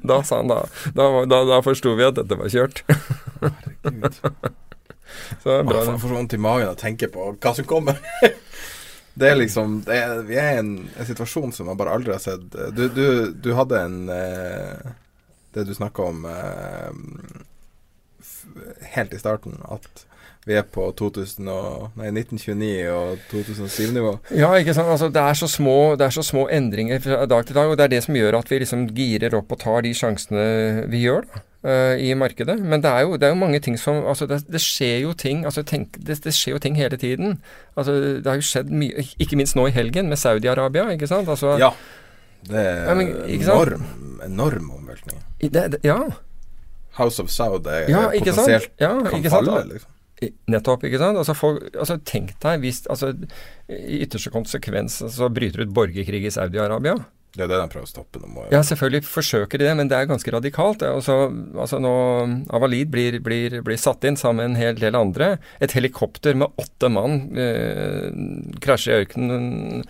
da 0.00 0.22
sa 0.24 0.40
han 0.40 0.48
da 0.48 0.62
Da, 0.96 1.10
da, 1.28 1.42
da 1.50 1.58
forsto 1.66 1.96
vi 1.98 2.06
at 2.06 2.16
dette 2.16 2.38
var 2.38 2.48
kjørt. 2.54 2.84
Herregud. 3.42 4.22
Så 5.42 5.50
det 5.50 5.58
er 5.58 5.68
bra. 5.68 5.84
Jeg 5.86 6.02
får 6.02 6.16
vondt 6.16 6.36
i 6.36 6.40
magen 6.40 6.70
av 6.70 6.76
å 6.76 6.80
tenke 6.80 7.10
på 7.12 7.30
hva 7.34 7.54
som 7.56 7.68
kommer. 7.68 8.00
Det 9.16 9.30
er 9.30 9.38
liksom 9.38 9.78
det 9.86 9.96
er, 9.96 10.18
Vi 10.28 10.36
er 10.36 10.50
i 10.50 10.60
en, 10.60 10.72
en, 10.92 11.06
situasjon 11.08 11.54
som 11.56 11.70
man 11.70 11.78
bare 11.80 11.94
aldri 11.96 12.12
har 12.12 12.20
sett. 12.20 12.42
Du, 12.76 12.82
du, 12.92 13.32
du 13.32 13.54
hadde 13.56 13.78
en 13.80 14.10
eh, 14.12 14.90
Det 15.56 15.64
du 15.64 15.72
snakka 15.72 16.10
om 16.10 16.26
eh, 16.28 16.90
helt 18.92 19.14
i 19.16 19.20
starten, 19.20 19.56
at 19.72 20.04
vi 20.46 20.54
er 20.54 20.62
på 20.70 20.84
2000 20.94 21.48
og, 21.50 21.88
nei, 21.98 22.12
1929 22.12 22.68
og 22.92 23.24
2007-nivå. 23.32 24.12
Ja, 24.38 24.52
ikke 24.54 24.76
sant. 24.76 24.92
Altså, 24.92 25.08
det, 25.10 25.18
er 25.18 25.34
så 25.34 25.48
små, 25.50 25.96
det 25.98 26.06
er 26.06 26.14
så 26.14 26.22
små 26.22 26.44
endringer 26.54 27.02
fra 27.02 27.24
dag 27.26 27.48
til 27.48 27.58
dag, 27.58 27.72
og 27.72 27.80
det 27.80 27.88
er 27.88 27.94
det 27.96 28.04
som 28.04 28.14
gjør 28.14 28.38
at 28.38 28.52
vi 28.52 28.60
liksom 28.62 28.84
girer 28.94 29.34
opp 29.34 29.56
og 29.56 29.60
tar 29.64 29.82
de 29.82 29.90
sjansene 29.96 30.46
vi 30.92 31.02
gjør 31.02 31.26
da, 31.26 31.42
uh, 31.66 31.94
i 31.98 32.14
markedet. 32.18 32.56
Men 32.62 32.82
det 32.84 32.90
er, 32.90 33.04
jo, 33.06 33.16
det 33.18 33.28
er, 33.28 33.34
jo, 33.34 33.40
mange 33.40 33.60
ting 33.62 33.78
som 33.80 34.04
altså 34.06 34.28
det, 34.30 34.42
det 34.52 34.62
skjer 34.62 35.00
jo 35.04 35.12
ting 35.18 35.44
altså 35.48 35.64
tenk, 35.66 35.98
det, 36.06 36.18
skjer 36.34 36.56
jo 36.56 36.62
ting 36.62 36.78
hele 36.78 36.98
tiden. 37.00 37.40
Altså, 37.76 37.96
det 38.22 38.26
har 38.26 38.38
jo 38.38 38.46
skjedd 38.46 38.70
mye, 38.70 39.06
ikke 39.22 39.38
minst 39.40 39.58
nå 39.58 39.66
i 39.68 39.74
helgen 39.74 40.08
med 40.12 40.20
Saudi-Arabia, 40.20 40.88
ikke 40.94 41.10
sant. 41.10 41.28
Altså, 41.28 41.56
ja. 41.60 41.72
Det 42.46 42.62
er 42.62 42.94
men, 42.94 43.10
enorm, 43.32 43.84
enorm 44.24 44.70
omveltning. 44.78 45.20
ja. 45.84 45.98
House 46.96 47.20
of 47.20 47.28
Saud 47.28 47.66
er 47.68 47.90
ja, 47.90 48.06
potensielt 48.14 48.70
ja, 48.80 48.94
kan 49.04 49.26
falle, 49.28 49.58
liksom. 49.74 49.92
Nettopp, 50.48 50.86
ikke 50.88 51.00
sant. 51.00 51.18
Altså, 51.20 51.34
folk, 51.36 51.66
altså 51.74 51.98
Tenk 52.08 52.32
deg 52.40 52.62
hvis 52.62 52.86
altså, 52.88 53.10
i 53.68 53.98
ytterste 54.06 54.32
konsekvens 54.32 55.02
så 55.12 55.28
bryter 55.28 55.66
ut 55.66 55.74
borgerkrig 55.76 56.22
i 56.24 56.32
Saudi-Arabia. 56.32 56.96
Det 57.36 57.44
er 57.44 57.50
det 57.52 57.60
de 57.60 57.70
prøver 57.72 57.84
å 57.84 57.90
stoppe 57.90 58.20
nå. 58.22 58.46
Ja, 58.54 58.62
selvfølgelig 58.64 59.04
forsøker 59.08 59.60
de 59.60 59.68
det, 59.68 59.74
men 59.76 59.90
det 59.92 59.98
er 59.98 60.08
ganske 60.08 60.32
radikalt. 60.32 60.84
Også, 60.88 61.16
altså 61.56 61.80
nå, 61.82 61.94
Avalid 62.56 62.92
blir, 62.92 63.18
blir, 63.24 63.60
blir, 63.66 63.80
satt 63.80 64.06
inn 64.08 64.16
sammen 64.16 64.40
med 64.40 64.54
en 64.54 64.60
hel 64.62 64.78
del 64.80 64.96
andre. 64.98 65.34
Et 65.60 65.72
helikopter 65.76 66.38
med 66.38 66.52
åtte 66.60 66.90
mann 66.92 67.26
eh, 67.36 68.08
krasjer 68.64 68.96
i 68.96 69.04
ørkenen 69.04 69.84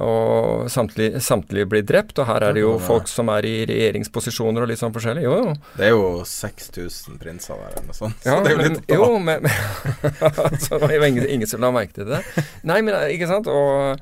og 0.00 0.70
samtlige, 0.72 1.20
samtlige, 1.20 1.68
blir 1.68 1.84
drept. 1.84 2.18
Og 2.18 2.26
her 2.26 2.46
er 2.46 2.56
det 2.56 2.62
jo 2.64 2.72
folk 2.82 3.08
som 3.10 3.28
er 3.34 3.46
i 3.46 3.54
regjeringsposisjoner 3.68 4.64
og 4.64 4.70
litt 4.70 4.80
sånn 4.80 4.94
forskjellig. 4.94 5.26
Jo, 5.26 5.36
jo. 5.44 5.52
Det 5.76 5.90
er 5.90 5.92
jo 5.92 6.24
6000 6.26 7.20
prinser 7.20 7.60
der 7.60 7.74
eller 7.74 7.90
noe 7.90 7.98
sånt. 7.98 8.24
Ja, 8.24 8.38
så 8.38 8.42
det 8.46 8.54
er 8.54 8.56
jo 8.56 8.64
litt 8.64 8.80
men, 8.80 8.96
Jo, 8.96 9.12
men, 9.20 9.46
men 9.46 10.58
Så 10.64 10.80
det 10.80 10.88
var 10.88 11.06
ingen, 11.06 11.28
ingen 11.28 11.50
som 11.50 11.62
la 11.62 11.72
merke 11.74 12.00
til 12.00 12.08
det. 12.10 12.24
Nei, 12.64 12.80
men 12.86 12.96
ikke 13.12 13.28
sant. 13.30 13.50
Og 13.52 14.00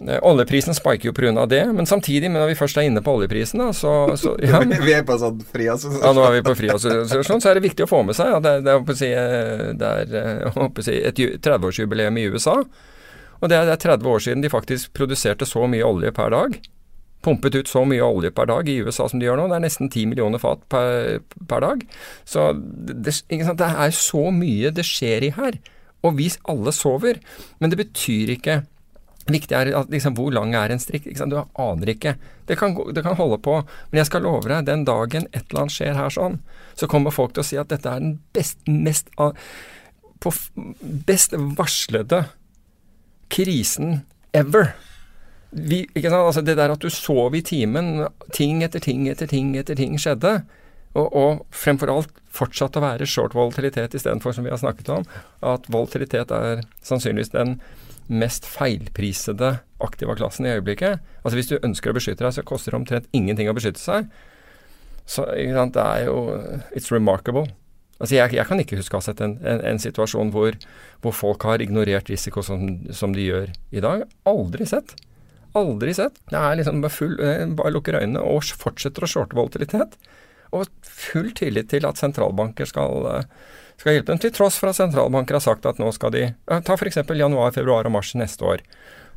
Oljeprisen 0.00 0.76
spiker 0.76 1.08
jo 1.08 1.12
pga. 1.16 1.46
det, 1.46 1.62
men 1.72 1.86
samtidig, 1.86 2.30
men 2.30 2.42
når 2.42 2.52
vi 2.52 2.58
først 2.58 2.76
er 2.76 2.88
inne 2.88 3.00
på 3.02 3.14
oljeprisen, 3.16 3.62
da, 3.62 3.72
så, 3.72 3.92
så 4.16 4.34
ja. 4.44 4.60
Vi 4.60 4.92
er 4.92 5.06
på 5.08 5.16
sånn 5.20 5.40
friassosiasjon. 5.52 6.04
Ja, 6.04 6.12
nå 6.16 6.26
er 6.26 6.36
vi 6.36 6.42
på 6.44 6.54
friassosiasjon, 6.58 7.40
så 7.40 7.50
er 7.50 7.58
det 7.58 7.64
viktig 7.64 7.86
å 7.86 7.90
få 7.90 8.02
med 8.04 8.18
seg 8.18 8.34
at 8.36 8.44
det, 8.44 8.54
det, 8.66 8.76
er, 9.08 9.72
det 9.80 9.92
er 10.20 10.44
eh, 10.52 10.68
si, 10.84 11.00
et 11.00 11.22
30-årsjubileum 11.46 12.20
i 12.20 12.26
USA. 12.34 12.58
Og 13.40 13.52
det 13.52 13.56
er, 13.56 13.68
det 13.68 13.76
er 13.76 13.84
30 13.96 14.12
år 14.12 14.24
siden 14.26 14.44
de 14.44 14.52
faktisk 14.52 14.92
produserte 14.96 15.48
så 15.48 15.64
mye 15.70 15.84
olje 15.84 16.12
per 16.16 16.32
dag. 16.34 16.58
Pumpet 17.24 17.56
ut 17.56 17.68
så 17.70 17.82
mye 17.88 18.04
olje 18.04 18.30
per 18.36 18.48
dag 18.52 18.68
i 18.68 18.78
USA 18.84 19.08
som 19.10 19.20
de 19.20 19.26
gjør 19.26 19.40
nå. 19.40 19.48
Det 19.50 19.58
er 19.58 19.64
nesten 19.64 19.90
10 19.90 20.12
millioner 20.12 20.42
fat 20.42 20.62
per, 20.72 21.18
per 21.48 21.64
dag. 21.64 21.82
Så 22.28 22.52
det, 22.54 23.00
det, 23.02 23.66
er 23.66 23.96
så 23.96 24.28
mye 24.34 24.72
det 24.76 24.86
skjer 24.86 25.26
i 25.26 25.34
her. 25.36 25.58
Og 26.06 26.20
vi 26.20 26.30
alle 26.46 26.72
sover. 26.76 27.20
Men 27.58 27.72
det 27.72 27.80
betyr 27.80 28.36
ikke 28.36 28.60
Viktig 29.26 29.56
er 29.58 29.72
at 29.74 29.90
liksom, 29.90 30.14
hvor 30.14 30.30
lang 30.30 30.54
er 30.54 30.70
en 30.70 30.80
strikk? 30.82 31.08
Du 31.26 31.38
aner 31.42 31.90
ikke. 31.90 32.14
Det 32.46 32.58
kan, 32.60 32.76
det 32.94 33.02
kan, 33.02 33.16
holde 33.18 33.40
på. 33.42 33.58
Men 33.90 34.00
jeg 34.02 34.10
skal 34.10 34.22
love 34.22 34.46
deg, 34.46 34.66
den 34.68 34.84
dagen 34.86 35.26
et 35.32 35.48
eller 35.48 35.64
annet 35.64 35.74
skjer 35.74 35.98
her 35.98 36.12
sånn, 36.14 36.40
så 36.78 36.86
kommer 36.90 37.14
folk 37.14 37.34
til 37.34 37.42
å 37.42 37.48
si 37.48 37.58
at 37.58 37.72
dette 37.72 37.90
er 37.90 38.02
den 38.04 38.18
best, 38.36 38.60
mest, 38.70 39.10
på, 40.22 40.32
best 41.08 41.34
varslede 41.58 42.26
krisen 43.34 44.04
ever. 44.36 44.76
Vi, 45.50 45.86
altså 46.04 46.44
det 46.44 46.58
der 46.58 46.74
at 46.74 46.84
du 46.84 46.90
sov 46.92 47.34
i 47.34 47.42
timen, 47.42 48.06
ting 48.36 48.62
etter 48.66 48.82
ting 48.82 49.08
etter 49.10 49.30
ting 49.30 49.54
etter 49.58 49.78
ting 49.78 49.98
skjedde. 49.98 50.38
Og, 50.96 51.08
og 51.12 51.42
fremfor 51.52 51.90
alt 51.92 52.14
fortsatt 52.32 52.78
å 52.78 52.84
være 52.84 53.08
short 53.08 53.34
volatilitet 53.36 53.94
istedenfor, 53.96 54.32
som 54.32 54.46
vi 54.46 54.52
har 54.52 54.60
snakket 54.60 54.88
om, 54.94 55.04
at 55.44 55.66
volatilitet 55.72 56.32
er 56.32 56.62
sannsynligvis 56.84 57.34
den 57.34 57.58
mest 58.08 58.46
feilprisede 58.48 59.56
aktiva 59.82 60.16
klassen 60.16 60.46
i 60.46 60.54
øyeblikket. 60.54 61.02
Altså 61.22 61.36
Hvis 61.38 61.50
du 61.50 61.58
ønsker 61.58 61.92
å 61.92 61.98
beskytte 61.98 62.24
deg, 62.24 62.34
så 62.36 62.46
koster 62.46 62.72
det 62.72 62.80
omtrent 62.80 63.08
ingenting 63.16 63.50
å 63.50 63.56
beskytte 63.56 63.82
seg. 63.82 64.10
Så 65.06 65.26
det 65.30 65.82
er 65.82 66.06
jo 66.08 66.18
It's 66.74 66.90
remarkable. 66.90 67.46
Altså 67.96 68.18
jeg, 68.18 68.34
jeg, 68.36 68.44
kan 68.48 68.60
ikke 68.60 68.76
huske 68.76 68.96
å 68.96 69.00
ha 69.00 69.06
sett 69.06 69.22
en, 69.24 69.38
en, 69.40 69.62
en 69.70 69.78
situasjon 69.80 70.30
hvor, 70.34 70.56
hvor, 71.00 71.14
folk 71.16 71.46
har 71.48 71.62
ignorert 71.64 72.10
risiko 72.12 72.42
som, 72.44 72.66
som, 72.92 73.14
de 73.16 73.24
gjør 73.24 73.52
i 73.72 73.82
dag. 73.84 74.04
Aldri 74.28 74.66
sett. 74.68 74.92
Aldri 75.56 75.94
sett. 75.96 76.18
Det 76.28 76.36
er 76.36 76.58
liksom 76.58 76.82
bare 76.84 76.92
full 76.92 77.14
eh, 77.24 77.46
Bare 77.56 77.72
lukker 77.72 77.96
øynene 77.96 78.20
og 78.20 78.44
fortsetter 78.60 79.06
å 79.06 79.08
shorte 79.08 79.38
volatilitet. 79.38 79.96
Og 80.52 80.68
full 80.84 81.32
tillit 81.36 81.70
til 81.72 81.88
at 81.88 82.00
sentralbanker 82.00 82.68
skal, 82.68 83.08
eh, 83.14 83.56
skal 83.76 83.96
hjelpe 83.96 84.12
dem, 84.12 84.20
til 84.22 84.32
tross 84.34 84.56
for 84.60 84.70
at 84.70 84.78
sentralbanker 84.78 85.36
har 85.36 85.44
sagt 85.44 85.66
at 85.68 85.80
nå 85.82 85.90
skal 85.94 86.14
de 86.14 86.28
Ta 86.46 86.76
f.eks. 86.76 87.02
januar, 87.16 87.52
februar 87.52 87.88
og 87.88 87.96
mars 87.96 88.14
neste 88.16 88.46
år. 88.46 88.64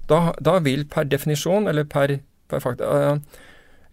Da, 0.09 0.33
da 0.41 0.57
vil 0.65 0.85
per 0.89 1.07
definisjon, 1.07 1.69
eller 1.69 1.87
per, 1.87 2.17
per 2.49 2.63
fakta, 2.63 3.19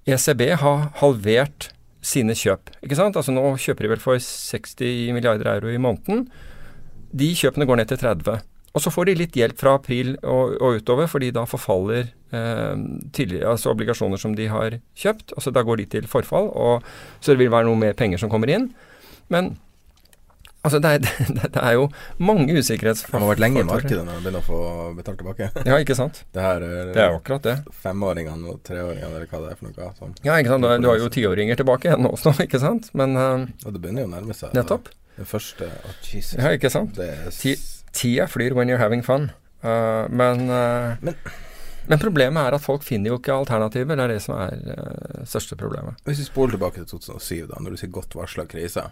ECB 0.08 0.42
eh, 0.46 0.54
e 0.54 0.60
ha 0.62 0.74
halvert 1.02 1.70
sine 2.06 2.36
kjøp. 2.38 2.70
ikke 2.82 2.98
sant? 2.98 3.18
Altså 3.18 3.34
Nå 3.34 3.44
kjøper 3.60 3.86
de 3.86 3.94
vel 3.94 4.02
for 4.02 4.20
60 4.22 5.14
milliarder 5.16 5.50
euro 5.56 5.72
i 5.72 5.80
måneden. 5.82 6.26
De 7.16 7.32
kjøpene 7.36 7.66
går 7.68 7.80
ned 7.80 7.90
til 7.90 8.00
30. 8.02 8.44
Og 8.76 8.82
så 8.84 8.92
får 8.92 9.08
de 9.08 9.16
litt 9.16 9.36
hjelp 9.38 9.56
fra 9.56 9.76
april 9.78 10.14
og, 10.20 10.58
og 10.60 10.82
utover, 10.82 11.08
fordi 11.08 11.30
da 11.32 11.46
forfaller 11.48 12.10
eh, 12.36 13.44
altså 13.48 13.72
obligasjoner 13.72 14.20
som 14.20 14.34
de 14.36 14.50
har 14.52 14.76
kjøpt. 14.98 15.32
altså 15.32 15.52
Da 15.54 15.64
går 15.64 15.80
de 15.80 15.86
til 15.96 16.10
forfall, 16.10 16.50
og 16.52 16.84
så 17.20 17.32
det 17.32 17.40
vil 17.40 17.54
være 17.54 17.70
noe 17.70 17.80
mer 17.80 17.96
penger 17.96 18.20
som 18.20 18.32
kommer 18.32 18.52
inn. 18.52 18.68
Men 19.32 19.54
altså 20.66 20.80
det 20.82 20.90
er, 20.96 21.04
det, 21.38 21.50
det 21.54 21.62
er 21.62 21.76
jo 21.78 21.86
mange 22.18 22.56
usikkerhetsfaktorer. 22.58 23.20
Det 23.20 23.24
har 23.24 23.32
vært 23.32 23.42
lenge 23.44 23.62
i 23.62 23.68
markedet 23.70 24.00
når 24.02 24.10
man 24.12 24.26
begynner 24.26 24.42
å 24.42 24.46
få 24.50 24.60
betalt 24.98 25.20
tilbake. 25.22 25.48
Ja, 25.70 25.78
ikke 25.82 25.96
sant. 25.98 26.20
Det 26.36 26.42
her 26.44 26.66
er, 26.66 26.92
Det 26.92 27.02
er 27.06 27.10
jo 27.14 27.20
akkurat 27.22 27.46
det. 27.48 27.56
femåringene 27.86 28.52
og 28.52 28.60
treåringene, 28.66 29.08
eller 29.14 29.30
hva 29.30 29.40
det 29.46 29.54
er 29.54 29.60
for 29.62 29.70
noe. 29.70 29.88
Sånn. 30.02 30.14
Ja, 30.26 30.36
ikke 30.42 30.52
sant. 30.56 30.68
Du, 30.84 30.90
har 30.90 31.00
jo 31.00 31.08
tiåringer 31.16 31.58
tilbake 31.62 31.88
igjen 31.90 32.10
også, 32.10 32.34
ikke 32.46 32.60
sant. 32.62 32.90
Men 32.98 33.16
uh, 33.16 33.46
Og 33.64 33.72
det 33.72 33.80
begynner 33.86 34.04
jo 34.04 34.10
å 34.10 34.14
nærme 34.18 34.36
seg. 34.36 34.52
nettopp. 34.58 34.92
Det 35.16 35.24
første 35.30 35.64
Å, 35.72 35.96
Jesus. 36.04 36.36
Ja, 36.36 36.50
ikke 36.52 36.68
sant. 36.74 36.98
Tida 37.96 38.26
flyr 38.28 38.52
when 38.58 38.68
you're 38.68 38.82
having 38.82 39.00
fun. 39.06 39.30
Uh, 39.64 40.04
men, 40.12 40.48
uh, 40.50 40.96
Men- 41.00 41.16
men 41.88 42.00
problemet 42.02 42.42
er 42.50 42.54
at 42.58 42.62
folk 42.64 42.82
finner 42.82 43.12
jo 43.12 43.18
ikke 43.20 43.30
alternativer. 43.32 43.94
Det 43.96 44.04
er 44.04 44.12
det 44.16 44.22
som 44.24 44.34
er 44.42 44.56
uh, 44.74 45.20
største 45.24 45.54
problemet. 45.56 45.94
Hvis 46.04 46.18
vi 46.18 46.26
spoler 46.26 46.56
tilbake 46.56 46.82
til 46.82 46.88
2007, 46.98 47.46
da, 47.52 47.60
når 47.62 47.76
du 47.76 47.80
sier 47.80 47.92
godt 47.94 48.16
varsla 48.18 48.44
krise 48.50 48.88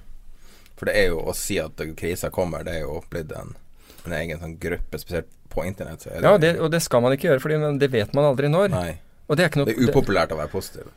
For 0.78 0.90
det 0.90 0.96
er 0.98 1.12
jo 1.12 1.22
å 1.22 1.34
si 1.38 1.60
at 1.62 1.80
krisa 1.98 2.32
kommer, 2.34 2.64
det 2.66 2.80
er 2.80 2.84
jo 2.86 2.98
blitt 3.10 3.32
en, 3.38 3.54
en 4.04 4.16
egen 4.18 4.42
sånn 4.42 4.58
gruppe, 4.60 4.98
spesielt 4.98 5.30
på 5.54 5.64
internett. 5.68 6.02
Så 6.02 6.10
er 6.10 6.18
det, 6.18 6.26
Ja, 6.26 6.38
det, 6.40 6.52
og 6.58 6.72
det 6.74 6.82
skal 6.82 7.04
man 7.04 7.14
ikke 7.14 7.30
gjøre, 7.30 7.42
for 7.44 7.78
det 7.78 7.90
vet 7.92 8.14
man 8.16 8.26
aldri 8.32 8.50
når. 8.50 8.74
Nei. 8.74 8.90
Og 9.28 9.38
det 9.38 9.46
er 9.46 9.56
noe 9.60 9.70
Det 9.70 9.78
er 9.78 9.88
upopulært 9.88 10.34
å 10.34 10.40
være 10.40 10.52
positiv. 10.52 10.90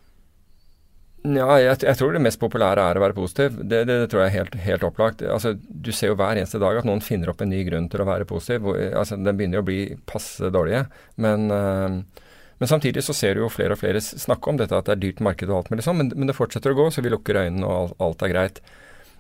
Ja, 1.28 1.48
jeg, 1.60 1.80
jeg 1.84 1.98
tror 2.00 2.14
det 2.14 2.22
mest 2.24 2.40
populære 2.40 2.84
er 2.90 3.00
å 3.00 3.04
være 3.04 3.16
positiv. 3.18 3.58
Det, 3.58 3.82
det, 3.90 3.96
det 4.04 4.10
tror 4.12 4.24
jeg 4.24 4.30
er 4.30 4.36
helt, 4.38 4.56
helt 4.64 4.86
opplagt. 4.88 5.24
Altså, 5.26 5.56
du 5.58 5.90
ser 5.96 6.12
jo 6.12 6.18
hver 6.20 6.38
eneste 6.40 6.62
dag 6.62 6.78
at 6.80 6.88
noen 6.88 7.02
finner 7.04 7.32
opp 7.34 7.42
en 7.44 7.52
ny 7.52 7.64
grunn 7.68 7.90
til 7.92 8.04
å 8.04 8.08
være 8.08 8.28
positiv. 8.30 8.64
Hvor, 8.68 8.80
altså, 9.02 9.18
den 9.20 9.40
begynner 9.40 9.60
jo 9.60 9.66
å 9.66 9.68
bli 9.68 9.82
passe 10.08 10.52
dårlige. 10.54 10.86
Men, 11.24 11.48
øh, 11.52 12.28
men 12.62 12.72
samtidig 12.72 13.04
så 13.06 13.16
ser 13.18 13.36
du 13.36 13.44
jo 13.44 13.52
flere 13.54 13.76
og 13.76 13.82
flere 13.82 14.02
snakke 14.04 14.54
om 14.54 14.62
dette 14.62 14.78
at 14.78 14.88
det 14.88 14.96
er 14.96 15.04
dyrt 15.04 15.24
marked 15.26 15.50
og 15.50 15.60
alt 15.60 15.74
mulig 15.74 15.86
sånn, 15.86 16.00
men, 16.00 16.14
men 16.16 16.32
det 16.32 16.38
fortsetter 16.38 16.74
å 16.74 16.80
gå, 16.80 16.88
så 16.94 17.04
vi 17.06 17.12
lukker 17.14 17.42
øynene 17.44 17.68
og 17.68 17.76
alt, 17.78 17.98
alt 18.08 18.24
er 18.26 18.34
greit. 18.34 18.62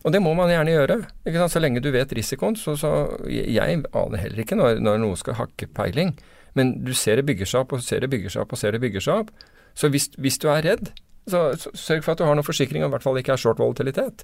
Og 0.05 0.13
det 0.13 0.21
må 0.23 0.33
man 0.37 0.51
gjerne 0.51 0.73
gjøre. 0.73 0.97
ikke 1.25 1.41
sant? 1.41 1.53
Så 1.55 1.61
lenge 1.61 1.81
du 1.83 1.89
vet 1.91 2.13
risikoen. 2.15 2.55
Så, 2.59 2.77
så 2.79 2.91
jeg 3.31 3.83
aner 3.83 4.21
heller 4.21 4.43
ikke 4.43 4.57
når, 4.59 4.81
når 4.83 5.01
noe 5.03 5.19
skal 5.19 5.39
hakke 5.39 5.69
peiling. 5.77 6.13
Men 6.57 6.77
du 6.85 6.93
ser 6.97 7.19
det 7.19 7.27
bygger 7.27 7.49
seg 7.49 7.65
opp, 7.65 7.75
og 7.77 7.83
ser 7.85 8.01
det 8.03 8.11
bygger 8.13 8.33
seg 8.33 8.45
opp, 8.45 8.55
og 8.55 8.61
ser 8.61 8.73
det 8.73 8.81
bygger 8.81 9.03
seg 9.03 9.23
opp. 9.25 9.33
Så 9.77 9.91
hvis, 9.93 10.09
hvis 10.17 10.39
du 10.41 10.47
er 10.49 10.63
redd, 10.65 10.91
så, 11.29 11.51
så 11.59 11.73
sørg 11.75 12.05
for 12.05 12.15
at 12.15 12.21
du 12.21 12.25
har 12.25 12.37
noen 12.37 12.47
forsikring, 12.47 12.85
og 12.85 12.89
i 12.89 12.95
hvert 12.95 13.05
fall 13.05 13.19
ikke 13.19 13.35
er 13.35 13.41
short 13.41 13.61
volatilitet. 13.61 14.23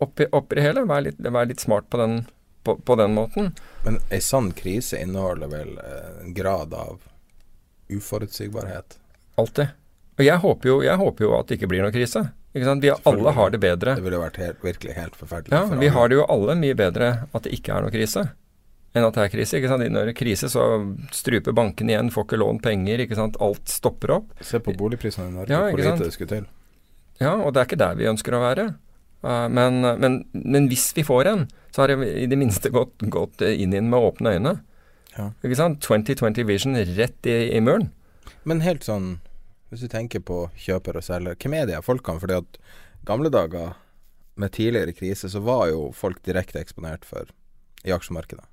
Oppi, 0.00 0.26
oppi 0.34 0.58
det 0.58 0.64
hele, 0.64 0.86
vær 0.88 1.04
litt, 1.04 1.20
vær 1.20 1.46
litt 1.46 1.62
smart 1.62 1.90
på 1.92 2.00
den, 2.00 2.22
på, 2.66 2.74
på 2.80 2.96
den 2.98 3.14
måten. 3.18 3.52
Men 3.84 4.00
ei 4.10 4.22
sann 4.24 4.50
krise 4.56 4.98
inneholder 4.98 5.52
vel 5.52 5.76
eh, 5.84 6.10
en 6.24 6.34
grad 6.34 6.74
av 6.74 7.04
uforutsigbarhet. 7.90 8.98
Alltid. 9.40 9.76
Og 10.18 10.26
jeg 10.26 10.42
håper, 10.42 10.68
jo, 10.68 10.80
jeg 10.84 11.00
håper 11.00 11.26
jo 11.26 11.34
at 11.38 11.48
det 11.48 11.60
ikke 11.60 11.70
blir 11.70 11.84
noen 11.84 11.94
krise. 11.94 12.24
Vi 12.52 12.90
alle 12.90 13.30
har 13.36 13.50
det 13.54 13.60
bedre. 13.62 13.94
Det 13.94 14.02
ville 14.02 14.18
vært 14.18 14.38
helt, 14.42 14.62
virkelig 14.64 14.94
helt 14.96 15.16
forferdelig. 15.18 15.54
Ja, 15.54 15.66
for 15.70 15.78
vi 15.78 15.90
har 15.94 16.10
det 16.10 16.16
jo 16.18 16.26
alle 16.26 16.56
mye 16.58 16.74
bedre 16.74 17.10
at 17.30 17.44
det 17.46 17.52
ikke 17.54 17.76
er 17.76 17.84
noe 17.84 17.94
krise, 17.94 18.24
enn 18.90 19.06
at 19.06 19.14
det 19.14 19.22
er 19.22 19.30
krise. 19.36 19.58
ikke 19.58 19.70
sant? 19.70 19.86
Når 19.86 20.08
det 20.08 20.14
er 20.16 20.18
krise, 20.18 20.50
så 20.50 20.64
struper 21.14 21.54
bankene 21.54 21.94
igjen, 21.94 22.10
får 22.10 22.26
ikke 22.26 22.40
lånt 22.42 22.64
penger, 22.64 23.04
ikke 23.04 23.18
sant. 23.18 23.38
Alt 23.38 23.70
stopper 23.70 24.16
opp. 24.16 24.32
Se 24.42 24.58
på 24.58 24.74
boligprisene 24.74 25.28
i 25.30 25.36
Norge, 25.36 25.54
Ja, 25.54 25.68
hvor 25.68 25.78
lite 25.78 26.08
det 26.08 26.16
skulle 26.16 26.32
til. 26.32 26.48
Ja, 27.20 27.36
og 27.36 27.54
det 27.54 27.62
er 27.62 27.70
ikke 27.70 27.82
der 27.84 28.00
vi 28.00 28.10
ønsker 28.10 28.34
å 28.34 28.42
være. 28.42 28.66
Uh, 29.22 29.46
men, 29.52 29.84
men, 30.00 30.20
men 30.32 30.68
hvis 30.72 30.90
vi 30.96 31.06
får 31.06 31.30
en, 31.30 31.46
så 31.70 31.84
har 31.84 31.94
jeg 31.94 32.10
i 32.24 32.26
det 32.26 32.38
minste 32.40 32.72
gått, 32.74 32.96
gått 33.14 33.44
inn 33.46 33.70
i 33.70 33.78
den 33.78 33.92
med 33.92 34.02
åpne 34.10 34.34
øyne. 34.34 34.58
Ja. 35.14 35.30
Ikke 35.44 35.58
sant? 35.58 35.82
2020 35.86 36.48
vision 36.48 36.78
rett 36.96 37.30
i, 37.30 37.36
i 37.54 37.62
muren. 37.62 37.92
Men 38.48 38.62
helt 38.64 38.86
sånn, 38.86 39.20
hvis 39.70 39.84
du 39.84 39.90
tenker 39.90 40.22
på 40.26 40.44
kjøper 40.58 40.98
og 40.98 41.06
selger, 41.06 41.38
hvem 41.38 41.54
er 41.54 41.68
de 41.68 41.76
her 41.76 41.84
folkene? 41.86 42.20
Fordi 42.22 42.40
at 42.40 42.58
gamle 43.06 43.30
dager 43.30 43.76
med 44.40 44.52
tidligere 44.56 44.94
krise, 44.96 45.30
så 45.30 45.42
var 45.44 45.68
jo 45.70 45.90
folk 45.94 46.18
direkte 46.26 46.60
eksponert 46.60 47.06
for 47.06 47.30
i 47.86 47.94
aksjemarkedet. 47.94 48.44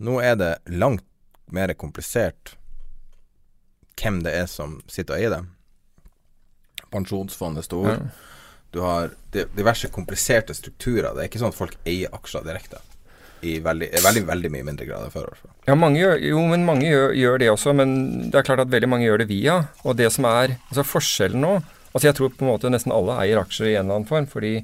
Nå 0.00 0.18
er 0.24 0.38
det 0.40 0.54
langt 0.72 1.04
mer 1.52 1.72
komplisert 1.78 2.56
hvem 3.96 4.22
det 4.24 4.32
er 4.36 4.48
som 4.50 4.80
sitter 4.90 5.16
og 5.16 5.20
eier 5.20 5.34
det. 5.36 5.44
Pensjonsfond 6.92 7.60
er 7.60 7.64
stor. 7.64 7.92
Ja. 7.92 8.00
Du 8.74 8.82
har 8.84 9.14
diverse 9.32 9.88
kompliserte 9.92 10.54
strukturer. 10.56 11.14
Det 11.14 11.22
er 11.22 11.30
ikke 11.30 11.40
sånn 11.40 11.54
at 11.54 11.58
folk 11.58 11.76
eier 11.88 12.12
aksjer 12.16 12.44
direkte. 12.44 12.80
I 13.46 13.58
veldig, 13.64 13.88
veldig, 14.04 14.22
veldig 14.28 14.50
mye 14.54 14.66
mindre 14.66 14.88
grad 14.88 15.06
enn 15.06 15.14
før. 15.14 15.30
Ja, 15.68 15.76
mange 15.78 16.00
gjør, 16.00 16.18
jo, 16.32 16.42
men 16.50 16.66
mange 16.66 16.88
gjør, 16.88 17.14
gjør 17.16 17.40
det 17.42 17.52
også. 17.52 17.74
Men 17.78 17.94
det 18.30 18.40
er 18.40 18.48
klart 18.48 18.64
at 18.64 18.72
veldig 18.72 18.90
mange 18.90 19.08
gjør 19.08 19.22
det 19.22 19.30
via. 19.30 19.60
Og 19.84 19.96
det 20.00 20.10
som 20.14 20.28
er 20.30 20.58
altså 20.68 20.86
forskjellen 20.96 21.42
nå 21.44 21.56
Altså 21.96 22.10
jeg 22.10 22.16
tror 22.18 22.32
på 22.36 22.44
en 22.44 22.50
måte 22.50 22.68
nesten 22.68 22.92
alle 22.92 23.14
eier 23.22 23.38
aksjer 23.40 23.70
i 23.70 23.76
en 23.78 23.86
eller 23.86 24.02
annen 24.02 24.08
form. 24.10 24.26
Fordi 24.28 24.58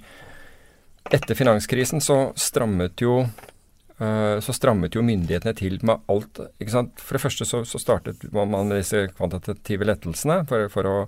etter 1.16 1.38
finanskrisen 1.38 2.02
så 2.04 2.16
strammet 2.36 3.00
jo 3.00 3.22
eh, 3.22 4.36
så 4.44 4.52
strammet 4.52 4.98
jo 4.98 5.04
myndighetene 5.06 5.54
til 5.56 5.78
med 5.80 6.04
alt. 6.12 6.42
ikke 6.60 6.74
sant? 6.74 7.00
For 7.00 7.16
det 7.16 7.22
første 7.24 7.48
så, 7.48 7.62
så 7.64 7.80
startet 7.80 8.26
man 8.36 8.52
med 8.52 8.82
disse 8.82 9.06
kvantitative 9.16 9.88
lettelsene 9.88 10.42
for, 10.50 10.68
for 10.74 10.90
å 10.90 10.98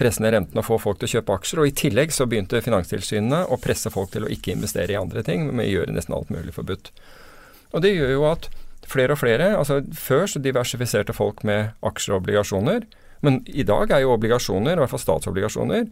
presse 0.00 0.22
ned 0.24 0.32
renten 0.34 0.60
og 0.60 0.66
få 0.66 0.78
folk 0.80 1.00
til 1.00 1.08
å 1.08 1.12
kjøpe 1.16 1.36
aksjer. 1.36 1.62
Og 1.62 1.70
i 1.70 1.76
tillegg 1.76 2.14
så 2.14 2.26
begynte 2.28 2.62
Finanstilsynet 2.64 3.52
å 3.52 3.60
presse 3.60 3.92
folk 3.92 4.12
til 4.14 4.26
å 4.26 4.32
ikke 4.32 4.54
investere 4.56 4.94
i 4.94 4.98
andre 5.00 5.24
ting, 5.26 5.46
men 5.52 5.68
gjøre 5.68 5.94
nesten 5.94 6.16
alt 6.16 6.32
mulig 6.32 6.56
forbudt. 6.56 6.90
Og 7.74 7.84
det 7.84 7.94
gjør 7.94 8.14
jo 8.16 8.26
at 8.30 8.48
flere 8.90 9.14
og 9.14 9.20
flere 9.20 9.52
altså 9.54 9.80
Før 9.94 10.24
så 10.26 10.40
diversifiserte 10.42 11.14
folk 11.14 11.44
med 11.46 11.76
aksjer 11.86 12.16
og 12.16 12.24
obligasjoner. 12.24 12.86
Men 13.26 13.42
i 13.46 13.66
dag 13.68 13.92
er 13.92 14.04
jo 14.04 14.14
obligasjoner, 14.16 14.78
i 14.78 14.82
hvert 14.82 14.92
fall 14.94 15.02
statsobligasjoner, 15.02 15.84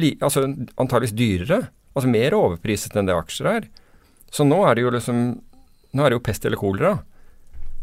li, 0.00 0.14
altså 0.22 0.46
antageligvis 0.46 1.16
dyrere. 1.18 1.66
Altså 1.96 2.12
mer 2.12 2.36
overpriset 2.36 2.96
enn 2.96 3.08
det 3.08 3.16
aksjer 3.16 3.50
er. 3.50 3.68
Så 4.32 4.46
nå 4.46 4.60
er 4.68 4.76
det 4.76 4.86
jo 4.86 4.94
liksom 4.94 5.26
Nå 5.96 6.04
er 6.04 6.12
det 6.12 6.16
jo 6.18 6.24
pest 6.26 6.44
eller 6.44 6.60
kolera. 6.60 6.90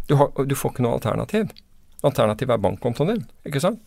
Du, 0.05 0.13
har, 0.19 0.27
du 0.45 0.53
får 0.53 0.73
ikke 0.73 0.83
noe 0.85 0.99
alternativ. 0.99 1.47
Alternativet 2.05 2.51
er 2.53 2.61
bankkontoen 2.61 3.09
din, 3.09 3.23
ikke 3.47 3.61
sant? 3.63 3.79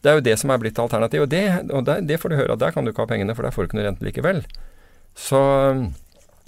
Det 0.00 0.10
er 0.10 0.18
jo 0.18 0.24
det 0.24 0.36
som 0.40 0.52
er 0.52 0.60
blitt 0.62 0.78
alternativ. 0.80 1.26
Og 1.26 1.32
det, 1.32 1.44
og 1.68 1.84
det, 1.88 1.98
det 2.08 2.20
får 2.20 2.32
du 2.32 2.38
høre 2.38 2.56
at 2.56 2.62
der 2.62 2.74
kan 2.74 2.86
du 2.86 2.92
ikke 2.92 3.04
ha 3.04 3.10
pengene, 3.10 3.36
for 3.36 3.46
der 3.46 3.54
får 3.54 3.66
du 3.66 3.70
ikke 3.70 3.80
noe 3.80 3.88
rente 3.88 4.06
likevel. 4.06 4.44
Så, 5.18 5.40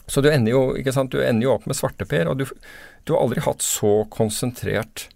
så 0.06 0.24
du 0.24 0.30
ender 0.30 0.54
jo 0.54 0.62
du 0.76 1.18
ender 1.20 1.44
jo 1.44 1.56
opp 1.56 1.66
med 1.68 1.76
svarteper, 1.76 2.30
og 2.30 2.40
du, 2.40 2.46
du 3.04 3.14
har 3.14 3.24
aldri 3.24 3.44
hatt 3.44 3.64
så 3.64 4.02
konsentrert 4.12 5.08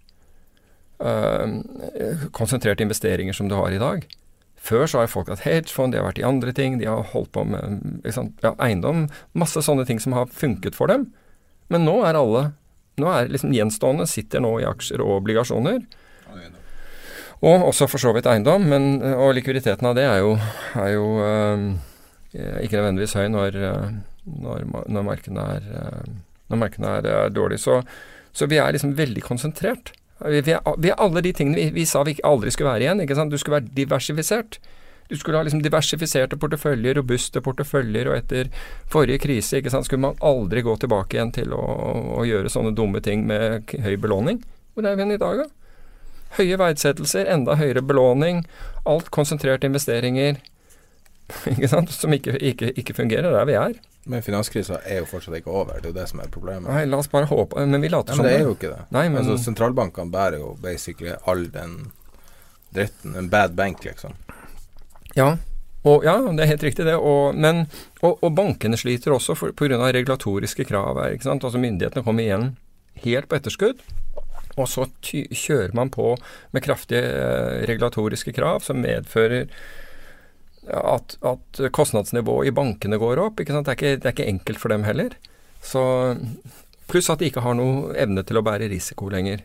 øh, 1.01 1.57
konsentrerte 2.35 2.85
investeringer 2.85 3.33
som 3.33 3.49
du 3.49 3.57
har 3.57 3.73
i 3.73 3.81
dag. 3.81 4.05
Før 4.67 4.85
så 4.89 5.01
har 5.01 5.11
folk 5.11 5.29
hatt 5.31 5.45
hedgefond, 5.45 5.93
de 5.93 6.01
har 6.01 6.09
vært 6.09 6.19
i 6.19 6.27
andre 6.27 6.51
ting, 6.53 6.77
de 6.79 6.89
har 6.89 7.05
holdt 7.13 7.31
på 7.35 7.45
med 7.47 8.03
ja, 8.43 8.53
eiendom. 8.63 9.05
Masse 9.37 9.63
sånne 9.63 9.85
ting 9.87 10.01
som 10.03 10.15
har 10.17 10.29
funket 10.33 10.75
for 10.75 10.91
dem. 10.91 11.07
Men 11.71 11.87
nå 11.87 12.01
er 12.07 12.19
alle 12.19 12.49
Nå 12.97 13.05
er 13.13 13.27
liksom 13.29 13.51
gjenstående 13.53 14.07
sitter 14.09 14.41
nå 14.41 14.55
i 14.57 14.63
aksjer 14.65 15.03
og 15.05 15.19
obligasjoner. 15.19 15.83
Og 17.45 17.67
også 17.69 17.85
for 17.89 18.01
så 18.01 18.13
vidt 18.15 18.25
eiendom, 18.29 18.65
men, 18.65 19.01
og 19.13 19.35
likviditeten 19.37 19.85
av 19.85 19.97
det 19.97 20.07
er 20.09 20.21
jo, 20.23 20.31
er 20.73 20.93
jo 20.95 21.09
eh, 21.21 22.63
ikke 22.63 22.79
nødvendigvis 22.79 23.13
høy 23.13 23.27
når, 23.29 23.59
øh, 23.61 23.91
når, 24.45 24.65
når 24.89 25.05
markedene 25.05 25.43
er, 25.57 25.67
når 26.49 26.61
markene 26.63 26.95
er, 26.97 27.29
dårlige. 27.29 27.61
Så, 27.61 27.81
så 28.33 28.49
vi 28.49 28.57
er 28.57 28.73
liksom 28.73 28.95
veldig 28.97 29.21
konsentrert. 29.25 29.93
Vi, 30.25 30.41
vi, 30.41 30.55
er, 30.57 30.81
vi 30.81 30.89
er 30.89 30.97
alle 30.97 31.21
de 31.21 31.33
tingene 31.37 31.59
vi, 31.59 31.69
vi 31.75 31.85
sa 31.85 32.01
vi 32.07 32.17
aldri 32.25 32.51
skulle 32.51 32.73
være 32.73 32.87
igjen. 32.87 33.29
Du 33.29 33.37
skulle 33.37 33.59
være 33.59 33.75
diversifisert. 33.77 34.57
Du 35.07 35.15
skulle 35.15 35.39
ha 35.39 35.45
liksom 35.45 35.61
diversifiserte 35.63 36.35
porteføljer, 36.41 36.97
robuste 36.99 37.39
porteføljer, 37.39 38.09
og 38.09 38.17
etter 38.17 38.49
forrige 38.91 39.21
krise 39.23 39.61
skulle 39.61 40.03
man 40.03 40.17
aldri 40.19 40.65
gå 40.65 40.73
tilbake 40.81 41.15
igjen 41.15 41.31
til 41.31 41.53
å, 41.55 41.63
å 42.19 42.25
gjøre 42.27 42.51
sånne 42.51 42.73
dumme 42.75 42.99
ting 43.05 43.23
med 43.29 43.71
høy 43.85 43.95
belåning. 43.95 44.41
Hvor 44.75 44.83
er 44.83 44.97
vi 44.97 45.05
igjen 45.05 45.15
i 45.15 45.21
dag, 45.21 45.45
da? 45.45 45.56
Høye 46.35 46.59
verdsettelser, 46.59 47.29
enda 47.31 47.55
høyere 47.55 47.81
belåning, 47.81 48.43
alt 48.85 49.09
konsentrerte 49.15 49.69
investeringer 49.69 50.41
ikke 51.51 51.67
sant, 51.67 51.91
som 51.91 52.13
ikke, 52.15 52.37
ikke, 52.39 52.71
ikke 52.79 52.95
fungerer 52.95 53.33
der 53.33 53.47
vi 53.47 53.55
er. 53.59 53.73
Men 54.07 54.23
finanskrisa 54.23 54.79
er 54.87 55.01
jo 55.01 55.07
fortsatt 55.09 55.35
ikke 55.41 55.51
over, 55.51 55.81
det 55.81 55.89
er 55.89 55.91
jo 55.91 55.97
det 55.97 56.05
som 56.07 56.21
er 56.23 56.29
problemet. 56.31 56.69
Nei, 56.71 56.85
la 56.87 57.01
oss 57.01 57.09
bare 57.11 57.27
håpe 57.27 57.65
Men 57.67 57.83
vi 57.83 57.89
later 57.91 58.15
som 58.15 58.23
men 58.23 58.31
det 58.31 58.37
er 58.37 58.45
jo 58.45 58.53
ikke 58.55 58.71
det. 58.71 58.85
Nei, 58.95 59.09
men 59.11 59.19
Altså 59.23 59.35
Sentralbankene 59.43 60.13
bærer 60.13 60.39
jo 60.39 60.53
basically 60.63 61.17
all 61.27 61.43
den 61.51 61.75
dritten. 62.71 63.17
En 63.19 63.27
bad 63.29 63.57
bank, 63.59 63.83
liksom. 63.83 64.15
Ja, 65.15 65.35
og, 65.87 66.05
ja, 66.05 66.15
det 66.19 66.43
er 66.43 66.51
helt 66.53 66.63
riktig 66.63 66.87
det. 66.87 66.95
Og, 66.95 67.35
men, 67.35 67.65
og, 68.01 68.17
og 68.23 68.31
bankene 68.35 68.79
sliter 68.79 69.15
også 69.15 69.35
pga. 69.35 69.91
regulatoriske 69.91 70.65
krav. 70.67 70.99
her, 71.01 71.15
ikke 71.15 71.27
sant? 71.27 71.43
Altså 71.43 71.59
Myndighetene 71.59 72.03
kommer 72.03 72.23
igjen 72.23 72.49
helt 73.03 73.27
på 73.27 73.35
etterskudd. 73.35 73.83
Og 74.57 74.69
så 74.69 74.87
kjører 75.05 75.75
man 75.77 75.91
på 75.93 76.15
med 76.55 76.65
kraftige 76.65 77.03
eh, 77.05 77.65
regulatoriske 77.69 78.33
krav 78.33 78.63
som 78.65 78.81
medfører 78.81 79.45
at, 80.67 81.17
at 81.21 81.59
kostnadsnivået 81.71 82.49
i 82.49 82.55
bankene 82.55 82.99
går 82.99 83.21
opp. 83.23 83.37
Det 83.39 83.53
er, 83.53 83.73
ikke, 83.73 83.95
det, 83.95 84.05
er 84.05 84.15
ikke, 84.15 84.31
enkelt 84.31 84.59
for 84.61 84.73
dem 84.73 84.83
heller. 84.87 85.15
Så, 85.63 85.81
pluss 86.87 87.09
at 87.09 87.21
de 87.21 87.29
ikke 87.29 87.43
har 87.45 87.55
noe 87.57 87.93
evne 87.99 88.23
til 88.27 88.39
å 88.39 88.45
bære 88.45 88.69
risiko 88.71 89.11
lenger. 89.13 89.43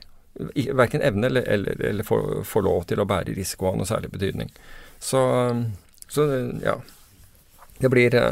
Verken 0.72 1.04
evne 1.04 1.28
eller, 1.28 1.46
eller, 1.46 1.84
eller 1.92 2.06
få, 2.06 2.18
få, 2.48 2.64
lov 2.64 2.86
til 2.90 3.02
å 3.02 3.08
bære 3.08 3.36
risiko 3.36 3.70
av 3.70 3.78
noe 3.78 3.88
særlig 3.88 4.12
betydning. 4.14 4.50
Så, 5.02 5.20
så 6.08 6.26
ja. 6.62 6.78
Det 7.82 7.90
blir, 7.90 8.12
det 8.14 8.24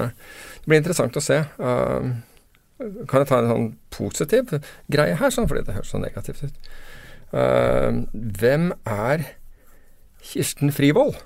blir, 0.64 0.78
interessant 0.78 1.16
å 1.18 1.22
se. 1.24 1.40
Uh, 1.58 2.12
kan 2.80 3.22
jeg 3.22 3.28
ta 3.30 3.40
en 3.40 3.50
sånn 3.50 3.66
positiv 3.92 4.54
greie 4.92 5.18
her, 5.20 5.34
sånn, 5.34 5.48
fordi 5.50 5.66
det 5.66 5.76
høres 5.76 5.92
så 5.92 6.00
negativt 6.00 6.46
ut. 6.46 6.70
Uh, 7.30 8.06
hvem 8.12 8.70
er 8.88 9.26
Kirsten 10.24 10.72
Frivold? 10.74 11.20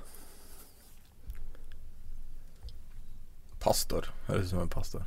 Pastor. 3.64 4.10
Høres 4.28 4.50
ut 4.50 4.54
som 4.54 4.64
en 4.64 4.72
pastor. 4.72 5.06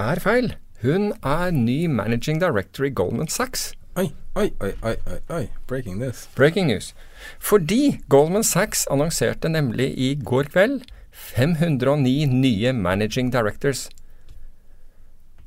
Er 0.00 0.20
feil. 0.22 0.54
Hun 0.82 1.12
er 1.22 1.52
ny 1.54 1.84
managing 1.86 2.40
director 2.40 2.88
i 2.88 2.90
Goldman 2.90 3.28
Sachs. 3.28 3.70
Oi, 4.00 4.08
oi, 4.34 4.48
oi, 4.62 4.72
oi, 4.82 5.18
oi. 5.28 5.44
Breaking 5.68 6.00
this. 6.00 6.28
Breaking 6.34 6.66
news. 6.66 6.94
Fordi 7.38 8.00
Goldman 8.08 8.46
Sachs 8.46 8.86
annonserte 8.90 9.48
nemlig 9.48 9.92
i 9.98 10.14
går 10.24 10.50
kveld 10.54 10.82
509 11.12 12.26
nye 12.26 12.72
managing 12.72 13.32
directors. 13.32 13.90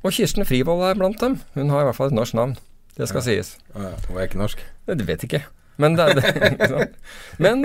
Og 0.04 0.12
Kirsten 0.12 0.44
Frivold 0.44 0.84
er 0.84 0.96
blant 1.00 1.20
dem. 1.20 1.38
Hun 1.56 1.70
har 1.72 1.84
i 1.84 1.88
hvert 1.88 1.96
fall 1.96 2.12
et 2.12 2.16
norsk 2.16 2.36
navn. 2.36 2.56
Det 2.94 3.08
skal 3.08 3.22
ja. 3.24 3.26
sies. 3.26 3.54
Ja, 3.72 3.94
hun 4.06 4.18
er 4.18 4.28
ikke 4.28 4.40
norsk? 4.40 4.60
Det 4.86 5.06
vet 5.08 5.24
ikke. 5.26 5.40
Men, 5.76 5.96
det, 5.96 6.04
det, 6.14 6.88
men 7.42 7.64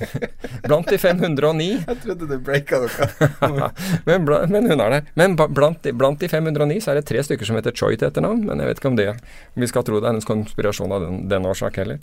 blant 0.68 0.90
de 0.90 0.98
509 1.00 1.68
Jeg 1.88 1.96
trodde 2.02 2.26
du 2.28 2.34
breaka 2.44 2.82
noe. 2.84 3.70
men, 4.04 4.26
men, 4.52 4.68
hun 4.68 4.82
er 4.84 4.92
der. 4.98 5.08
Men 5.16 5.36
blant 5.38 5.88
blant 5.96 6.20
de, 6.20 6.28
509 6.28 6.82
så 6.84 6.92
er 6.92 7.00
det 7.00 7.06
tre 7.08 7.22
stykker 7.24 7.48
som 7.48 7.56
heter 7.56 7.72
Choi 7.72 7.94
til 7.96 8.10
etternavn. 8.10 8.44
Men 8.50 8.60
jeg 8.60 8.72
vet 8.72 8.82
ikke 8.82 8.92
om 8.92 9.00
det 9.00 9.08
om 9.14 9.64
vi 9.64 9.70
skal 9.70 9.86
tro 9.86 10.02
det 10.02 10.10
er 10.10 10.18
en 10.18 10.28
konspirasjon 10.34 10.92
av 10.92 11.06
den, 11.06 11.24
den 11.30 11.48
årsak 11.48 11.80
heller. 11.80 12.02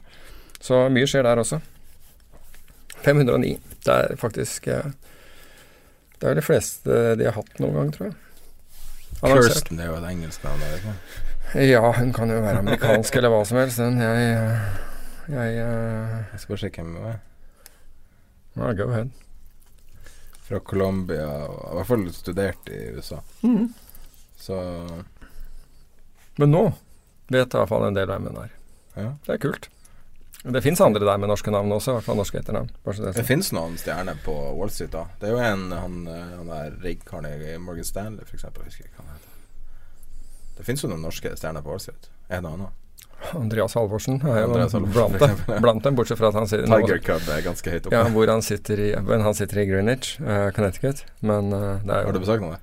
Så 0.63 0.87
mye 0.89 1.09
skjer 1.09 1.27
der 1.27 1.43
også. 1.43 1.61
509. 3.05 3.57
Det 3.85 3.95
er 4.01 4.17
faktisk 4.17 4.67
eh, 4.71 4.87
Det 6.17 6.31
er 6.31 6.39
de 6.39 6.45
fleste 6.45 7.01
de 7.19 7.27
har 7.27 7.37
hatt 7.37 7.59
noen 7.61 7.77
gang, 7.77 7.93
tror 7.93 8.09
jeg. 8.09 8.17
Kirsten 9.29 9.79
er 9.79 9.91
jo 9.91 9.99
et 9.99 10.09
engelsk 10.09 10.43
navn? 10.45 10.63
Ja, 11.55 11.81
hun 11.99 12.11
kan 12.15 12.31
jo 12.33 12.41
være 12.43 12.61
amerikansk 12.63 13.15
eller 13.19 13.31
hva 13.31 13.43
som 13.47 13.59
helst. 13.61 13.79
Den 13.79 14.01
jeg 14.01 14.33
jeg 15.25 15.57
uh, 15.57 16.17
Jeg 16.31 16.41
skal 16.41 16.53
bare 16.53 16.61
sjekke 16.61 16.85
hun 16.85 16.97
er. 17.11 17.21
No, 18.55 18.71
go 18.77 18.89
ahead. 18.91 19.11
Fra 20.45 20.59
Colombia, 20.61 21.27
og 21.49 21.71
i 21.71 21.77
hvert 21.79 21.89
fall 21.89 22.05
studert 22.13 22.69
i 22.71 22.81
USA. 22.95 23.21
Mm. 23.41 23.71
Så 24.37 24.57
Men 26.37 26.51
nå 26.51 26.65
vet 27.31 27.39
jeg 27.39 27.55
i 27.55 27.57
hvert 27.57 27.71
fall 27.71 27.87
en 27.87 27.97
del 27.97 28.11
hvem 28.11 28.27
hun 28.29 28.43
er. 28.43 28.51
Ja. 28.95 29.07
Det 29.25 29.37
er 29.37 29.41
kult. 29.47 29.69
Det 30.45 30.61
fins 30.61 30.81
andre 30.81 31.01
der 31.07 31.17
med 31.17 31.31
norske 31.31 31.49
navn 31.53 31.71
også, 31.73 31.91
i 31.91 31.97
hvert 31.97 32.05
fall 32.05 32.19
norske 32.19 32.37
etternavn. 32.37 32.69
Det, 32.85 33.13
det 33.17 33.25
fins 33.25 33.49
noen 33.55 33.79
stjerner 33.81 34.19
på 34.25 34.33
Wall 34.59 34.69
Street, 34.69 34.93
da. 34.93 35.07
Det 35.21 35.31
er 35.31 35.33
jo 35.33 35.41
en 35.41 35.71
han, 35.73 35.99
han 36.05 36.51
der 36.51 36.75
Rigg-karen 36.83 37.25
i 37.33 37.55
Morgan 37.57 37.87
Stanley, 37.87 38.27
f.eks. 38.27 38.45
Husker 38.45 38.85
ikke 38.85 38.99
hva 38.99 39.07
han 39.07 39.15
heter. 39.15 39.31
Det 40.55 40.65
fins 40.67 40.85
jo 40.85 40.91
noen 40.91 41.01
norske 41.03 41.33
stjerner 41.33 41.65
på 41.65 41.73
Wall 41.73 41.81
Street. 41.81 42.11
En 42.29 42.45
og 42.45 42.57
annen. 42.59 42.73
Andreas 43.33 43.73
Halvorsen 43.73 44.19
er 44.27 44.43
jo 44.43 44.51
blant, 44.53 45.47
blant, 45.47 45.83
dem, 45.83 45.95
bortsett 45.97 46.19
fra 46.19 46.29
at 46.29 46.37
han 46.37 46.49
sitter 46.49 46.67
Tiger 46.69 46.99
Cub 47.01 47.29
er 47.31 47.41
ganske 47.45 47.71
høyt 47.73 47.87
oppe. 47.87 47.95
Ja, 47.95 48.05
hvor 48.13 48.29
han 48.29 48.43
sitter 48.45 48.81
i, 48.81 48.89
han 48.93 49.37
sitter 49.37 49.61
i 49.63 49.65
Greenwich, 49.69 50.15
uh, 50.21 50.51
Connecticut. 50.55 51.05
Men 51.25 51.49
uh, 51.53 51.81
det 51.81 51.95
er 51.95 52.03
jo 52.03 52.11
Har 52.11 52.17
du 52.17 52.21
besøkt 52.21 52.45
noe? 52.45 52.59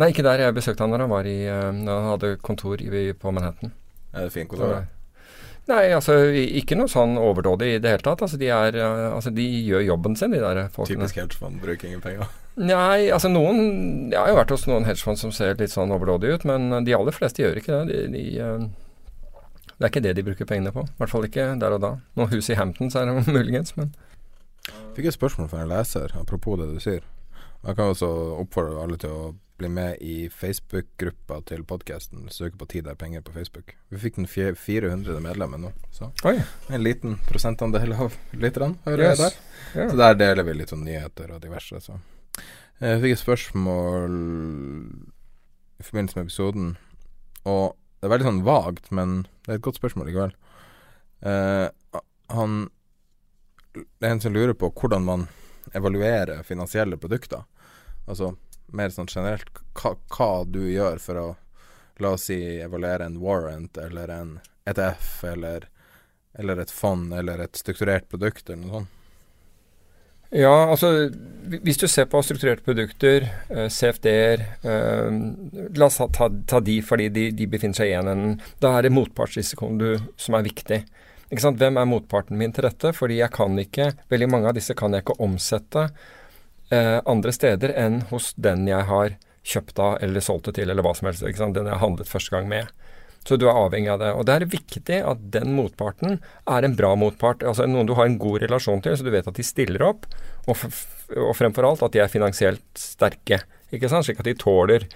Nei, 0.00 0.10
ikke 0.14 0.24
der. 0.26 0.46
Jeg 0.46 0.56
besøkte 0.56 0.86
han 0.86 0.94
da 0.94 1.02
han 1.04 1.12
var 1.12 1.28
i 1.28 1.36
uh, 1.46 1.68
Han 1.68 2.10
hadde 2.14 2.34
kontor 2.42 2.80
i, 2.80 3.06
på 3.12 3.34
Manhattan. 3.34 3.74
Er 4.14 4.28
det 4.28 4.34
fint 4.34 4.50
kontor? 4.50 4.86
Nei, 5.70 5.84
altså 5.96 6.18
ikke 6.28 6.76
noe 6.76 6.90
sånn 6.92 7.14
overdådig 7.16 7.70
i 7.72 7.80
det 7.80 7.94
hele 7.94 8.04
tatt. 8.04 8.20
Altså 8.26 8.36
de, 8.40 8.50
er, 8.52 8.76
altså, 8.84 9.32
de 9.32 9.44
gjør 9.64 9.86
jobben 9.86 10.16
sin, 10.20 10.34
de 10.34 10.42
der 10.42 10.66
folkene. 10.74 11.06
Typisk 11.06 11.20
hedgefond, 11.22 11.60
bruker 11.62 11.88
ingen 11.88 12.02
penger? 12.04 12.28
Nei, 12.60 13.08
altså 13.10 13.26
noen 13.32 14.12
Jeg 14.12 14.18
har 14.20 14.28
jo 14.30 14.36
vært 14.36 14.52
hos 14.54 14.66
noen 14.70 14.84
hedgefond 14.86 15.18
som 15.18 15.32
ser 15.34 15.56
litt 15.58 15.72
sånn 15.72 15.94
overdådig 15.94 16.36
ut, 16.36 16.44
men 16.48 16.84
de 16.84 16.94
aller 16.94 17.16
fleste 17.16 17.42
gjør 17.42 17.62
ikke 17.62 17.80
det. 17.88 18.00
De, 18.12 18.18
de 18.18 18.72
det 19.74 19.88
er 19.88 19.90
ikke 19.90 20.04
det 20.04 20.12
de 20.16 20.22
bruker 20.26 20.46
pengene 20.46 20.70
på. 20.72 20.84
I 20.86 21.00
hvert 21.00 21.10
fall 21.10 21.24
ikke 21.26 21.48
der 21.58 21.74
og 21.74 21.80
da. 21.82 21.94
Noen 22.18 22.30
hus 22.30 22.50
i 22.52 22.58
Hampton 22.58 22.92
så 22.92 23.02
er 23.02 23.10
det 23.10 23.24
muligens, 23.38 23.74
men 23.80 23.94
Fikk 24.94 25.10
et 25.10 25.16
spørsmål 25.16 25.48
fra 25.50 25.64
en 25.64 25.72
leser, 25.72 26.12
apropos 26.16 26.56
det 26.56 26.70
du 26.70 26.78
sier. 26.80 27.02
Jeg 27.64 27.76
kan 27.76 27.90
også 27.92 28.08
oppfordre 28.38 28.80
alle 28.80 28.96
til 29.00 29.10
å 29.12 29.32
bli 29.56 29.68
med 29.68 29.96
i 30.00 30.30
Facebook-gruppa 30.30 31.40
til 31.46 31.62
podkasten. 31.64 32.26
Søke 32.30 32.58
på 32.58 32.66
Tid 32.66 32.88
er 32.90 32.96
penger 32.98 33.22
på 33.22 33.32
Facebook. 33.32 33.76
Vi 33.88 34.00
fikk 34.02 34.16
den 34.18 34.26
400. 34.26 35.20
medlemmer 35.22 35.60
nå, 35.62 35.70
så 35.94 36.10
Oi. 36.26 36.40
en 36.68 36.82
liten 36.82 37.18
prosentandel 37.28 37.94
av 37.94 38.16
lytterne 38.32 38.80
hører 38.86 39.12
yes. 39.12 39.22
der. 39.22 39.36
Yeah. 39.76 39.90
Så 39.90 40.00
der 40.00 40.18
deler 40.18 40.48
vi 40.48 40.56
litt 40.58 40.74
sånn 40.74 40.82
nyheter 40.86 41.36
og 41.36 41.42
diverse. 41.44 41.78
Så. 41.84 42.00
Jeg 42.82 43.02
fikk 43.04 43.14
et 43.14 43.22
spørsmål 43.22 44.18
i 45.78 45.86
forbindelse 45.86 46.18
med 46.18 46.26
episoden, 46.26 46.74
og 47.46 47.76
det 48.00 48.08
er 48.08 48.14
veldig 48.16 48.30
sånn 48.30 48.44
vagt, 48.46 48.90
men 48.90 49.20
det 49.44 49.52
er 49.52 49.60
et 49.60 49.66
godt 49.66 49.78
spørsmål 49.78 50.10
likevel. 50.10 50.34
Uh, 51.24 51.70
han 52.34 52.66
Det 53.74 54.06
er 54.06 54.12
en 54.12 54.20
som 54.20 54.34
lurer 54.34 54.54
på 54.54 54.68
hvordan 54.70 55.06
man 55.06 55.28
evaluerer 55.74 56.42
finansielle 56.46 56.98
produkter. 57.00 57.46
Altså 58.06 58.34
mer 58.76 58.92
sånn 58.94 59.10
generelt 59.10 59.62
hva, 59.78 59.94
hva 60.14 60.30
du 60.44 60.62
gjør 60.68 61.00
for 61.02 61.22
å 61.22 61.30
La 62.02 62.10
oss 62.16 62.24
si 62.26 62.34
evaluere 62.58 63.04
en 63.06 63.20
warrant 63.22 63.78
eller 63.78 64.10
en 64.10 64.30
ETF 64.66 65.24
eller, 65.30 65.68
eller 66.34 66.58
et 66.64 66.72
fond 66.74 67.12
eller 67.14 67.44
et 67.44 67.54
strukturert 67.54 68.08
produkt 68.10 68.50
eller 68.50 68.64
noe 68.64 68.72
sånt. 68.72 69.00
Ja, 70.34 70.50
altså 70.66 70.88
hvis 71.62 71.78
du 71.78 71.86
ser 71.86 72.08
på 72.10 72.18
strukturerte 72.26 72.64
produkter, 72.66 73.28
eh, 73.54 73.68
CFD-er 73.70 74.42
eh, 74.66 75.18
La 75.78 75.86
oss 75.86 76.00
ta, 76.16 76.26
ta, 76.50 76.58
de 76.58 76.80
fordi 76.82 77.06
de, 77.14 77.28
de 77.38 77.46
befinner 77.46 77.78
seg 77.78 77.92
i 77.92 77.94
en 78.00 78.10
enden. 78.10 78.34
Da 78.58 78.72
er 78.74 78.88
det 78.88 78.94
motpartsrisikoen 78.96 79.78
du, 79.78 79.92
som 80.18 80.34
er 80.34 80.48
viktig. 80.48 80.80
Hvem 81.30 81.78
er 81.78 81.86
motparten 81.86 82.38
min 82.38 82.52
til 82.54 82.66
dette? 82.66 82.90
Fordi 82.96 83.20
jeg 83.20 83.30
kan 83.34 83.54
ikke, 83.62 83.92
veldig 84.10 84.30
mange 84.32 84.50
av 84.50 84.58
disse 84.58 84.74
kan 84.78 84.94
jeg 84.94 85.04
ikke 85.04 85.20
omsette 85.22 85.86
eh, 86.70 87.00
andre 87.04 87.34
steder 87.34 87.74
enn 87.76 88.02
hos 88.12 88.32
den 88.36 88.68
jeg 88.70 88.88
har 88.88 89.16
kjøpt 89.44 89.80
av 89.82 89.98
eller 90.04 90.24
solgt 90.24 90.48
det 90.48 90.56
til, 90.60 90.70
eller 90.72 90.84
hva 90.84 90.94
som 90.96 91.10
helst. 91.10 91.24
Den 91.24 91.68
jeg 91.68 91.82
handlet 91.82 92.10
første 92.10 92.34
gang 92.34 92.48
med. 92.48 92.70
Så 93.24 93.38
du 93.40 93.46
er 93.48 93.56
avhengig 93.56 93.88
av 93.88 94.00
det. 94.02 94.12
Og 94.12 94.26
det 94.28 94.34
er 94.36 94.50
viktig 94.52 95.00
at 95.00 95.20
den 95.32 95.54
motparten 95.56 96.18
er 96.50 96.66
en 96.66 96.76
bra 96.76 96.92
motpart. 97.00 97.44
Altså 97.44 97.66
noen 97.68 97.88
du 97.88 97.94
har 97.96 98.08
en 98.08 98.18
god 98.20 98.42
relasjon 98.44 98.84
til, 98.84 98.96
så 98.96 99.04
du 99.04 99.12
vet 99.14 99.28
at 99.28 99.36
de 99.36 99.44
stiller 99.46 99.84
opp. 99.84 100.08
Og, 100.44 100.60
og 101.16 101.32
fremfor 101.36 101.68
alt 101.68 101.84
at 101.86 101.96
de 101.96 102.04
er 102.04 102.12
finansielt 102.12 102.64
sterke. 102.76 103.40
Ikke 103.72 103.88
sant? 103.92 104.04
Slik 104.06 104.20
at 104.20 104.28
de 104.28 104.36
tåler 104.40 104.88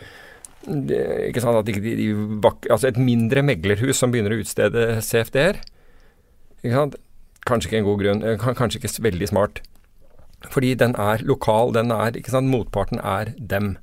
ikke 0.68 1.40
sant, 1.40 1.56
at 1.56 1.66
de, 1.68 1.78
de, 1.80 1.92
de, 1.96 2.50
altså 2.68 2.90
Et 2.90 2.98
mindre 3.00 3.44
meglerhus 3.46 4.00
som 4.00 4.12
begynner 4.12 4.34
å 4.34 4.40
utstede 4.42 4.98
CFD-er? 5.04 5.60
Kanskje 7.48 7.70
ikke 7.70 7.78
en 7.80 7.86
god 7.86 8.02
grunn. 8.02 8.24
Eh, 8.26 8.48
kanskje 8.58 8.80
ikke 8.82 9.04
veldig 9.06 9.28
smart. 9.30 9.62
Fordi 10.46 10.74
den 10.78 10.94
er 10.94 11.24
lokal. 11.26 11.72
den 11.74 11.90
er, 11.90 12.14
ikke 12.16 12.30
sant, 12.30 12.50
Motparten 12.50 13.00
er 13.02 13.34
dem. 13.38 13.76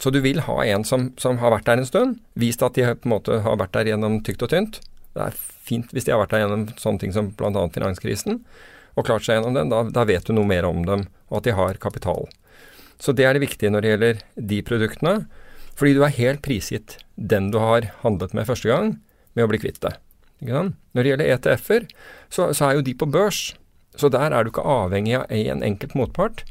Så 0.00 0.12
du 0.12 0.20
vil 0.20 0.42
ha 0.44 0.58
en 0.64 0.84
som, 0.84 1.12
som, 1.16 1.38
har 1.40 1.54
vært 1.54 1.66
der 1.66 1.80
en 1.80 1.88
stund, 1.88 2.18
vist 2.36 2.62
at 2.62 2.76
de 2.76 2.84
på 2.84 3.08
en 3.08 3.14
måte 3.14 3.40
har 3.40 3.56
vært 3.56 3.72
der 3.72 3.92
gjennom 3.92 4.20
tykt 4.24 4.44
og 4.44 4.52
tynt. 4.52 4.80
Det 5.16 5.30
er 5.30 5.38
fint 5.66 5.92
hvis 5.94 6.04
de 6.04 6.12
har 6.12 6.20
vært 6.20 6.34
der 6.34 6.44
gjennom 6.44 6.66
sånne 6.76 7.00
ting 7.00 7.14
som 7.16 7.32
bl.a. 7.32 7.64
finanskrisen, 7.72 8.42
og 8.96 9.08
klart 9.08 9.24
seg 9.24 9.38
gjennom 9.38 9.56
den. 9.56 9.72
Da, 9.72 9.86
da, 9.88 10.04
vet 10.08 10.28
du 10.28 10.34
noe 10.36 10.48
mer 10.48 10.68
om 10.68 10.84
dem, 10.84 11.06
og 11.30 11.40
at 11.40 11.48
de 11.48 11.56
har 11.56 11.80
kapital. 11.80 12.28
Så 13.00 13.16
det 13.16 13.24
er 13.28 13.36
det 13.36 13.44
viktige 13.44 13.72
når 13.72 13.84
det 13.84 13.92
gjelder 13.94 14.22
de 14.52 14.62
produktene, 14.68 15.16
fordi 15.76 15.96
du 15.96 16.04
er 16.04 16.16
helt 16.16 16.44
prisgitt 16.44 16.98
den 17.16 17.50
du 17.52 17.58
har 17.60 17.88
handlet 18.04 18.36
med 18.36 18.48
første 18.48 18.68
gang, 18.68 18.96
med 19.36 19.44
å 19.44 19.50
bli 19.52 19.60
kvitt 19.60 19.80
det. 19.84 19.96
Når 20.44 21.00
det 21.00 21.10
gjelder 21.10 21.32
ETF-er, 21.32 21.86
så, 22.28 22.50
så 22.56 22.68
er 22.68 22.76
jo 22.76 22.84
de 22.84 22.92
på 22.96 23.08
børs, 23.08 23.54
så 23.96 24.10
der 24.12 24.32
er 24.32 24.44
du 24.44 24.52
ikke 24.52 24.66
avhengig 24.66 25.16
av 25.18 25.32
en 25.32 25.64
enkelt 25.64 25.96
motpart. 25.98 26.44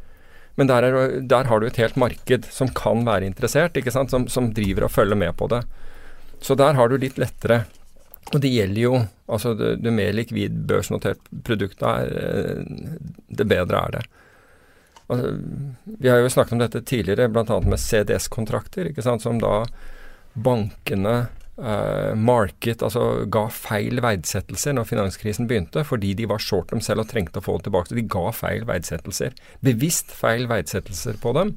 Men 0.55 0.69
der, 0.71 0.87
er, 0.87 1.19
der, 1.19 1.49
har 1.49 1.59
du 1.59 1.67
et 1.67 1.79
helt 1.79 1.97
marked 1.99 2.47
som 2.51 2.71
kan 2.71 3.03
være 3.07 3.27
interessert, 3.27 3.75
ikke 3.77 3.91
sant? 3.91 4.13
Som, 4.13 4.29
som, 4.31 4.53
driver 4.55 4.87
og 4.87 4.93
følger 4.95 5.19
med 5.19 5.35
på 5.37 5.49
det. 5.51 5.65
Så 6.41 6.55
der 6.55 6.77
har 6.77 6.89
du 6.89 6.97
litt 6.99 7.19
lettere. 7.19 7.65
Og 8.33 8.39
det 8.41 8.53
gjelder 8.53 8.81
jo 8.81 8.93
altså 9.29 9.53
det, 9.57 9.75
det 9.83 9.93
mer 9.93 10.15
likvid 10.15 10.55
børsnotert 10.69 11.19
produkt 11.45 11.83
er, 11.85 12.13
eh, 12.21 12.93
det 13.27 13.47
bedre 13.49 13.81
er 13.83 13.97
det. 13.97 14.05
Altså, 15.05 15.35
vi 15.99 16.09
har 16.09 16.23
jo 16.23 16.31
snakket 16.33 16.55
om 16.55 16.63
dette 16.63 16.81
tidligere, 16.81 17.29
bl.a. 17.29 17.59
med 17.61 17.81
CDS-kontrakter, 17.81 18.89
ikke 18.89 19.05
sant? 19.05 19.21
som 19.21 19.37
da 19.41 19.65
bankene 20.33 21.27
market, 21.55 22.81
altså 22.83 23.23
ga 23.31 23.45
feil 23.47 24.01
verdsettelser 24.03 24.75
når 24.75 24.89
finanskrisen 24.89 25.47
begynte, 25.47 25.85
fordi 25.87 26.11
de 26.19 26.27
var 26.27 26.43
short 26.43 26.73
dem 26.73 26.81
selv 26.83 27.05
og 27.05 27.07
trengte 27.13 27.39
å 27.39 27.45
få 27.45 27.55
det 27.57 27.69
tilbake. 27.69 27.91
Så 27.91 27.95
de 27.95 28.03
ga 28.11 28.25
feil 28.35 28.67
verdsettelser. 28.67 29.37
Bevisst 29.63 30.11
feil 30.11 30.49
verdsettelser 30.51 31.21
på 31.23 31.31
dem. 31.37 31.55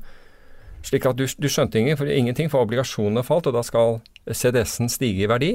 Slik 0.86 1.08
at 1.08 1.18
du, 1.18 1.26
du 1.26 1.48
skjønte 1.50 1.80
ingen, 1.80 1.98
for, 1.98 2.06
ingenting, 2.06 2.50
for 2.52 2.62
obligasjonene 2.62 3.24
falt, 3.26 3.50
og 3.50 3.58
da 3.58 3.64
skal 3.66 3.98
CDS-en 4.30 4.90
stige 4.92 5.26
i 5.26 5.30
verdi. 5.30 5.52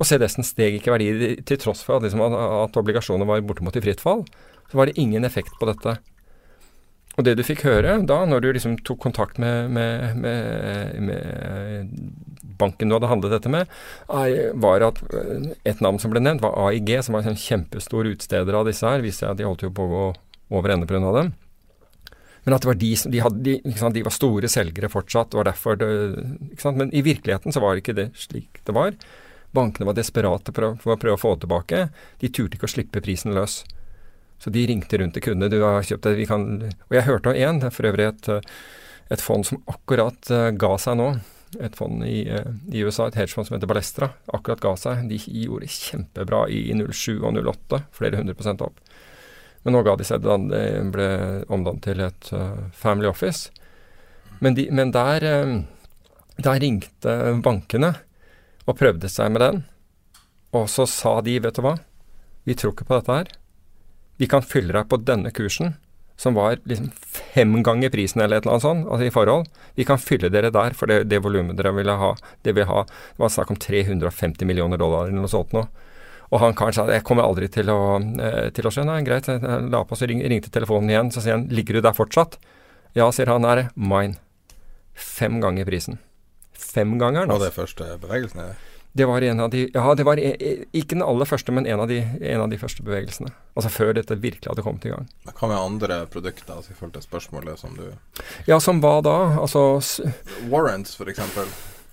Og 0.00 0.06
CDS-en 0.08 0.46
steg 0.46 0.78
ikke 0.78 0.92
i 0.92 0.94
verdi 0.94 1.32
til 1.48 1.60
tross 1.60 1.82
for 1.84 1.98
at, 1.98 2.06
liksom, 2.06 2.22
at 2.24 2.78
obligasjonene 2.80 3.28
var 3.28 3.42
bortimot 3.44 3.76
i 3.76 3.82
fritt 3.84 4.00
fall. 4.00 4.24
Så 4.70 4.78
var 4.78 4.88
det 4.88 4.96
ingen 5.02 5.26
effekt 5.26 5.52
på 5.60 5.68
dette. 5.68 5.98
Og 7.18 7.26
det 7.26 7.34
du 7.36 7.42
fikk 7.44 7.64
høre 7.66 7.98
da, 8.06 8.20
når 8.28 8.44
du 8.44 8.48
liksom 8.54 8.76
tok 8.86 9.00
kontakt 9.02 9.40
med, 9.42 9.72
med, 9.74 10.16
med, 10.22 11.00
med 11.04 11.90
banken 12.60 12.88
du 12.90 12.96
hadde 12.96 13.10
handlet 13.10 13.34
dette 13.34 13.52
med, 13.52 13.70
var 14.62 14.86
at 14.86 15.00
eh, 15.10 15.52
et 15.72 15.82
navn 15.84 16.00
som 16.00 16.12
ble 16.12 16.22
nevnt, 16.22 16.44
var 16.44 16.56
AIG, 16.68 16.96
som 17.04 17.16
var 17.16 17.24
en 17.24 17.32
sånn 17.32 17.44
kjempestor 17.44 18.08
utsteder 18.12 18.56
av 18.56 18.68
disse 18.68 18.86
her. 18.86 19.04
Viste 19.04 19.24
seg 19.24 19.34
at 19.34 19.40
de 19.40 19.48
holdt 19.48 19.66
jo 19.66 19.72
på 19.74 19.86
å 19.86 19.94
gå 19.94 20.04
over 20.60 20.74
ende 20.74 20.88
pga. 20.90 21.00
dem. 21.16 21.32
Men 22.44 22.56
at 22.56 22.64
det 22.64 22.70
var 22.70 22.78
de 22.80 22.92
som 22.96 23.12
de, 23.12 23.20
hadde, 23.20 23.42
de, 23.44 23.56
de, 23.96 24.04
var 24.06 24.14
store 24.16 24.48
selgere 24.48 24.88
fortsatt. 24.92 25.34
var 25.36 25.50
derfor 25.50 25.76
det, 25.76 25.90
Men 26.64 26.94
i 26.94 27.02
virkeligheten 27.04 27.52
så 27.52 27.60
var 27.60 27.74
det 27.74 27.84
ikke 27.84 27.98
det 27.98 28.08
slik 28.16 28.62
det 28.64 28.76
var. 28.76 28.94
Bankene 29.52 29.88
var 29.88 29.98
desperate 29.98 30.54
for 30.54 30.94
å 30.94 30.96
prøve 31.00 31.18
å 31.18 31.20
få 31.20 31.34
det 31.34 31.44
tilbake. 31.44 31.82
De 32.22 32.30
turte 32.30 32.56
ikke 32.56 32.70
å 32.70 32.74
slippe 32.76 33.02
prisen 33.04 33.34
løs. 33.36 33.64
Så 34.40 34.50
de 34.50 34.62
ringte 34.66 34.98
rundt 34.98 35.16
til 35.16 35.24
kundene. 35.24 35.52
Du 35.52 35.60
har 35.62 35.84
kjøpt 35.84 36.06
det, 36.08 36.16
vi 36.16 36.28
kan 36.28 36.46
Og 36.64 36.96
jeg 36.96 37.06
hørte 37.08 37.32
av 37.32 37.36
én, 37.36 37.60
for 37.68 37.90
øvrig 37.90 38.08
et, 38.08 38.30
et, 39.12 39.20
fond 39.20 39.44
som 39.46 39.60
akkurat 39.68 40.32
uh, 40.32 40.48
ga 40.56 40.72
seg 40.80 40.96
nå. 41.00 41.10
Et 41.60 41.76
fond 41.76 42.04
i, 42.06 42.22
uh, 42.30 42.54
i, 42.72 42.80
USA, 42.86 43.08
et 43.10 43.18
hedgefond 43.20 43.48
som 43.48 43.58
heter 43.58 43.68
Balestra, 43.68 44.12
akkurat 44.32 44.62
ga 44.64 44.74
seg. 44.80 45.04
De 45.10 45.18
gjorde 45.20 45.68
kjempebra 45.68 46.46
i 46.48 46.62
07 46.72 47.20
og 47.20 47.36
08, 47.36 47.82
flere 47.96 48.20
hundre 48.22 48.36
prosent 48.38 48.64
opp. 48.64 48.80
Men 49.66 49.76
nå 49.76 49.82
ga 49.84 49.92
de 50.00 50.06
seg 50.08 50.24
det 50.24 50.38
ble 50.94 51.08
omdannet 51.52 51.84
til 51.84 52.00
et 52.00 52.30
family 52.72 53.10
office. 53.10 53.50
Men, 54.40 54.54
de, 54.56 54.70
men 54.72 54.88
der, 54.94 55.26
der 56.40 56.62
ringte 56.62 57.16
bankene 57.44 57.90
og 58.64 58.78
prøvde 58.80 59.10
seg 59.12 59.34
med 59.34 59.44
den. 59.44 59.60
Og 60.56 60.64
så 60.72 60.86
sa 60.88 61.18
de, 61.20 61.36
vet 61.44 61.60
du 61.60 61.64
hva, 61.66 61.74
vi 62.48 62.56
tror 62.56 62.72
ikke 62.72 62.88
på 62.88 62.96
dette 62.96 63.18
her. 63.18 63.34
Vi 64.20 64.28
kan 64.28 64.44
fylle 64.44 64.74
deg 64.76 64.88
på 64.90 64.98
denne 65.00 65.32
kursen, 65.32 65.78
som 66.20 66.36
var 66.36 66.58
liksom 66.68 66.90
fem 67.32 67.54
ganger 67.64 67.88
prisen 67.92 68.20
eller 68.20 68.36
et 68.36 68.44
eller 68.44 68.58
annet 68.58 68.66
sånt, 68.66 68.88
altså 68.92 69.06
i 69.06 69.12
forhold. 69.14 69.46
Vi 69.78 69.86
kan 69.88 70.00
fylle 70.00 70.28
dere 70.28 70.50
der 70.52 70.76
for 70.76 70.92
det, 70.92 71.06
det 71.08 71.22
volumet 71.24 71.56
dere 71.56 71.72
ville 71.72 71.94
ha. 71.96 72.10
Det, 72.44 72.52
vil 72.56 72.68
ha. 72.68 72.82
det 72.84 73.22
var 73.22 73.32
snakk 73.32 73.54
om 73.54 73.56
350 73.56 74.44
millioner 74.44 74.80
dollar 74.80 75.08
eller 75.08 75.22
noe 75.22 75.32
sånt 75.32 75.56
noe. 75.56 75.70
Og 76.30 76.42
han 76.44 76.54
karen 76.54 76.76
sa 76.76 76.84
jeg 76.92 77.02
kommer 77.06 77.24
aldri 77.24 77.48
til 77.50 77.72
å, 77.72 77.80
eh, 77.98 78.50
til 78.54 78.68
å 78.68 78.74
skjønne. 78.74 79.00
Greit, 79.08 79.26
jeg 79.32 79.40
la 79.72 79.80
på, 79.88 79.96
så 79.98 80.06
ring, 80.06 80.20
ringte 80.22 80.52
telefonen 80.52 80.92
igjen. 80.92 81.10
Så 81.10 81.24
sier 81.24 81.38
han 81.38 81.48
ligger 81.50 81.80
du 81.80 81.86
der 81.88 81.96
fortsatt? 81.96 82.36
Ja, 82.94 83.08
sier 83.10 83.32
han. 83.32 83.48
Er 83.48 83.56
det 83.56 83.66
mine. 83.74 84.20
Fem 84.94 85.40
ganger 85.42 85.66
prisen. 85.66 85.98
Fem 86.52 86.98
ganger. 87.00 87.24
Altså. 87.24 87.34
Og 87.34 87.46
det 87.48 87.54
første 87.56 87.96
bevegelsen? 88.04 88.44
Er 88.44 88.69
det? 88.92 89.06
Var 89.06 89.22
en 89.22 89.40
av 89.40 89.50
de 89.50 89.64
Ja, 89.74 89.94
det 89.94 90.04
var 90.06 90.18
e, 90.18 90.34
e, 90.40 90.52
ikke 90.72 90.96
den 90.96 91.06
aller 91.06 91.28
første, 91.28 91.52
men 91.52 91.66
en 91.66 91.80
av, 91.80 91.88
de, 91.88 92.00
en 92.20 92.44
av 92.44 92.50
de 92.50 92.58
første 92.58 92.84
bevegelsene. 92.86 93.32
Altså 93.54 93.70
før 93.72 93.94
dette 93.98 94.18
virkelig 94.18 94.50
hadde 94.50 94.64
kommet 94.66 94.86
i 94.86 94.94
gang. 94.94 95.08
Hva 95.30 95.50
med 95.50 95.58
andre 95.58 96.04
produkter, 96.10 96.54
altså 96.56 96.72
i 96.72 96.78
forhold 96.78 96.94
til 96.98 97.06
spørsmålet 97.06 97.60
som 97.60 97.76
du 97.78 97.86
Ja, 98.48 98.60
som 98.60 98.82
hva 98.82 99.00
da? 99.04 99.18
Altså 99.40 99.80
Warrants, 100.50 100.98
eksempel? 101.00 101.50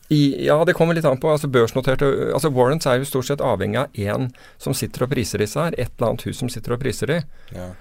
I, 0.09 0.45
ja, 0.45 0.65
det 0.65 0.73
kommer 0.73 0.95
litt 0.95 1.05
an 1.05 1.19
på. 1.19 1.29
altså 1.31 1.47
børsnoterte, 1.51 2.07
altså 2.33 2.49
Warrants 2.49 2.87
er 2.87 3.01
jo 3.01 3.09
stort 3.09 3.27
sett 3.27 3.43
avhengig 3.43 3.81
av 3.81 3.91
én 3.91 4.29
som 4.57 4.73
sitter 4.73 5.03
og 5.03 5.11
priser 5.11 5.43
disse 5.43 5.59
her. 5.59 5.75
Et 5.75 5.91
eller 5.97 6.13
annet 6.13 6.23
hus 6.29 6.39
som 6.39 6.49
sitter 6.49 6.77
og 6.77 6.79
priser 6.79 7.11
de. 7.11 7.21
Ja. 7.55 7.71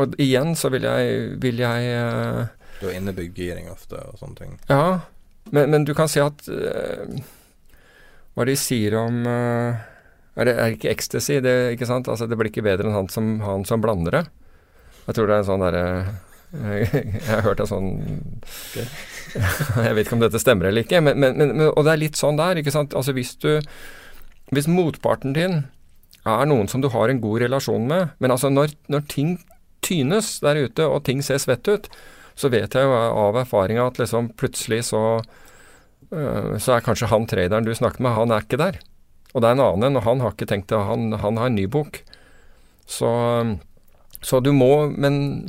Og 0.00 0.16
igjen 0.18 0.56
så 0.56 0.70
vil 0.72 0.86
jeg, 0.88 1.34
vil 1.42 1.60
jeg 1.60 1.90
uh, 2.00 2.46
Du 2.80 2.88
har 2.88 2.96
innebygd 2.96 3.36
giring 3.38 3.68
ofte 3.70 4.00
og 4.00 4.16
sånne 4.18 4.38
ting? 4.40 4.56
Ja, 4.70 5.04
men, 5.52 5.70
men 5.70 5.84
du 5.84 5.92
kan 5.94 6.08
si 6.10 6.22
at 6.24 6.48
uh, 6.48 7.20
hva 8.34 8.46
de 8.48 8.54
sier 8.58 8.96
om 8.98 9.22
uh, 9.28 9.82
er, 10.34 10.48
det, 10.48 10.54
er 10.54 10.74
ikke 10.74 10.90
ecstasy? 10.90 11.38
Det, 11.44 11.54
ikke 11.76 11.88
sant? 11.88 12.10
Altså, 12.10 12.26
det 12.30 12.38
blir 12.38 12.50
ikke 12.50 12.64
bedre 12.66 12.88
enn 12.88 12.96
han 12.96 13.10
som, 13.12 13.36
han 13.44 13.66
som 13.68 13.82
blander 13.82 14.18
det. 14.18 14.24
Jeg 15.06 15.16
tror 15.16 15.28
det 15.28 15.36
er 15.36 15.44
en 15.44 15.50
sånn 15.50 15.64
derre 15.64 15.84
Jeg 16.94 17.26
har 17.26 17.42
hørt 17.42 17.60
en 17.64 17.68
sånn 17.70 17.88
okay. 18.46 18.86
Jeg 19.86 19.96
vet 19.96 20.06
ikke 20.06 20.16
om 20.16 20.22
dette 20.22 20.40
stemmer 20.42 20.70
eller 20.70 20.86
ikke, 20.86 21.00
men, 21.02 21.18
men, 21.18 21.38
men, 21.40 21.62
og 21.66 21.82
det 21.82 21.94
er 21.94 22.02
litt 22.02 22.18
sånn 22.18 22.38
der. 22.38 22.60
ikke 22.60 22.74
sant? 22.74 22.94
Altså 22.94 23.14
Hvis 23.16 23.34
du 23.42 23.58
Hvis 24.54 24.70
motparten 24.70 25.34
din 25.34 25.64
er 26.24 26.46
noen 26.48 26.70
som 26.70 26.80
du 26.80 26.88
har 26.94 27.10
en 27.10 27.20
god 27.20 27.42
relasjon 27.42 27.84
med, 27.90 28.14
men 28.22 28.32
altså 28.32 28.48
når, 28.48 28.72
når 28.88 29.02
ting 29.12 29.34
tynes 29.84 30.38
der 30.40 30.56
ute, 30.56 30.86
og 30.88 31.02
ting 31.04 31.18
ser 31.20 31.36
svett 31.42 31.68
ut, 31.68 31.90
så 32.32 32.48
vet 32.48 32.72
jeg 32.72 32.86
jo 32.86 32.94
av 32.96 33.36
erfaringa 33.42 33.84
at 33.90 34.00
liksom 34.00 34.30
plutselig 34.40 34.86
så 34.88 35.02
Eh, 35.20 35.43
så 36.62 36.76
er 36.76 36.84
kanskje 36.84 37.10
han 37.10 37.28
traderen 37.30 37.66
du 37.66 37.72
snakker 37.74 38.04
med, 38.04 38.16
han 38.16 38.34
er 38.34 38.44
ikke 38.44 38.60
der. 38.60 38.80
Og 39.34 39.42
det 39.42 39.50
er 39.50 39.56
en 39.56 39.64
annen 39.64 39.88
en, 39.88 39.98
og 39.98 40.06
han 40.06 40.22
har 40.22 40.34
ikke 40.34 40.48
tenkt 40.50 40.70
det. 40.70 40.78
Han, 40.88 41.10
han 41.18 41.40
har 41.40 41.50
en 41.50 41.58
ny 41.58 41.66
bok. 41.70 42.00
Så, 42.86 43.10
så, 44.20 44.40
du 44.44 44.52
må 44.52 44.86
Men 44.92 45.48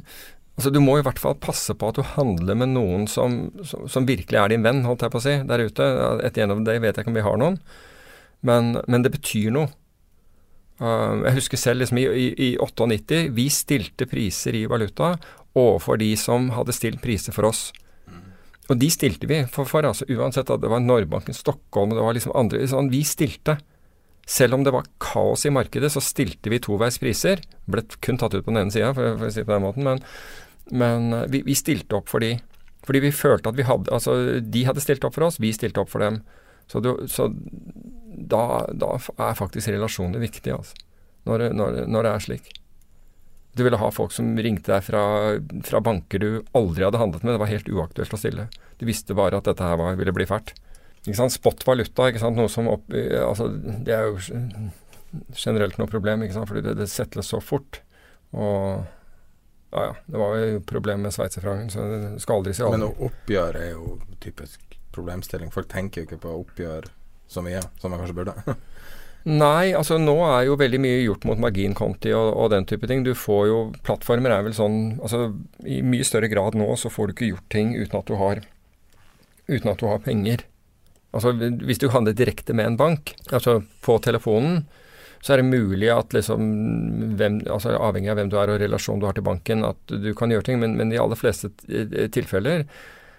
altså, 0.55 0.71
du 0.71 0.79
må 0.81 0.97
i 0.97 1.03
hvert 1.05 1.19
fall 1.19 1.35
passe 1.37 1.75
på 1.75 1.89
at 1.91 1.99
du 1.99 2.05
handler 2.15 2.57
med 2.57 2.73
noen 2.73 3.05
som, 3.11 3.51
som, 3.67 3.85
som 3.91 4.07
virkelig 4.09 4.39
er 4.41 4.53
din 4.53 4.65
venn, 4.65 4.85
holdt 4.87 5.05
jeg 5.05 5.13
på 5.13 5.21
å 5.21 5.25
si, 5.25 5.37
der 5.45 5.65
ute. 5.67 5.89
Etter 6.25 6.43
gjennom 6.43 6.65
det 6.65 6.79
vet 6.81 6.95
jeg 6.95 7.05
ikke 7.05 7.13
om 7.13 7.19
vi 7.19 7.27
har 7.27 7.41
noen, 7.41 7.59
men, 8.45 8.77
men 8.87 9.05
det 9.05 9.13
betyr 9.17 9.53
noe. 9.53 9.69
Uh, 10.75 11.23
jeg 11.23 11.37
husker 11.37 11.59
selv 11.59 11.83
liksom 11.83 12.01
i, 12.01 12.07
i, 12.09 12.27
i 12.49 12.49
98, 12.59 13.29
vi 13.35 13.45
stilte 13.53 14.09
priser 14.11 14.57
i 14.59 14.65
valuta 14.67 15.13
overfor 15.55 16.01
de 16.01 16.09
som 16.19 16.49
hadde 16.51 16.75
stilt 16.75 16.99
priser 17.03 17.35
for 17.35 17.47
oss. 17.47 17.69
Og 18.65 18.79
de 18.81 18.89
stilte 18.89 19.29
vi 19.29 19.43
for, 19.51 19.67
for 19.69 19.85
altså, 19.85 20.07
uansett 20.09 20.49
at 20.49 20.63
det 20.63 20.71
var 20.71 20.81
Norrbanken 20.81 21.37
Stockholm 21.37 21.93
og 21.93 21.99
det 21.99 22.05
var 22.07 22.17
liksom 22.17 22.35
andre 22.37 22.65
sånn, 22.69 22.89
Vi 22.93 23.03
stilte. 23.05 23.59
Selv 24.25 24.57
om 24.57 24.63
det 24.65 24.73
var 24.73 24.87
kaos 24.97 25.45
i 25.45 25.53
markedet, 25.53 25.91
så 25.93 26.01
stilte 26.01 26.49
vi 26.49 26.57
toveispriser. 26.63 27.43
Ble 27.69 27.83
kun 28.01 28.17
tatt 28.17 28.33
ut 28.33 28.41
på 28.41 28.49
den 28.49 28.63
ene 28.63 28.73
sida, 28.73 28.89
for, 28.97 29.19
for, 29.19 29.29
å 29.29 29.33
si 29.33 29.43
det 29.43 29.45
på 29.45 29.53
den 29.53 29.65
måten, 29.67 29.85
men, 29.85 30.01
men 30.73 31.13
eh, 31.13 31.27
vi, 31.29 31.43
vi, 31.45 31.57
stilte 31.57 31.99
opp 31.99 32.09
for 32.09 32.25
de. 32.25 32.31
Fordi 32.87 33.03
vi 33.03 33.13
følte 33.13 33.51
at 33.51 33.57
vi 33.57 33.65
hadde 33.65 33.93
Altså, 33.93 34.15
de 34.41 34.65
hadde 34.65 34.81
stilt 34.81 35.05
opp 35.05 35.13
for 35.13 35.27
oss, 35.27 35.37
vi 35.41 35.53
stilte 35.53 35.83
opp 35.83 35.93
for 35.93 36.01
dem. 36.01 36.23
Så, 36.65 36.81
du, 36.81 36.89
så 37.05 37.29
da, 37.29 38.65
da, 38.73 38.95
er 38.97 39.37
faktisk 39.37 39.69
relasjoner 39.69 40.25
viktig, 40.25 40.57
altså. 40.57 40.81
Når, 41.29 41.49
når, 41.57 41.83
når 41.89 42.05
det 42.05 42.11
er 42.15 42.25
slik. 42.25 42.49
Du 43.55 43.63
ville 43.63 43.79
ha 43.79 43.89
folk 43.93 44.11
som 44.11 44.33
ringte 44.35 44.73
deg 44.73 44.83
fra, 44.83 45.03
fra, 45.63 45.81
banker 45.83 46.19
du 46.21 46.29
aldri 46.57 46.83
hadde 46.83 46.99
handlet 46.99 47.23
med. 47.23 47.35
Det 47.35 47.43
var 47.43 47.51
helt 47.53 47.71
uaktuelt 47.71 48.15
å 48.15 48.19
stille. 48.19 48.47
Du 48.79 48.85
visste 48.87 49.15
bare 49.15 49.39
at 49.39 49.47
dette 49.47 49.63
her 49.63 49.79
var, 49.79 49.95
ville 49.99 50.15
bli 50.15 50.27
fælt. 50.27 50.51
Ikke 51.05 51.19
sant? 51.19 51.35
Spot 51.35 51.63
valuta, 51.67 52.09
ikke 52.09 52.23
sant? 52.23 52.35
noe 52.39 52.51
som 52.51 52.67
opp, 52.71 52.89
altså, 52.91 53.47
det 53.55 53.95
er 53.95 54.09
jo 54.09 54.19
generelt 55.37 55.79
noe 55.79 55.87
problem, 55.91 56.25
ikke 56.25 56.35
sant? 56.35 56.49
fordi 56.49 56.65
det, 56.65 56.75
det 56.81 56.89
settles 56.91 57.29
så 57.31 57.39
fort. 57.43 57.79
Og 58.35 58.83
ja, 59.75 59.85
ja. 59.85 59.95
Det 60.05 60.17
var 60.17 60.37
jo 60.39 60.59
problem 60.67 61.05
med 61.05 61.13
sveitserfrangen, 61.13 61.69
så 61.69 61.87
det 61.91 62.21
skal 62.23 62.39
aldri 62.39 62.53
si 62.55 62.63
aldri. 62.63 62.79
Men 62.81 63.07
oppgjør 63.07 63.59
er 63.59 63.71
jo 63.73 63.97
typisk 64.23 64.77
problemstilling. 64.95 65.51
Folk 65.51 65.67
tenker 65.71 66.01
jo 66.01 66.09
ikke 66.09 66.21
på 66.23 66.35
oppgjør 66.41 66.87
så 67.27 67.43
mye 67.43 67.61
som 67.81 67.91
man 67.91 68.01
kanskje 68.01 68.17
burde. 68.19 68.35
Nei, 69.25 69.73
altså 69.73 69.97
nå 69.97 70.13
er 70.27 70.43
jo 70.45 70.57
veldig 70.59 70.79
mye 70.83 70.97
gjort 71.01 71.23
mot 71.25 71.39
marginkonti 71.41 72.11
og, 72.13 72.27
og, 72.29 72.49
den 72.53 72.67
type 72.69 72.85
ting. 72.89 73.01
Du 73.05 73.15
får 73.17 73.47
jo 73.49 73.59
Plattformer 73.85 74.35
er 74.35 74.43
vel 74.45 74.53
sånn 74.53 74.99
Altså 74.99 75.31
i 75.65 75.79
mye 75.81 76.05
større 76.05 76.29
grad 76.29 76.57
nå 76.57 76.67
så 76.77 76.91
får 76.93 77.09
du 77.09 77.15
ikke 77.15 77.31
gjort 77.31 77.47
ting 77.55 77.73
uten 77.73 77.97
at 77.97 78.11
du 78.11 78.19
har 78.21 78.43
uten 79.49 79.71
at 79.71 79.81
du 79.81 79.87
har 79.89 80.01
penger. 80.05 80.45
Altså 81.15 81.33
hvis 81.37 81.81
du 81.81 81.89
handler 81.93 82.17
direkte 82.17 82.53
med 82.57 82.69
en 82.69 82.77
bank, 82.77 83.13
altså 83.31 83.59
på 83.85 83.97
telefonen, 84.03 84.63
så 85.21 85.33
er 85.33 85.41
det 85.41 85.47
mulig 85.47 85.89
at 85.93 86.13
liksom 86.13 86.41
hvem, 87.17 87.39
altså 87.49 87.75
Avhengig 87.77 88.11
av 88.11 88.19
hvem 88.19 88.29
du 88.29 88.35
er 88.41 88.51
og 88.53 88.59
relasjonen 88.61 89.01
du 89.01 89.07
har 89.07 89.15
til 89.17 89.25
banken, 89.25 89.63
at 89.65 89.77
du 89.89 90.11
kan 90.17 90.33
gjøre 90.33 90.45
ting. 90.49 90.59
Men, 90.61 90.75
men 90.77 90.93
i 90.93 90.99
aller 91.01 91.17
fleste 91.17 91.49
tilfeller 92.13 92.65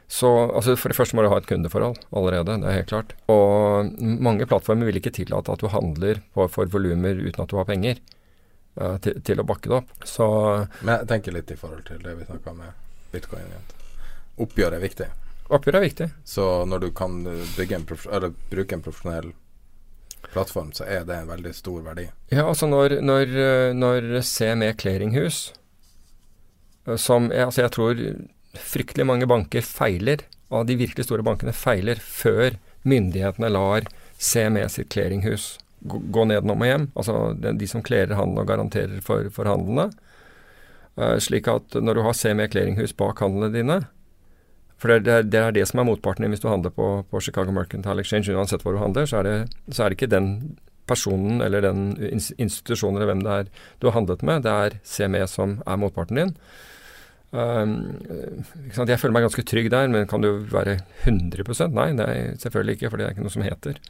så 0.09 0.29
altså 0.55 0.77
For 0.79 0.93
det 0.93 0.97
første 0.97 1.17
må 1.19 1.25
du 1.25 1.31
ha 1.33 1.39
et 1.41 1.49
kundeforhold 1.51 1.97
allerede, 2.15 2.61
det 2.63 2.69
er 2.71 2.79
helt 2.81 2.91
klart. 2.93 3.15
Og 3.33 3.91
mange 4.01 4.47
plattformer 4.47 4.87
vil 4.87 5.01
ikke 5.01 5.15
tillate 5.17 5.53
at 5.53 5.63
du 5.63 5.67
handler 5.73 6.21
på, 6.35 6.47
for 6.53 6.71
volumer 6.71 7.19
uten 7.19 7.43
at 7.43 7.51
du 7.51 7.57
har 7.59 7.67
penger 7.67 7.99
uh, 8.79 8.97
til, 9.03 9.19
til, 9.27 9.43
å 9.43 9.47
bakke 9.47 9.71
det 9.71 9.81
opp. 9.81 9.91
Så 10.07 10.29
Men 10.81 10.95
jeg 10.95 11.09
tenker 11.11 11.35
litt 11.35 11.51
i 11.51 11.59
forhold 11.59 11.89
til 11.89 11.99
det 12.05 12.15
vi 12.21 12.29
snakka 12.29 12.55
med 12.55 12.77
bitcoin. 13.11 13.51
Oppgjør 14.47 14.79
er 14.79 14.85
viktig. 14.85 15.11
Oppgjør 15.57 15.81
er 15.81 15.87
viktig. 15.89 16.09
Så 16.29 16.47
når 16.71 16.87
du 16.87 16.89
kan 16.95 17.19
en 17.27 17.43
eller 17.67 18.31
bruke 18.53 18.79
en 18.79 18.87
profesjonell 18.87 19.35
plattform, 20.31 20.71
så 20.75 20.87
er 20.87 21.05
det 21.07 21.19
en 21.19 21.31
veldig 21.31 21.55
stor 21.55 21.83
verdi. 21.83 22.07
Ja, 22.31 22.47
altså 22.47 22.67
når, 22.71 23.01
når, 23.03 23.37
når 23.75 24.09
CME 24.27 24.73
Clearinghus, 24.79 25.49
som 26.99 27.31
altså 27.35 27.65
jeg 27.65 27.75
tror 27.75 28.03
fryktelig 28.61 29.07
mange 29.09 29.29
banker 29.31 29.65
feiler, 29.67 30.25
av 30.55 30.67
de 30.69 30.77
virkelig 30.79 31.09
store 31.09 31.25
bankene 31.27 31.55
feiler, 31.57 31.99
før 31.99 32.55
myndighetene 32.87 33.51
lar 33.51 33.89
CME 34.23 34.69
sitt 34.71 34.93
clearinghus 34.95 35.57
gå, 35.87 36.25
nedenom 36.25 36.63
og 36.63 36.71
hjem. 36.71 36.87
Altså 36.95 37.17
de, 37.37 37.69
som 37.71 37.85
klerer 37.85 38.17
handelen 38.17 38.43
og 38.43 38.51
garanterer 38.51 39.03
for, 39.05 39.29
for 39.35 39.49
handlene. 39.51 39.91
Uh, 40.97 41.17
slik 41.21 41.49
at 41.53 41.77
når 41.77 41.99
du 41.99 42.05
har 42.07 42.17
CME 42.17 42.49
clearinghus 42.53 42.95
bak 42.97 43.19
handlene 43.21 43.53
dine 43.53 43.75
For 44.81 44.89
det, 44.89 45.13
er, 45.13 45.27
det, 45.29 45.41
er 45.41 45.53
det 45.53 45.67
som 45.69 45.83
er 45.83 45.87
motparten 45.89 46.25
din 46.25 46.33
hvis 46.33 46.41
du 46.41 46.49
handler 46.49 46.73
på, 46.73 46.87
på 47.11 47.21
Chicago 47.21 47.53
Mercantile 47.53 48.01
Exchange. 48.01 48.33
Uansett 48.33 48.65
hvor 48.65 48.77
du 48.77 48.81
handler, 48.81 49.09
så 49.09 49.21
er, 49.21 49.29
det, 49.29 49.75
så 49.75 49.85
er 49.85 49.91
det 49.91 49.99
ikke 49.99 50.15
den 50.15 50.31
personen 50.87 51.43
eller 51.43 51.65
den 51.65 51.97
institusjonen 52.39 53.01
eller 53.01 53.11
hvem 53.11 53.23
det 53.27 53.37
er 53.41 53.49
du 53.81 53.89
har 53.89 53.97
handlet 53.99 54.23
med. 54.23 54.45
Det 54.47 54.53
er 54.53 54.79
CME 54.87 55.25
som 55.29 55.59
er 55.67 55.81
motparten 55.81 56.21
din. 56.21 56.35
Um, 57.31 57.72
jeg 58.77 59.01
føler 59.01 59.14
meg 59.16 59.27
ganske 59.27 59.45
trygg 59.45 59.68
der, 59.72 59.89
men 59.93 60.07
kan 60.09 60.22
du 60.22 60.31
være 60.53 60.79
100 61.05 61.68
Nei, 61.74 61.89
det 61.99 62.07
er 62.07 62.37
selvfølgelig 62.41 62.79
ikke, 62.79 62.91
for 62.93 63.01
det 63.01 63.07
er 63.07 63.16
ikke 63.16 63.27
noe 63.27 63.35
som 63.35 63.45
heter. 63.45 63.81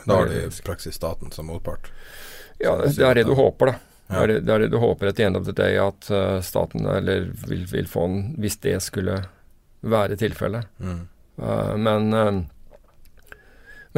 Men 0.00 0.10
da 0.10 0.18
har 0.20 0.32
de 0.32 0.42
i 0.46 0.64
praksis 0.66 0.98
staten 0.98 1.32
som 1.34 1.48
motpart? 1.50 1.90
Ja, 2.58 2.74
det, 2.80 2.96
det 2.98 3.06
er 3.06 3.20
det 3.20 3.28
du 3.28 3.34
håper, 3.38 3.72
da. 3.72 3.78
Ja. 4.08 4.14
Det, 4.14 4.22
er 4.22 4.28
det, 4.32 4.40
det, 4.40 4.58
det, 4.64 4.68
du 4.72 4.78
håper 4.80 5.10
etter 5.10 5.26
end 5.26 5.36
of 5.36 5.44
the 5.46 5.52
day 5.52 5.76
at 5.80 6.10
uh, 6.10 6.38
staten 6.44 6.86
eller 6.88 7.28
vil, 7.46 7.66
vil, 7.68 7.88
få 7.88 8.06
en 8.08 8.20
Hvis 8.40 8.56
det 8.64 8.78
skulle 8.82 9.18
være 9.84 10.16
tilfellet. 10.16 10.70
Mm. 10.80 11.02
Uh, 11.38 11.74
men, 11.76 12.14
uh, 12.14 12.38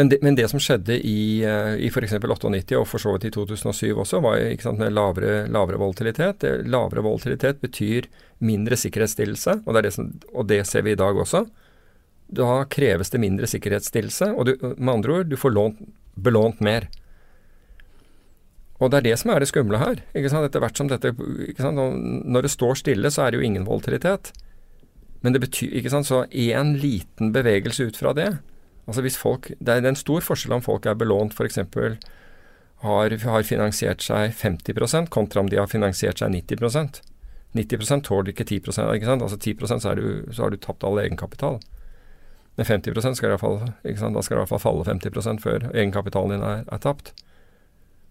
men, 0.01 0.13
men, 0.23 0.37
det, 0.39 0.47
som 0.49 0.61
skjedde 0.63 0.97
i, 0.97 1.43
uh, 1.45 1.75
i 1.77 1.91
f.eks. 1.93 2.15
98 2.17 2.79
og 2.79 2.87
for 2.89 3.03
så 3.03 3.13
vidt 3.13 3.27
i 3.29 3.33
2007 3.35 3.99
også, 4.01 4.21
var 4.25 4.41
ikke 4.41 4.65
sant, 4.65 4.81
lavere, 4.89 5.43
lavere 5.53 5.81
volatilitet. 5.83 6.47
lavere 6.65 7.05
volatilitet 7.05 7.61
betyr 7.61 8.09
mindre 8.39 8.79
sikkerhetsstillelse, 8.81 9.59
og 9.67 9.77
det, 9.77 9.93
og 10.33 10.49
det 10.49 10.63
ser 10.69 10.87
vi 10.87 10.95
i 10.97 11.01
dag 11.01 11.21
også. 11.21 11.45
Da 12.33 12.63
kreves 12.73 13.13
det 13.13 13.21
mindre 13.21 13.49
sikkerhetsstillelse, 13.51 14.33
og 14.33 14.49
du, 14.49 14.55
med 14.79 14.95
andre 14.95 15.19
ord, 15.19 15.29
du 15.29 15.37
får 15.37 15.53
lånt, 15.53 15.83
belånt 16.17 16.65
mer. 16.65 16.89
Og 18.81 18.89
det 18.89 19.03
er 19.03 19.09
det 19.11 19.17
som 19.21 19.35
er 19.35 19.45
det 19.45 19.51
skumle 19.51 19.81
her. 19.83 20.01
Etter 20.17 20.63
hvert 20.63 20.79
som 20.79 20.89
dette 20.89 21.13
Når 21.13 22.47
det 22.47 22.51
står 22.51 22.81
stille, 22.81 23.11
så 23.13 23.27
er 23.27 23.31
det 23.31 23.41
jo 23.43 23.45
ingen 23.45 23.67
volatilitet. 23.69 24.33
Men 25.21 25.35
det 25.37 25.43
betyr 25.45 25.77
ikke 25.77 25.93
sant, 25.93 26.09
Så 26.09 26.25
én 26.33 26.79
liten 26.81 27.35
bevegelse 27.35 27.85
ut 27.85 27.97
fra 28.01 28.15
det 28.17 28.31
altså 28.91 29.05
hvis 29.07 29.19
folk, 29.19 29.53
Det 29.59 29.73
er 29.73 29.87
en 29.87 29.99
stor 29.99 30.25
forskjell 30.27 30.59
om 30.59 30.65
folk 30.65 30.87
er 30.87 30.99
belånt 30.99 31.37
f.eks. 31.37 31.63
Har, 32.81 33.13
har 33.13 33.43
finansiert 33.45 34.03
seg 34.03 34.35
50% 34.35 35.11
kontra 35.13 35.41
om 35.43 35.49
de 35.53 35.59
har 35.61 35.69
finansiert 35.69 36.19
seg 36.19 36.33
90% 36.33 37.03
90% 37.53 38.07
tåler 38.07 38.31
ikke 38.33 38.47
10 38.47 38.61
ikke 38.61 39.07
sant? 39.07 39.23
Altså 39.23 39.37
10% 39.37 39.83
så, 39.83 39.95
du, 39.95 40.25
så 40.31 40.45
har 40.45 40.51
du 40.51 40.57
tapt 40.57 40.85
all 40.87 41.01
egenkapital. 41.03 41.59
Men 42.57 42.67
50% 42.67 43.19
skal 43.19 43.31
i 43.31 43.33
hvert 43.35 43.43
fall, 43.43 43.59
da 43.83 44.23
skal 44.23 44.37
det 44.37 44.39
i 44.39 44.43
hvert 44.43 44.53
fall 44.53 44.63
falle 44.63 44.87
50% 44.87 45.43
før 45.43 45.67
egenkapitalen 45.73 46.37
din 46.37 46.47
er, 46.47 46.63
er 46.71 46.83
tapt. 46.83 47.13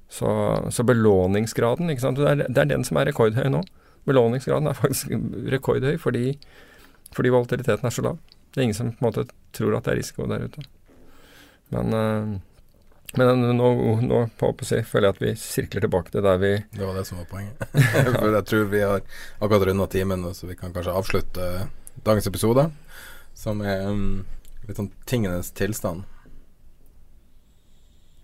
Så, 0.09 0.29
så, 0.73 0.83
belåningsgraden, 0.83 1.89
ikke 1.89 2.01
sant? 2.01 2.17
Det 2.17 2.27
er, 2.27 2.47
det 2.47 2.57
er, 2.57 2.71
den 2.71 2.83
som 2.83 2.97
er 2.97 3.07
rekordhøy 3.11 3.45
nå. 3.53 3.61
Belåningsgraden 4.09 4.67
er 4.67 4.77
faktisk 4.79 5.13
rekordhøy 5.53 5.99
fordi, 6.01 6.33
fordi 7.15 7.31
volatiliteten 7.35 7.85
er 7.85 7.93
så 7.93 8.05
lav. 8.07 8.19
Det 8.49 8.61
er 8.61 8.67
ingen 8.67 8.77
som 8.77 8.91
på 8.91 9.03
en 9.03 9.07
måte 9.09 9.25
tror 9.55 9.77
at 9.77 9.87
det 9.87 9.93
er 9.93 9.99
risiko 10.01 10.27
der 10.29 10.45
ute. 10.49 10.63
Men, 11.73 11.93
uh, 11.93 12.39
men 13.17 13.43
nå, 13.57 13.69
nå 14.05 14.21
på 14.37 14.51
si, 14.65 14.81
føler 14.85 15.09
jeg 15.09 15.15
at 15.15 15.23
vi 15.23 15.33
sirkler 15.41 15.85
tilbake 15.85 16.13
til 16.13 16.25
der 16.25 16.41
vi 16.41 16.51
Det 16.73 16.85
var 16.85 16.97
det 16.97 17.05
som 17.09 17.21
var 17.21 17.29
poenget. 17.29 17.65
For 18.19 18.33
jeg 18.33 18.45
tror 18.51 18.69
vi 18.73 18.85
har 18.85 19.01
akkurat 19.39 19.67
runda 19.69 19.89
timen, 19.89 20.25
så 20.33 20.49
vi 20.49 20.57
kan 20.57 20.73
kanskje 20.73 20.93
avslutte 20.93 21.49
dagens 22.05 22.29
episode, 22.29 22.69
som 23.37 23.61
er 23.65 23.85
um, 23.89 24.23
litt 24.67 24.79
sånn 24.79 24.91
tingenes 25.09 25.51
tilstand. 25.57 26.05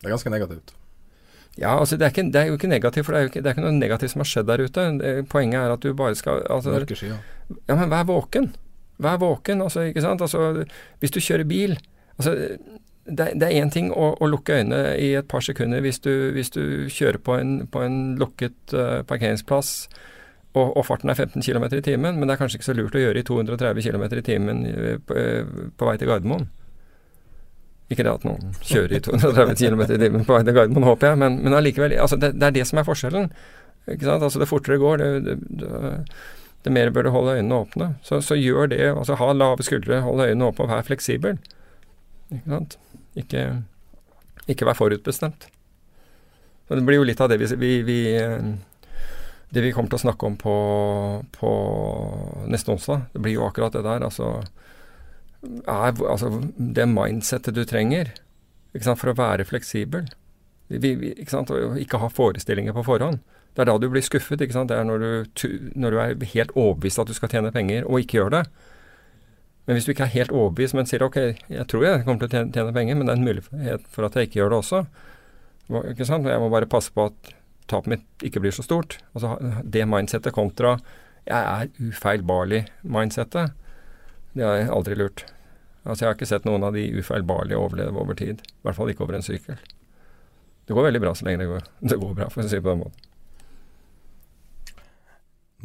Det 0.02 0.10
er 0.10 0.14
ganske 0.14 0.34
negativt. 0.34 0.76
Ja, 1.56 1.78
altså 1.80 1.96
det 1.96 2.04
er, 2.04 2.12
ikke, 2.12 2.26
det 2.34 2.40
er, 2.42 2.50
jo 2.52 2.58
ikke 2.60 2.68
negativt, 2.68 3.06
for 3.08 3.16
det 3.16 3.20
er 3.20 3.26
jo 3.26 3.30
ikke, 3.32 3.42
det 3.42 3.50
er 3.50 3.56
ikke, 3.56 3.64
noe 3.64 3.78
negativt 3.78 4.12
som 4.12 4.22
har 4.22 4.28
skjedd 4.28 4.50
der 4.50 4.64
ute. 4.68 4.86
Poenget 5.32 5.62
er 5.62 5.74
at 5.74 5.86
du 5.86 5.96
bare 5.96 6.18
skal 6.20 6.44
altså, 6.52 6.74
Mørke 6.76 6.98
skyer. 7.00 7.22
Ja, 7.70 7.78
men 7.78 7.90
vær 7.94 8.04
våken. 8.10 8.52
Vær 8.98 9.20
våken, 9.20 9.62
altså, 9.62 9.88
ikke 9.90 10.02
sant. 10.02 10.22
Altså, 10.22 10.66
hvis 11.00 11.12
du 11.12 11.20
kjører 11.20 11.44
bil 11.44 11.78
altså, 12.18 12.36
Det, 13.06 13.44
er 13.44 13.62
én 13.62 13.70
ting 13.70 13.92
å, 13.92 14.16
å, 14.18 14.28
lukke 14.32 14.56
øynene 14.56 14.96
i 14.98 15.12
et 15.20 15.28
par 15.30 15.44
sekunder 15.46 15.84
hvis 15.84 16.00
du, 16.02 16.32
hvis 16.34 16.50
du 16.56 16.88
kjører 16.90 17.20
på 17.22 17.36
en, 17.38 17.68
på 17.70 17.84
en 17.86 18.16
lukket 18.18 18.74
uh, 18.74 19.04
parkeringsplass 19.06 19.90
og, 20.56 20.70
og, 20.72 20.86
farten 20.88 21.12
er 21.12 21.18
15 21.20 21.44
km 21.44 21.68
i 21.76 21.82
timen, 21.84 22.16
men 22.16 22.28
det 22.28 22.36
er 22.36 22.40
kanskje 22.40 22.60
ikke 22.60 22.70
så 22.70 22.76
lurt 22.78 22.96
å 22.96 23.02
gjøre 23.02 23.20
i 23.20 23.28
230 23.28 23.84
km 23.84 24.06
i 24.08 24.22
timen 24.24 24.62
eh, 24.70 24.94
på, 25.04 25.18
eh, 25.20 25.66
på 25.76 25.90
vei 25.90 25.96
til 26.00 26.08
Gardermoen. 26.08 26.48
Ikke 27.92 28.06
det 28.08 28.14
at 28.14 28.24
noen 28.26 28.56
kjører 28.64 28.96
i 28.96 29.02
230 29.04 29.60
km 29.60 29.84
i 29.84 30.00
timen 30.00 30.24
på 30.24 30.38
vei 30.38 30.46
til 30.48 30.56
Gardermoen, 30.56 30.88
håper 30.88 31.12
jeg, 31.12 31.20
men, 31.26 31.42
men 31.44 31.58
allikevel. 31.60 31.98
Altså 32.00 32.18
det, 32.22 32.32
det, 32.40 32.48
er 32.48 32.56
det 32.56 32.64
som 32.70 32.80
er 32.80 32.88
forskjellen. 32.88 33.28
Ikke 33.92 34.08
sant? 34.08 34.24
Altså 34.24 34.42
Det 34.42 34.48
fortere 34.50 34.80
går, 34.80 35.04
det, 35.04 35.12
det, 35.28 35.36
det 35.60 35.92
mer 36.74 36.92
bør 36.94 37.08
du 37.08 37.12
holde 37.14 37.38
øynene 37.40 37.62
åpne. 37.66 37.90
Så, 38.06 38.22
så, 38.26 38.38
gjør 38.40 38.70
det. 38.72 38.82
altså 38.92 39.18
Ha 39.20 39.32
lave 39.34 39.66
skuldre, 39.66 40.02
hold 40.02 40.24
øynene 40.26 40.50
åpne 40.50 40.66
og 40.66 40.72
vær 40.72 40.88
fleksibel. 40.88 41.38
Ikke 42.32 42.50
sant? 42.50 42.78
Ikke, 43.16 43.44
ikke 44.48 44.68
vær 44.70 44.80
forutbestemt. 44.80 45.50
Så 46.68 46.76
Det 46.76 46.86
blir 46.86 46.98
jo 46.98 47.06
litt 47.06 47.22
av 47.22 47.30
det 47.30 47.38
vi, 47.40 47.50
vi, 47.62 47.72
vi 47.86 48.00
eh, 48.18 48.48
det 49.56 49.62
vi 49.62 49.72
kommer 49.72 49.92
til 49.92 50.00
å 50.00 50.06
snakke 50.08 50.28
om 50.28 50.36
på, 50.40 50.56
på 51.38 51.52
neste 52.52 52.74
onsdag, 52.74 53.06
det 53.14 53.22
blir 53.24 53.38
jo 53.38 53.46
akkurat 53.46 53.76
det 53.78 53.86
der. 53.86 54.04
Altså, 54.04 54.42
er, 55.46 55.94
altså 56.10 56.32
det 56.58 56.88
mindsettet 56.92 57.56
du 57.56 57.64
trenger 57.70 58.12
sant, 58.82 59.00
for 59.00 59.14
å 59.14 59.16
være 59.16 59.46
fleksibel. 59.48 60.10
Vi, 60.68 60.80
vi, 60.82 61.14
ikke 61.14 61.32
sant, 61.32 61.54
ikke 61.80 62.02
ha 62.02 62.10
forestillinger 62.12 62.76
på 62.76 62.84
forhånd. 62.88 63.22
Det 63.56 63.64
er 63.64 63.70
da 63.70 63.78
du 63.80 63.88
blir 63.92 64.04
skuffet. 64.04 64.42
ikke 64.42 64.56
sant? 64.56 64.70
Det 64.70 64.78
er 64.78 64.88
når 64.88 65.04
du, 65.04 65.46
når 65.80 65.92
du 65.92 66.00
er 66.02 66.32
helt 66.34 66.56
overbevist 66.56 67.00
at 67.00 67.08
du 67.08 67.16
skal 67.16 67.32
tjene 67.32 67.54
penger, 67.56 67.88
og 67.88 68.04
ikke 68.04 68.20
gjør 68.20 68.34
det. 68.34 68.44
Men 69.66 69.78
hvis 69.78 69.88
du 69.88 69.94
ikke 69.94 70.06
er 70.06 70.18
helt 70.18 70.34
overbevist, 70.36 70.76
men 70.78 70.90
sier 70.90 71.06
ok, 71.06 71.18
jeg 71.50 71.68
tror 71.72 71.86
jeg 71.88 72.04
kommer 72.06 72.22
til 72.22 72.30
å 72.30 72.44
tjene, 72.52 72.76
penger, 72.76 73.00
men 73.00 73.08
det 73.08 73.16
er 73.16 73.22
en 73.22 73.30
mulighet 73.30 73.88
for 73.90 74.08
at 74.08 74.18
jeg 74.20 74.30
ikke 74.30 74.42
gjør 74.42 74.52
det 74.54 74.60
også. 74.60 74.84
Ikke 75.94 76.06
sant? 76.06 76.28
Jeg 76.30 76.44
må 76.44 76.52
bare 76.54 76.70
passe 76.70 76.94
på 76.94 77.08
at 77.10 77.32
tapet 77.72 77.96
mitt 77.96 78.28
ikke 78.28 78.44
blir 78.44 78.54
så 78.54 78.66
stort. 78.66 79.00
Altså 79.16 79.40
det 79.64 79.88
mindsettet 79.90 80.36
kontra 80.36 80.76
jeg 81.26 81.42
er 81.42 81.72
ufeilbarlig-mindsettet, 81.82 83.56
det 84.38 84.46
har 84.46 84.60
jeg 84.60 84.70
aldri 84.70 84.98
lurt. 85.00 85.24
Altså 85.86 86.04
Jeg 86.04 86.10
har 86.10 86.18
ikke 86.18 86.30
sett 86.30 86.46
noen 86.46 86.66
av 86.66 86.76
de 86.78 86.84
ufeilbarlige 87.00 87.58
overleve 87.58 87.98
over 88.02 88.18
tid. 88.18 88.44
I 88.46 88.68
hvert 88.68 88.78
fall 88.78 88.92
ikke 88.92 89.06
over 89.06 89.18
en 89.18 89.26
sykkel. 89.26 89.58
Det 90.66 90.74
går 90.74 90.88
veldig 90.88 91.02
bra 91.02 91.14
så 91.18 91.26
lenge 91.26 91.42
det 91.42 91.50
går, 91.50 91.66
det 91.82 91.98
går 92.02 92.14
bra, 92.18 92.30
for 92.34 92.42
å 92.42 92.48
si 92.50 92.58
det 92.58 92.66
på 92.66 92.74
den 92.74 92.84
måten. 92.84 93.10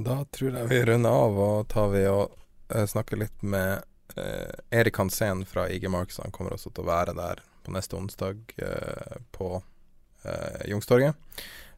Da 0.00 0.22
tror 0.32 0.56
jeg 0.56 0.70
vi 0.70 0.82
runder 0.88 1.22
av, 1.24 1.38
og 1.44 1.68
tar 1.68 1.90
vi 1.92 2.04
og 2.08 2.36
uh, 2.72 2.84
snakker 2.88 3.20
litt 3.20 3.42
med 3.44 3.82
uh, 4.16 4.52
Erik 4.72 4.96
Hansen 5.00 5.44
fra 5.48 5.66
IG 5.68 5.88
Marks. 5.92 6.20
Han 6.24 6.32
kommer 6.34 6.56
også 6.56 6.72
til 6.72 6.86
å 6.86 6.90
være 6.90 7.16
der 7.18 7.42
på 7.66 7.74
neste 7.74 7.98
onsdag 7.98 8.40
uh, 8.62 9.18
på 9.36 9.58
uh, 9.60 10.60
Youngstorget. 10.64 11.16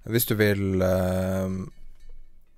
Hvis 0.02 0.26
du 0.26 0.34
vil 0.34 0.82
eh, 0.82 1.52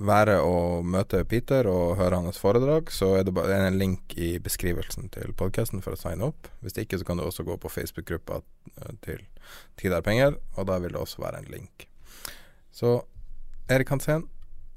være 0.04 0.38
og 0.40 0.86
møte 0.88 1.20
Peter 1.28 1.68
og 1.68 1.98
høre 1.98 2.22
hans 2.24 2.40
foredrag, 2.40 2.88
så 2.92 3.10
er 3.18 3.26
det 3.26 3.34
bare 3.36 3.58
en 3.66 3.76
link 3.78 4.14
i 4.16 4.38
beskrivelsen 4.42 5.10
til 5.12 5.34
podkasten 5.36 5.84
for 5.84 5.94
å 5.94 6.00
signe 6.00 6.30
opp. 6.30 6.48
Hvis 6.64 6.78
ikke, 6.80 6.98
så 6.98 7.08
kan 7.08 7.20
du 7.20 7.26
også 7.26 7.44
gå 7.44 7.58
på 7.60 7.72
Facebook-gruppa 7.72 8.40
eh, 8.40 8.94
til 9.04 9.26
Tid 9.76 9.92
er 9.92 10.00
penger, 10.00 10.38
og 10.56 10.70
da 10.70 10.78
vil 10.80 10.94
det 10.94 11.02
også 11.02 11.20
være 11.20 11.42
en 11.42 11.50
link. 11.52 11.84
Så 12.72 12.96
Erik 13.68 13.92
Hansen, 13.92 14.24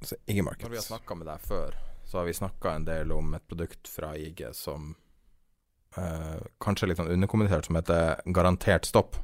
så 0.01 0.15
IG 0.25 0.43
Markets. 0.43 0.63
Når 0.63 0.75
vi 0.75 0.79
har 0.81 0.87
snakka 0.87 1.17
med 1.17 1.29
deg 1.29 1.43
før, 1.47 1.77
så 2.07 2.19
har 2.19 2.27
vi 2.27 2.33
snakka 2.37 2.73
en 2.75 2.87
del 2.87 3.11
om 3.11 3.33
et 3.35 3.45
produkt 3.49 3.89
fra 3.91 4.13
IG 4.17 4.43
som 4.55 4.93
eh, 5.97 6.37
kanskje 6.63 6.85
er 6.87 6.91
litt 6.91 7.01
sånn 7.01 7.13
underkommentert, 7.15 7.67
som 7.67 7.79
heter 7.79 8.21
Garantert 8.35 8.87
stopp. 8.87 9.17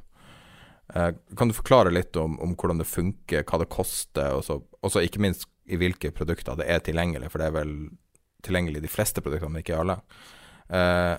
Eh, 0.94 1.12
kan 1.38 1.50
du 1.50 1.56
forklare 1.56 1.94
litt 1.94 2.16
om, 2.20 2.40
om, 2.44 2.56
hvordan 2.60 2.82
det 2.82 2.90
funker, 2.90 3.46
hva 3.48 3.62
det 3.62 3.72
koster, 3.74 4.36
og 4.36 4.92
så 4.92 5.04
ikke 5.04 5.24
minst 5.24 5.48
i 5.64 5.80
hvilke 5.80 6.12
produkter 6.12 6.58
det 6.60 6.68
er 6.68 6.82
tilgjengelig, 6.84 7.32
for 7.32 7.40
det 7.40 7.50
er 7.50 7.60
vel 7.62 7.76
tilgjengelig 8.44 8.82
i 8.82 8.88
de 8.88 8.92
fleste 8.92 9.24
produktene, 9.24 9.54
men 9.54 9.64
ikke 9.64 9.80
alle. 9.80 10.02
Eh, 10.68 11.16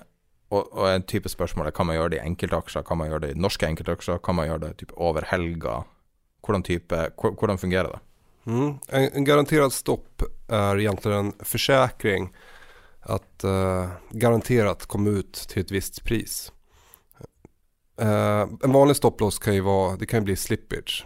og, 0.53 0.67
og, 0.69 0.85
en 0.91 1.05
type 1.09 1.29
spørsmål 1.31 1.71
er 1.71 1.75
kan 1.75 1.87
man 1.89 1.97
gjøre 1.97 2.13
det 2.13 2.19
i 2.19 2.27
enkeltaksjer, 2.27 2.85
kan 2.85 2.99
man 2.99 3.09
gjøre 3.09 3.25
det 3.25 3.31
i 3.33 3.39
norske 3.41 3.67
enkeltaksjer, 3.67 4.21
kan 4.23 4.37
man 4.37 4.49
gjøre 4.49 4.67
det 4.67 4.75
typ 4.83 4.93
over 5.01 5.25
helga? 5.31 5.81
Hvordan, 6.45 6.63
type, 6.63 6.99
hvordan 7.17 7.57
fungerer 7.57 7.95
det? 7.95 8.01
Mm. 8.45 8.77
En, 8.87 9.09
en 9.13 9.25
garanterad 9.25 9.73
stopp 9.73 10.23
er 10.47 10.77
egentlig 10.77 11.13
en 11.15 11.33
forsikring 11.41 12.29
at 13.05 13.43
uh, 13.43 13.89
garanterat 14.11 14.85
komme 14.89 15.09
ut 15.09 15.45
til 15.49 15.61
et 15.61 15.73
visst 15.73 16.03
pris. 16.05 16.51
Uh, 18.01 18.45
en 18.63 18.73
vanlig 18.73 18.95
stopplås 18.95 19.39
kan 19.39 19.55
ju 19.55 19.61
vara, 19.61 19.95
det 19.95 20.05
kan 20.05 20.23
bli 20.23 20.35
slippage. 20.35 21.05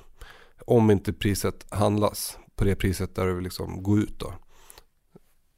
Om 0.68 0.92
inte 0.92 1.14
priset 1.14 1.66
handlas 1.70 2.38
på 2.56 2.64
det 2.64 2.76
priset 2.76 3.16
där 3.16 3.26
du 3.26 3.42
liksom 3.42 3.84
gå 3.84 3.98
ut 3.98 4.20
då. 4.20 4.34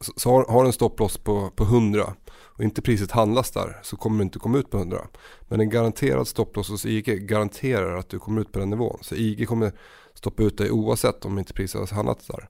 så, 0.01 0.13
så 0.15 0.29
har, 0.29 0.45
har 0.45 0.65
en 0.65 0.73
stopploss 0.73 1.17
på, 1.17 1.49
på 1.49 1.63
100 1.63 2.13
och 2.33 2.63
inte 2.63 2.81
priset 2.81 3.11
handlas 3.11 3.51
där 3.51 3.79
så 3.83 3.97
kommer 3.97 4.17
du 4.17 4.23
inte 4.23 4.39
komma 4.39 4.57
ut 4.57 4.69
på 4.69 4.77
100. 4.77 5.07
Men 5.41 5.59
en 5.59 5.69
garanterad 5.69 6.27
stopploss 6.27 6.69
hos 6.69 6.85
IG 6.85 7.27
garanterar 7.27 7.97
att 7.97 8.09
du 8.09 8.19
kommer 8.19 8.41
ut 8.41 8.51
på 8.51 8.59
den 8.59 8.69
nivån. 8.69 8.97
Så 9.01 9.15
IG 9.15 9.47
kommer 9.47 9.71
stoppa 10.13 10.43
ut 10.43 10.57
dig 10.57 10.71
oavsett 10.71 11.25
om 11.25 11.39
inte 11.39 11.53
priset 11.53 11.89
har 11.89 11.95
handlat 11.95 12.27
där. 12.27 12.49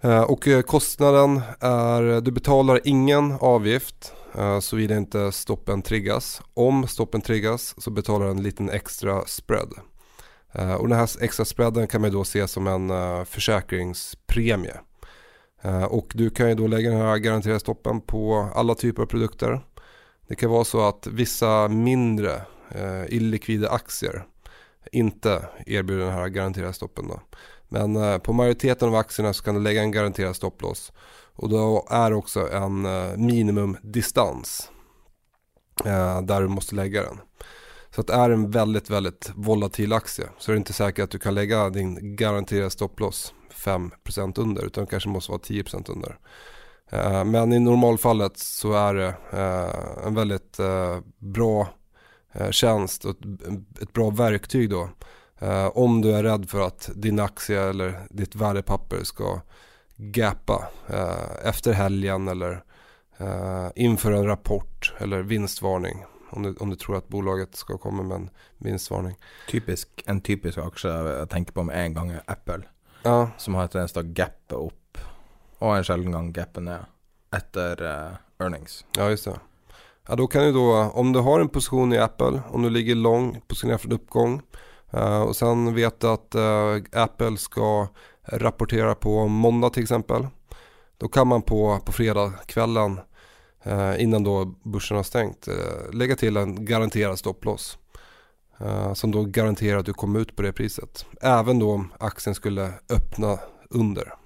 Eh, 0.00 0.22
och 0.22 0.48
eh, 0.48 0.62
kostnaden 0.62 1.40
är, 1.60 2.20
du 2.20 2.30
betalar 2.30 2.80
ingen 2.84 3.32
avgift 3.40 4.12
eh, 4.38 4.60
såvida 4.60 4.96
inte 4.96 5.32
stoppen 5.32 5.82
triggas. 5.82 6.42
Om 6.54 6.86
stoppen 6.86 7.20
triggas 7.20 7.74
så 7.78 7.90
betalar 7.90 8.26
du 8.26 8.30
en 8.30 8.42
liten 8.42 8.70
extra 8.70 9.26
spread. 9.26 9.72
Och 10.78 10.88
den 10.88 10.98
här 10.98 11.22
extra 11.22 11.44
spreaden 11.44 11.86
kan 11.86 12.00
man 12.00 12.12
då 12.12 12.24
se 12.24 12.48
som 12.48 12.66
en 12.66 12.90
försäkringspremie. 13.26 14.74
Och 15.88 16.12
du 16.14 16.30
kan 16.30 16.48
ju 16.48 16.54
då 16.54 16.66
lägga 16.66 16.90
den 16.90 17.00
här 17.00 17.16
garanterade 17.16 17.60
stoppen 17.60 18.00
på 18.00 18.48
alla 18.54 18.74
typer 18.74 19.02
av 19.02 19.06
produkter. 19.06 19.60
Det 20.28 20.34
kan 20.34 20.50
vara 20.50 20.64
så 20.64 20.88
att 20.88 21.06
vissa 21.06 21.68
mindre 21.68 22.42
illikvida 23.08 23.70
aktier 23.70 24.24
inte 24.92 25.48
erbjuder 25.66 26.04
den 26.04 26.14
här 26.14 26.28
garanterade 26.28 26.72
stoppen. 26.72 27.08
Då. 27.08 27.20
Men 27.72 27.96
eh, 27.96 28.18
på 28.18 28.32
majoriteten 28.32 28.88
av 28.88 28.94
aktierna 28.94 29.32
så 29.32 29.44
kan 29.44 29.54
du 29.54 29.60
lägga 29.60 29.82
en 29.82 29.92
garanterad 29.92 30.36
stopploss. 30.36 30.92
Och 31.34 31.48
då 31.48 31.86
är 31.90 32.12
också 32.12 32.52
en 32.52 32.86
eh, 32.86 33.16
minimumdistans 33.16 34.70
eh, 35.84 36.22
där 36.22 36.40
du 36.40 36.48
måste 36.48 36.74
lägga 36.74 37.02
den. 37.02 37.20
Så 37.94 38.00
att 38.00 38.06
det 38.06 38.12
är 38.12 38.30
en 38.30 38.50
väldigt, 38.50 38.90
väldigt 38.90 39.32
volatil 39.34 39.92
aktie 39.92 40.26
så 40.38 40.50
är 40.50 40.54
det 40.54 40.58
inte 40.58 40.72
säkert 40.72 41.04
att 41.04 41.10
du 41.10 41.18
kan 41.18 41.34
lägga 41.34 41.70
din 41.70 42.16
garanterade 42.16 42.70
stopploss 42.70 43.34
5% 43.54 44.40
under 44.40 44.64
utan 44.64 44.86
kanske 44.86 45.08
måste 45.08 45.32
vara 45.32 45.40
10% 45.40 45.90
under. 45.90 46.18
Men 47.24 47.52
i 47.52 47.58
normalfallet 47.58 48.38
så 48.38 48.72
är 48.72 48.94
det 48.94 49.14
en 50.04 50.14
väldigt 50.14 50.56
bra 51.18 51.68
tjänst 52.50 53.04
och 53.04 53.16
ett 53.82 53.92
bra 53.92 54.10
verktyg 54.10 54.70
då 54.70 54.88
Uh, 55.42 55.76
om 55.78 56.00
du 56.00 56.12
är 56.12 56.22
rädd 56.22 56.50
för 56.50 56.60
att 56.60 56.90
din 56.94 57.20
aktie 57.20 57.62
eller 57.62 57.94
ditt 58.10 58.34
värdepapper 58.34 59.04
ska 59.04 59.40
gappa 59.96 60.68
uh, 60.90 61.48
efter 61.48 61.72
helgen 61.72 62.28
eller 62.28 62.64
uh, 63.20 63.68
inför 63.74 64.12
en 64.12 64.26
rapport 64.26 64.94
eller 64.98 65.22
vinstvarning. 65.22 66.04
Om 66.30 66.42
du, 66.42 66.54
om 66.54 66.70
du 66.70 66.76
tror 66.76 66.96
att 66.96 67.08
bolaget 67.08 67.56
ska 67.56 67.78
komma 67.78 68.02
med 68.02 68.14
en 68.14 68.30
vinstvarning. 68.58 69.16
Typisk, 69.48 69.88
en 70.06 70.20
typisk 70.20 70.58
aksje 70.58 70.90
jeg 70.90 71.28
tenker 71.28 71.52
på 71.52 71.64
med 71.66 71.80
en 71.80 71.94
gang 71.94 72.12
er 72.12 72.22
Apple. 72.26 72.62
Ja. 73.02 73.30
Som 73.38 73.54
har 73.54 73.66
tendens 73.66 73.96
til 73.96 74.04
å 74.04 74.12
gappe 74.14 74.60
opp, 74.68 75.00
og 75.58 75.74
en 75.76 75.84
sjelden 75.84 76.12
gang 76.14 76.30
gappe 76.36 76.62
ned, 76.62 76.86
etter 77.34 77.82
earnings. 78.38 78.84
Ja, 78.96 79.08
just 79.10 79.26
det. 79.26 79.40
Ja, 80.10 80.16
då 80.16 80.26
kan 80.26 80.42
du 80.42 80.52
då, 80.52 80.90
om 80.94 81.12
du 81.12 81.18
har 81.18 81.40
en 81.40 81.48
position 81.48 81.92
i 81.92 81.98
Apple, 81.98 82.40
om 82.50 82.62
du 82.62 82.70
ligger 82.70 82.94
lång, 82.94 83.40
positionerad 83.48 83.80
för 83.80 83.88
en 83.88 83.94
uppgång 83.94 84.42
Uh, 84.94 85.20
och 85.20 85.36
sen 85.36 85.74
vet 85.74 86.00
du 86.00 86.06
att 86.06 86.34
uh, 86.34 87.02
Apple 87.02 87.36
ska 87.36 87.88
rapportera 88.22 88.94
på 88.94 89.26
måndag 89.26 89.70
till 89.70 89.82
exempel. 89.82 90.26
Då 90.98 91.08
kan 91.08 91.26
man 91.26 91.42
på, 91.42 91.80
på 91.84 91.92
fredagskvällen 91.92 93.00
uh, 93.66 94.02
innan 94.02 94.24
då 94.24 94.44
börsen 94.44 94.96
har 94.96 95.04
stängt 95.04 95.48
lägga 95.92 96.16
till 96.16 96.36
en 96.36 96.64
garanterad 96.64 97.18
stopploss. 97.18 97.78
som 98.94 99.10
då 99.10 99.24
garanterar 99.24 99.78
att 99.78 99.86
du 99.86 99.92
kommer 99.92 100.20
ut 100.20 100.36
på 100.36 100.42
det 100.42 100.52
priset. 100.52 101.06
Även 101.20 101.58
då 101.58 101.72
om 101.72 101.92
aktien 101.98 102.34
skulle 102.34 102.72
öppna 102.88 103.38
under. 103.70 104.19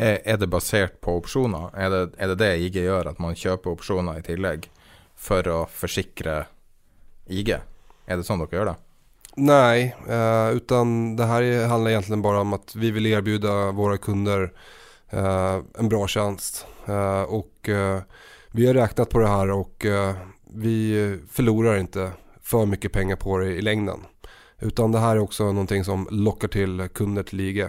Er, 0.00 0.20
er 0.24 0.38
det 0.40 0.48
basert 0.48 1.00
på 1.04 1.18
opsjoner? 1.20 1.68
Er 1.76 1.90
det, 1.92 2.04
er 2.16 2.32
det 2.32 2.38
det 2.40 2.52
IG 2.64 2.78
gjør, 2.80 3.10
at 3.12 3.18
man 3.20 3.36
kjøper 3.36 3.74
opsjoner 3.74 4.20
i 4.20 4.24
tillegg 4.24 4.70
for 5.20 5.44
å 5.52 5.58
forsikre 5.68 6.46
IG? 7.28 7.58
Er 8.08 8.16
det 8.16 8.24
sånn 8.24 8.40
dere 8.40 8.56
gjør 8.56 8.70
det? 8.72 8.78
Nej, 9.36 9.94
eh, 10.08 10.54
det 11.16 11.24
här 11.24 11.66
handlar 11.68 11.90
egentligen 11.90 12.22
bara 12.22 12.40
om 12.40 12.52
att 12.52 12.74
vi 12.74 12.90
vill 12.90 13.06
erbjuda 13.06 13.70
våra 13.70 13.98
kunder 13.98 14.52
eh, 15.10 15.58
en 15.78 15.88
bra 15.88 16.06
tjänst. 16.08 16.66
Eh, 16.86 17.22
och 17.22 17.68
eh, 17.68 18.00
vi 18.52 18.66
har 18.66 18.74
räknat 18.74 19.10
på 19.10 19.18
det 19.18 19.28
här 19.28 19.50
och 19.50 19.84
eh, 19.84 20.14
vi 20.54 21.18
förlorar 21.30 21.76
inte 21.76 22.10
för 22.42 22.66
mycket 22.66 22.92
pengar 22.92 23.16
på 23.16 23.38
det 23.38 23.46
i 23.46 23.62
längden. 23.62 24.00
Utan 24.58 24.92
det 24.92 24.98
här 24.98 25.16
är 25.16 25.20
också 25.20 25.44
någonting 25.44 25.84
som 25.84 26.08
lockar 26.10 26.48
till 26.48 26.88
kunder 26.94 27.22
till 27.22 27.40
IG. 27.40 27.68